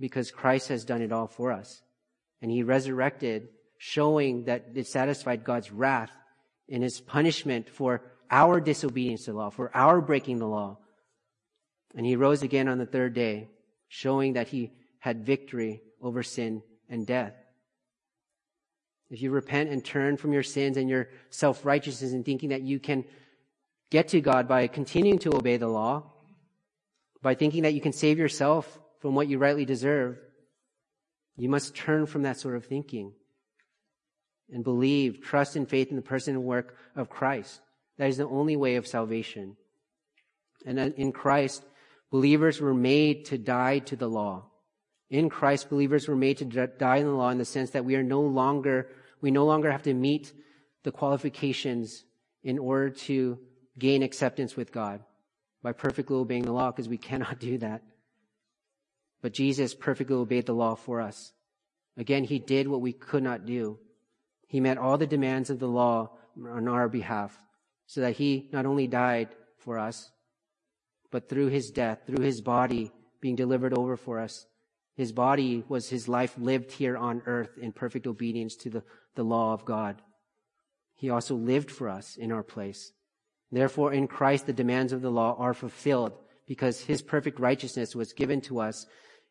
because 0.00 0.30
Christ 0.30 0.68
has 0.68 0.84
done 0.84 1.00
it 1.00 1.12
all 1.12 1.28
for 1.28 1.52
us. 1.52 1.80
And 2.40 2.50
he 2.50 2.64
resurrected, 2.64 3.48
showing 3.78 4.46
that 4.46 4.64
it 4.74 4.88
satisfied 4.88 5.44
God's 5.44 5.70
wrath 5.70 6.10
in 6.68 6.82
his 6.82 7.00
punishment 7.00 7.68
for 7.68 8.02
our 8.28 8.60
disobedience 8.60 9.26
to 9.26 9.32
the 9.32 9.36
law, 9.36 9.50
for 9.50 9.70
our 9.76 10.00
breaking 10.00 10.38
the 10.38 10.48
law. 10.48 10.78
And 11.94 12.04
he 12.04 12.16
rose 12.16 12.42
again 12.42 12.66
on 12.66 12.78
the 12.78 12.86
third 12.86 13.14
day, 13.14 13.48
showing 13.88 14.32
that 14.32 14.48
he 14.48 14.72
had 14.98 15.24
victory 15.24 15.82
over 16.00 16.22
sin 16.22 16.62
and 16.88 17.06
death. 17.06 17.34
If 19.12 19.22
you 19.22 19.30
repent 19.30 19.70
and 19.70 19.84
turn 19.84 20.16
from 20.16 20.32
your 20.32 20.42
sins 20.42 20.76
and 20.76 20.88
your 20.88 21.08
self 21.30 21.64
righteousness 21.64 22.12
and 22.12 22.24
thinking 22.24 22.48
that 22.48 22.62
you 22.62 22.80
can 22.80 23.04
get 23.90 24.08
to 24.08 24.20
God 24.20 24.48
by 24.48 24.66
continuing 24.66 25.20
to 25.20 25.36
obey 25.36 25.56
the 25.56 25.68
law, 25.68 26.10
by 27.22 27.36
thinking 27.36 27.62
that 27.62 27.74
you 27.74 27.80
can 27.80 27.92
save 27.92 28.18
yourself 28.18 28.80
from 28.98 29.14
what 29.14 29.28
you 29.28 29.38
rightly 29.38 29.64
deserve, 29.64 30.18
you 31.36 31.48
must 31.48 31.76
turn 31.76 32.06
from 32.06 32.22
that 32.22 32.40
sort 32.40 32.56
of 32.56 32.66
thinking 32.66 33.12
and 34.50 34.64
believe, 34.64 35.22
trust, 35.22 35.54
and 35.54 35.68
faith 35.68 35.90
in 35.90 35.96
the 35.96 36.02
person 36.02 36.34
and 36.34 36.42
work 36.42 36.76
of 36.96 37.08
Christ. 37.08 37.60
That 37.98 38.08
is 38.08 38.16
the 38.16 38.26
only 38.26 38.56
way 38.56 38.74
of 38.74 38.88
salvation. 38.88 39.56
And 40.66 40.78
in 40.78 41.12
Christ, 41.12 41.62
Believers 42.12 42.60
were 42.60 42.74
made 42.74 43.24
to 43.24 43.38
die 43.38 43.78
to 43.78 43.96
the 43.96 44.08
law. 44.08 44.44
In 45.08 45.30
Christ, 45.30 45.70
believers 45.70 46.06
were 46.06 46.14
made 46.14 46.36
to 46.38 46.44
die 46.44 46.96
in 46.98 47.06
the 47.06 47.12
law 47.12 47.30
in 47.30 47.38
the 47.38 47.44
sense 47.46 47.70
that 47.70 47.86
we 47.86 47.96
are 47.96 48.02
no 48.02 48.20
longer, 48.20 48.88
we 49.22 49.30
no 49.30 49.46
longer 49.46 49.70
have 49.70 49.84
to 49.84 49.94
meet 49.94 50.32
the 50.82 50.92
qualifications 50.92 52.04
in 52.42 52.58
order 52.58 52.90
to 52.90 53.38
gain 53.78 54.02
acceptance 54.02 54.56
with 54.56 54.72
God 54.72 55.00
by 55.62 55.72
perfectly 55.72 56.16
obeying 56.16 56.42
the 56.42 56.52
law 56.52 56.70
because 56.70 56.88
we 56.88 56.98
cannot 56.98 57.38
do 57.38 57.56
that. 57.58 57.82
But 59.22 59.32
Jesus 59.32 59.74
perfectly 59.74 60.16
obeyed 60.16 60.46
the 60.46 60.52
law 60.52 60.74
for 60.74 61.00
us. 61.00 61.32
Again, 61.96 62.24
he 62.24 62.38
did 62.38 62.66
what 62.66 62.80
we 62.80 62.92
could 62.92 63.22
not 63.22 63.46
do. 63.46 63.78
He 64.48 64.60
met 64.60 64.78
all 64.78 64.98
the 64.98 65.06
demands 65.06 65.48
of 65.48 65.60
the 65.60 65.68
law 65.68 66.10
on 66.44 66.66
our 66.66 66.88
behalf 66.88 67.38
so 67.86 68.00
that 68.00 68.16
he 68.16 68.48
not 68.52 68.66
only 68.66 68.86
died 68.86 69.28
for 69.58 69.78
us, 69.78 70.10
but 71.10 71.28
through 71.28 71.48
his 71.48 71.70
death, 71.70 72.00
through 72.06 72.24
his 72.24 72.40
body 72.40 72.90
being 73.20 73.36
delivered 73.36 73.76
over 73.78 73.96
for 73.96 74.18
us. 74.18 74.46
His 75.02 75.10
body 75.10 75.64
was 75.68 75.88
his 75.88 76.06
life 76.06 76.32
lived 76.38 76.70
here 76.70 76.96
on 76.96 77.22
earth 77.26 77.58
in 77.60 77.72
perfect 77.72 78.06
obedience 78.06 78.54
to 78.58 78.70
the, 78.70 78.84
the 79.16 79.24
law 79.24 79.52
of 79.52 79.64
God. 79.64 80.00
He 80.94 81.10
also 81.10 81.34
lived 81.34 81.72
for 81.72 81.88
us 81.88 82.14
in 82.16 82.30
our 82.30 82.44
place. 82.44 82.92
Therefore, 83.50 83.92
in 83.92 84.06
Christ, 84.06 84.46
the 84.46 84.52
demands 84.52 84.92
of 84.92 85.02
the 85.02 85.10
law 85.10 85.34
are 85.40 85.54
fulfilled 85.54 86.12
because 86.46 86.82
his 86.82 87.02
perfect 87.02 87.40
righteousness 87.40 87.96
was 87.96 88.12
given 88.12 88.40
to 88.42 88.60
us 88.60 88.86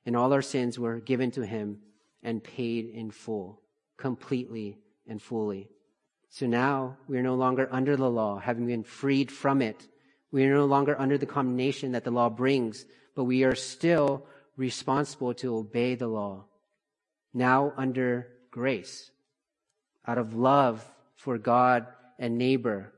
and 0.05 0.13
all 0.13 0.33
our 0.33 0.41
sins 0.41 0.77
were 0.77 0.99
given 0.99 1.31
to 1.31 1.45
him 1.45 1.79
and 2.21 2.43
paid 2.43 2.87
in 2.87 3.09
full, 3.09 3.61
completely 3.95 4.77
and 5.07 5.21
fully. 5.21 5.69
So 6.27 6.47
now 6.47 6.97
we 7.07 7.17
are 7.17 7.23
no 7.23 7.35
longer 7.35 7.69
under 7.71 7.95
the 7.95 8.11
law, 8.11 8.39
having 8.39 8.67
been 8.67 8.83
freed 8.83 9.31
from 9.31 9.61
it 9.61 9.87
we 10.31 10.45
are 10.45 10.53
no 10.53 10.65
longer 10.65 10.99
under 10.99 11.17
the 11.17 11.25
condemnation 11.25 11.91
that 11.91 12.05
the 12.05 12.11
law 12.11 12.29
brings, 12.29 12.85
but 13.15 13.25
we 13.25 13.43
are 13.43 13.55
still 13.55 14.25
responsible 14.57 15.33
to 15.35 15.55
obey 15.55 15.95
the 15.95 16.07
law. 16.07 16.45
Now 17.33 17.73
under 17.77 18.27
grace, 18.51 19.11
out 20.05 20.17
of 20.17 20.35
love 20.35 20.85
for 21.15 21.37
God 21.37 21.87
and 22.19 22.37
neighbor, 22.37 22.93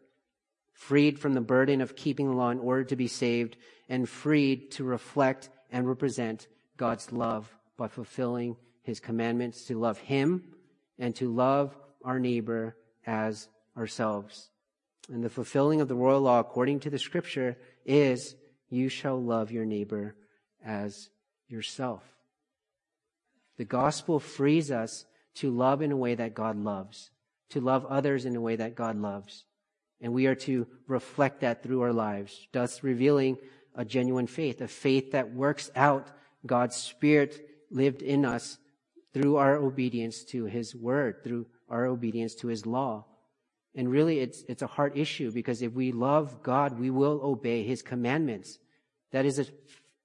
freed 0.73 1.19
from 1.19 1.33
the 1.33 1.41
burden 1.41 1.81
of 1.81 1.95
keeping 1.95 2.27
the 2.27 2.35
law 2.35 2.49
in 2.49 2.59
order 2.59 2.83
to 2.85 2.95
be 2.95 3.07
saved, 3.07 3.57
and 3.87 4.09
freed 4.09 4.71
to 4.71 4.83
reflect 4.83 5.49
and 5.71 5.87
represent 5.87 6.47
God's 6.77 7.11
love 7.11 7.53
by 7.77 7.87
fulfilling 7.87 8.55
his 8.81 8.99
commandments, 8.99 9.65
to 9.65 9.79
love 9.79 9.97
him, 9.97 10.43
and 10.99 11.15
to 11.15 11.31
love 11.31 11.75
our 12.03 12.19
neighbor 12.19 12.75
as 13.05 13.47
ourselves. 13.77 14.49
And 15.11 15.23
the 15.23 15.29
fulfilling 15.29 15.81
of 15.81 15.87
the 15.87 15.95
royal 15.95 16.21
law 16.21 16.39
according 16.39 16.81
to 16.81 16.89
the 16.89 16.99
scripture 16.99 17.57
is 17.85 18.35
you 18.69 18.89
shall 18.89 19.21
love 19.21 19.51
your 19.51 19.65
neighbor 19.65 20.15
as 20.65 21.09
yourself. 21.53 22.03
The 23.57 23.65
gospel 23.65 24.19
frees 24.19 24.71
us 24.71 25.05
to 25.35 25.51
love 25.51 25.81
in 25.81 25.91
a 25.91 25.97
way 25.97 26.15
that 26.15 26.33
God 26.33 26.57
loves, 26.57 27.11
to 27.51 27.61
love 27.61 27.85
others 27.85 28.25
in 28.25 28.35
a 28.35 28.41
way 28.41 28.55
that 28.55 28.75
God 28.75 28.97
loves. 28.97 29.45
And 30.01 30.11
we 30.13 30.25
are 30.25 30.35
to 30.35 30.67
reflect 30.87 31.41
that 31.41 31.63
through 31.63 31.81
our 31.81 31.93
lives, 31.93 32.47
thus 32.51 32.83
revealing 32.83 33.37
a 33.75 33.85
genuine 33.85 34.27
faith, 34.27 34.59
a 34.61 34.67
faith 34.67 35.11
that 35.11 35.33
works 35.33 35.71
out 35.75 36.07
God's 36.45 36.75
Spirit 36.75 37.49
lived 37.71 38.01
in 38.01 38.25
us 38.25 38.57
through 39.13 39.37
our 39.37 39.55
obedience 39.55 40.23
to 40.25 40.45
His 40.45 40.75
Word, 40.75 41.23
through 41.23 41.45
our 41.69 41.85
obedience 41.85 42.35
to 42.35 42.47
His 42.47 42.65
law. 42.65 43.05
And 43.75 43.89
really, 43.89 44.19
it's, 44.19 44.43
it's 44.47 44.61
a 44.61 44.67
heart 44.67 44.97
issue 44.97 45.31
because 45.31 45.61
if 45.61 45.73
we 45.73 45.91
love 45.91 46.43
God, 46.43 46.79
we 46.79 46.89
will 46.89 47.21
obey 47.23 47.63
His 47.63 47.81
commandments. 47.81 48.59
That 49.11 49.25
is 49.25 49.39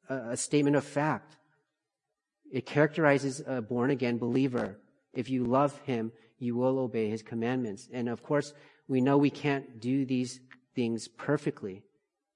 a, 0.08 0.14
a 0.14 0.36
statement 0.36 0.76
of 0.76 0.84
fact. 0.84 1.37
It 2.50 2.66
characterizes 2.66 3.42
a 3.46 3.60
born 3.60 3.90
again 3.90 4.18
believer. 4.18 4.78
If 5.12 5.30
you 5.30 5.44
love 5.44 5.78
Him, 5.80 6.12
you 6.38 6.56
will 6.56 6.78
obey 6.78 7.10
His 7.10 7.22
commandments. 7.22 7.88
And 7.92 8.08
of 8.08 8.22
course, 8.22 8.54
we 8.86 9.00
know 9.00 9.18
we 9.18 9.30
can't 9.30 9.80
do 9.80 10.04
these 10.06 10.40
things 10.74 11.08
perfectly. 11.08 11.82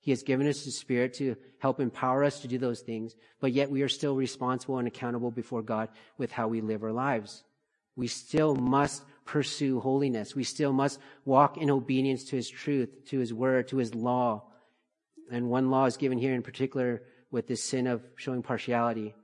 He 0.01 0.11
has 0.11 0.23
given 0.23 0.49
us 0.49 0.65
His 0.65 0.77
Spirit 0.77 1.15
to 1.15 1.37
help 1.59 1.81
empower 1.81 2.25
us 2.25 2.41
to 2.41 2.49
do 2.49 2.59
those 2.59 2.81
things, 2.81 3.15
but 3.41 3.53
yet 3.53 3.71
we 3.71 3.83
are 3.83 3.89
still 3.89 4.17
responsible 4.17 4.79
and 4.79 4.89
accountable 4.89 5.31
before 5.31 5.63
God 5.63 5.89
with 6.19 6.33
how 6.33 6.49
we 6.49 6.61
live 6.61 6.83
our 6.83 6.93
lives. 6.93 7.45
We 7.95 8.09
still 8.09 8.57
must 8.57 9.05
pursue 9.25 9.79
holiness. 9.79 10.35
We 10.35 10.45
still 10.45 10.73
must 10.73 10.99
walk 11.25 11.57
in 11.57 11.71
obedience 11.71 12.25
to 12.25 12.37
His 12.37 12.51
truth, 12.51 13.07
to 13.07 13.19
His 13.19 13.33
word, 13.33 13.69
to 13.69 13.77
His 13.77 13.95
law. 13.95 14.45
And 15.31 15.49
one 15.49 15.71
law 15.71 15.85
is 15.85 15.97
given 15.97 16.19
here 16.19 16.35
in 16.35 16.43
particular 16.43 17.03
with 17.31 17.47
this 17.47 17.63
sin 17.63 17.87
of 17.87 18.03
showing 18.17 18.43
partiality. 18.43 19.15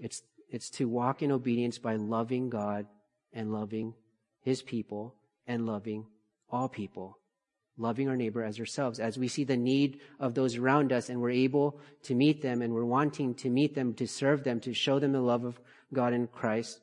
It's, 0.00 0.22
it's 0.48 0.70
to 0.70 0.88
walk 0.88 1.22
in 1.22 1.30
obedience 1.30 1.78
by 1.78 1.96
loving 1.96 2.50
God 2.50 2.86
and 3.32 3.52
loving 3.52 3.94
His 4.42 4.62
people 4.62 5.14
and 5.46 5.66
loving 5.66 6.06
all 6.50 6.68
people 6.68 7.20
loving 7.80 8.08
our 8.08 8.16
neighbor 8.16 8.44
as 8.44 8.60
ourselves. 8.60 9.00
As 9.00 9.18
we 9.18 9.26
see 9.26 9.42
the 9.42 9.56
need 9.56 10.00
of 10.20 10.34
those 10.34 10.56
around 10.56 10.92
us 10.92 11.08
and 11.08 11.20
we're 11.20 11.30
able 11.30 11.80
to 12.02 12.14
meet 12.14 12.42
them 12.42 12.62
and 12.62 12.72
we're 12.74 12.84
wanting 12.84 13.34
to 13.36 13.48
meet 13.48 13.74
them, 13.74 13.94
to 13.94 14.06
serve 14.06 14.44
them, 14.44 14.60
to 14.60 14.74
show 14.74 14.98
them 14.98 15.12
the 15.12 15.20
love 15.20 15.44
of 15.44 15.58
God 15.92 16.12
in 16.12 16.26
Christ, 16.26 16.80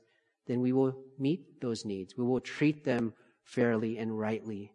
then 0.47 0.59
we 0.59 0.73
will 0.73 0.97
meet 1.19 1.61
those 1.61 1.85
needs. 1.85 2.17
We 2.17 2.25
will 2.25 2.41
treat 2.41 2.83
them 2.83 3.13
fairly 3.43 3.97
and 3.97 4.17
rightly. 4.17 4.71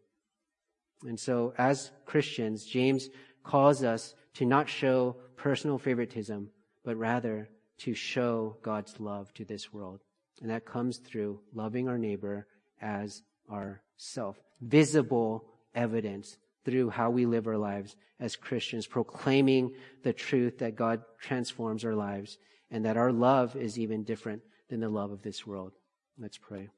And 1.02 1.18
so 1.18 1.52
as 1.58 1.90
Christians, 2.06 2.64
James 2.64 3.08
calls 3.42 3.82
us 3.82 4.14
to 4.34 4.46
not 4.46 4.68
show 4.68 5.16
personal 5.36 5.78
favoritism, 5.78 6.50
but 6.84 6.96
rather 6.96 7.48
to 7.82 7.94
show 7.94 8.56
God's 8.62 9.00
love 9.00 9.32
to 9.34 9.44
this 9.44 9.72
world. 9.72 10.00
And 10.40 10.50
that 10.50 10.64
comes 10.64 10.98
through 10.98 11.40
loving 11.54 11.88
our 11.88 11.98
neighbor 11.98 12.46
as 12.80 13.22
ourself. 13.50 14.36
Visible 14.60 15.44
evidence 15.74 16.36
through 16.64 16.90
how 16.90 17.10
we 17.10 17.26
live 17.26 17.46
our 17.46 17.58
lives 17.58 17.96
as 18.20 18.36
Christians, 18.36 18.86
proclaiming 18.86 19.74
the 20.04 20.12
truth 20.12 20.58
that 20.58 20.76
God 20.76 21.02
transforms 21.20 21.84
our 21.84 21.94
lives 21.94 22.38
and 22.70 22.84
that 22.84 22.96
our 22.96 23.12
love 23.12 23.56
is 23.56 23.78
even 23.78 24.04
different 24.04 24.42
than 24.70 24.80
the 24.80 24.88
love 24.88 25.10
of 25.10 25.22
this 25.22 25.46
world. 25.46 25.72
Let's 26.18 26.38
pray. 26.38 26.68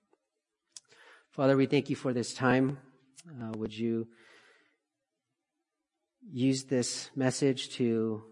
Father, 1.30 1.56
we 1.56 1.66
thank 1.66 1.90
you 1.90 1.96
for 1.96 2.12
this 2.12 2.32
time. 2.32 2.78
Uh, 3.28 3.52
would 3.58 3.76
you 3.76 4.08
use 6.30 6.64
this 6.64 7.10
message 7.14 7.70
to 7.70 8.22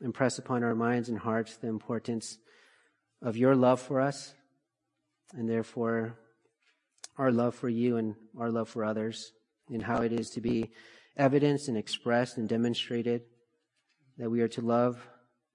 impress 0.00 0.38
upon 0.38 0.62
our 0.62 0.74
minds 0.74 1.08
and 1.08 1.18
hearts 1.18 1.56
the 1.56 1.68
importance 1.68 2.38
of 3.22 3.36
your 3.36 3.54
love 3.54 3.80
for 3.80 4.00
us 4.00 4.34
and 5.32 5.48
therefore 5.48 6.18
our 7.16 7.32
love 7.32 7.54
for 7.54 7.68
you 7.68 7.96
and 7.96 8.14
our 8.38 8.50
love 8.50 8.68
for 8.68 8.84
others 8.84 9.32
and 9.70 9.82
how 9.82 10.02
it 10.02 10.12
is 10.12 10.30
to 10.30 10.40
be 10.40 10.70
evidenced 11.16 11.68
and 11.68 11.76
expressed 11.76 12.36
and 12.36 12.48
demonstrated 12.48 13.22
that 14.18 14.30
we 14.30 14.40
are 14.40 14.48
to 14.48 14.60
love 14.60 15.08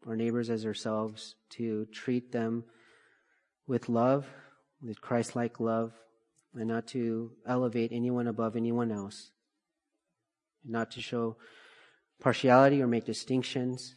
our 0.08 0.16
neighbors 0.16 0.50
as 0.50 0.66
ourselves, 0.66 1.36
to 1.50 1.86
treat 1.94 2.32
them 2.32 2.66
with 3.68 3.88
love, 3.88 4.28
with 4.82 5.00
Christ 5.02 5.36
like 5.36 5.60
love, 5.60 5.94
and 6.54 6.68
not 6.68 6.88
to 6.88 7.32
elevate 7.48 7.92
anyone 7.94 8.28
above 8.28 8.56
anyone 8.56 8.92
else, 8.92 9.32
and 10.64 10.74
not 10.74 10.92
to 10.92 11.02
show 11.02 11.38
partiality 12.20 12.82
or 12.82 12.88
make 12.88 13.06
distinctions, 13.06 13.96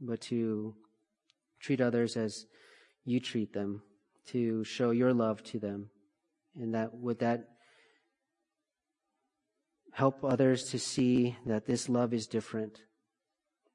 but 0.00 0.20
to 0.22 0.74
treat 1.60 1.80
others 1.80 2.16
as 2.16 2.46
you 3.04 3.20
treat 3.20 3.52
them, 3.52 3.82
to 4.28 4.64
show 4.64 4.90
your 4.90 5.12
love 5.12 5.42
to 5.44 5.58
them. 5.58 5.90
And 6.58 6.74
that 6.74 6.94
would 6.94 7.20
that 7.20 7.48
help 9.92 10.24
others 10.24 10.70
to 10.70 10.78
see 10.78 11.36
that 11.46 11.66
this 11.66 11.88
love 11.88 12.12
is 12.12 12.26
different. 12.26 12.80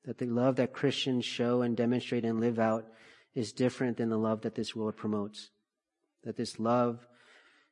That 0.06 0.18
the 0.18 0.26
love 0.26 0.58
that 0.58 0.74
Christians 0.74 1.26
show 1.26 1.62
and 1.62 1.78
demonstrate 1.78 2.26
and 2.26 2.40
live 2.40 2.60
out 2.60 2.86
is 3.34 3.54
different 3.54 3.98
than 3.98 4.10
the 4.10 4.18
love 4.18 4.42
that 4.42 4.56
this 4.56 4.76
world 4.76 4.98
promotes. 4.98 5.50
That 6.24 6.38
this 6.38 6.60
love 6.60 7.08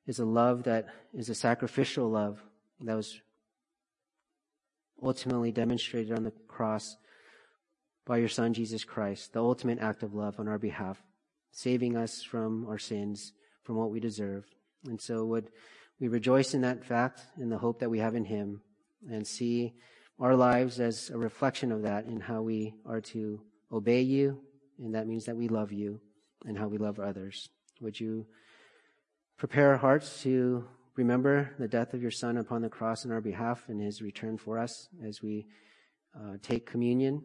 is 0.08 0.20
a 0.20 0.26
love 0.26 0.64
that 0.64 0.88
is 1.14 1.30
a 1.30 1.36
sacrificial 1.36 2.10
love 2.10 2.42
that 2.82 2.96
was 2.96 3.20
ultimately 5.04 5.52
demonstrated 5.52 6.12
on 6.12 6.24
the 6.24 6.34
cross 6.48 6.96
by 8.10 8.18
your 8.18 8.28
Son, 8.28 8.56
Jesus 8.56 8.84
Christ, 8.84 9.34
the 9.34 9.40
ultimate 9.40 9.78
act 9.78 10.02
of 10.02 10.16
love 10.16 10.40
on 10.40 10.48
our 10.48 10.58
behalf, 10.58 11.00
saving 11.52 11.96
us 11.96 12.24
from 12.24 12.66
our 12.66 12.80
sins, 12.80 13.34
from 13.62 13.76
what 13.76 13.92
we 13.92 14.00
deserve. 14.00 14.46
And 14.86 15.00
so 15.00 15.24
would 15.26 15.52
we 16.00 16.08
rejoice 16.08 16.56
in 16.56 16.62
that 16.62 16.84
fact, 16.84 17.22
in 17.40 17.50
the 17.50 17.60
hope 17.60 17.82
that 17.82 17.92
we 17.92 18.00
have 18.00 18.16
in 18.16 18.26
Him, 18.26 18.62
and 19.08 19.28
see 19.28 19.76
our 20.20 20.36
lives 20.36 20.80
as 20.80 21.12
a 21.12 21.20
reflection 21.20 21.72
of 21.72 21.84
that 21.84 22.06
in 22.06 22.20
how 22.20 22.42
we 22.42 22.74
are 22.84 23.00
to 23.00 23.42
obey 23.72 24.02
you, 24.02 24.42
and 24.80 24.96
that 24.96 25.06
means 25.06 25.26
that 25.26 25.38
we 25.38 25.48
love 25.48 25.72
you, 25.72 26.02
and 26.46 26.58
how 26.58 26.68
we 26.68 26.80
love 26.80 27.00
others. 27.00 27.48
Would 27.80 28.00
you 28.00 28.26
prepare 29.38 29.70
our 29.74 29.78
hearts 29.78 30.24
to 30.24 30.66
remember 30.96 31.54
the 31.60 31.68
death 31.68 31.94
of 31.94 32.02
your 32.02 32.10
Son 32.10 32.38
upon 32.38 32.64
the 32.64 32.70
cross 32.70 33.06
in 33.06 33.12
our 33.12 33.22
behalf 33.22 33.66
and 33.68 33.80
His 33.80 34.02
return 34.02 34.40
for 34.40 34.58
us 34.58 34.90
as 35.06 35.22
we 35.22 35.46
uh, 36.20 36.38
take 36.42 36.66
communion? 36.66 37.22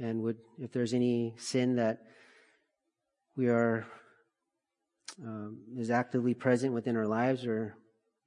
And 0.00 0.22
would, 0.22 0.38
if 0.58 0.72
there's 0.72 0.92
any 0.92 1.34
sin 1.38 1.76
that 1.76 2.02
we 3.36 3.48
are 3.48 3.86
um, 5.24 5.58
is 5.76 5.90
actively 5.90 6.34
present 6.34 6.74
within 6.74 6.96
our 6.96 7.06
lives 7.06 7.46
or 7.46 7.76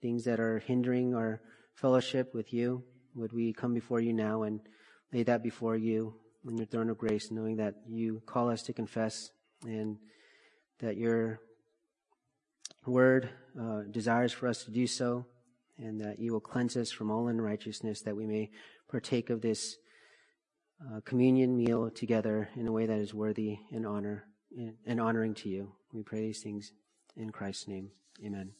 things 0.01 0.24
that 0.26 0.39
are 0.39 0.60
hindering 0.60 1.14
our 1.14 1.41
fellowship 1.76 2.34
with 2.34 2.53
you, 2.53 2.84
would 3.16 3.32
we 3.34 3.53
come 3.53 3.74
before 3.74 3.99
you 3.99 4.14
now 4.14 4.43
and 4.43 4.60
lay 5.14 5.24
that 5.24 5.43
before 5.43 5.76
you 5.76 6.16
on 6.47 6.57
your 6.57 6.66
throne 6.66 6.89
of 6.89 6.97
grace, 6.97 7.32
knowing 7.32 7.57
that 7.57 7.76
you 7.88 8.22
call 8.26 8.49
us 8.49 8.64
to 8.64 8.74
confess 8.74 9.32
and 9.66 9.97
that 10.80 10.97
your 10.97 11.39
word 12.86 13.30
uh, 13.60 13.82
desires 13.91 14.32
for 14.32 14.47
us 14.47 14.64
to 14.64 14.72
do 14.72 14.88
so, 14.88 15.26
and 15.78 16.01
that 16.01 16.20
you 16.20 16.34
will 16.34 16.39
cleanse 16.39 16.76
us 16.76 16.91
from 16.91 17.12
all 17.12 17.28
unrighteousness, 17.28 18.01
that 18.01 18.16
we 18.16 18.26
may 18.26 18.49
partake 18.89 19.30
of 19.30 19.41
this 19.41 19.78
uh, 20.82 21.02
communion 21.06 21.58
meal 21.58 21.90
together 21.90 22.50
in 22.56 22.68
a 22.68 22.72
way 22.72 22.86
that 22.86 23.00
is 23.00 23.14
worthy 23.14 23.58
and 23.72 23.86
honor 23.86 24.26
and 24.86 25.00
honoring 25.00 25.34
to 25.36 25.50
you. 25.50 25.72
We 25.94 26.04
pray 26.04 26.22
these 26.22 26.42
things 26.42 26.72
in 27.16 27.32
Christ's 27.32 27.68
name. 27.68 27.92
Amen. 28.26 28.54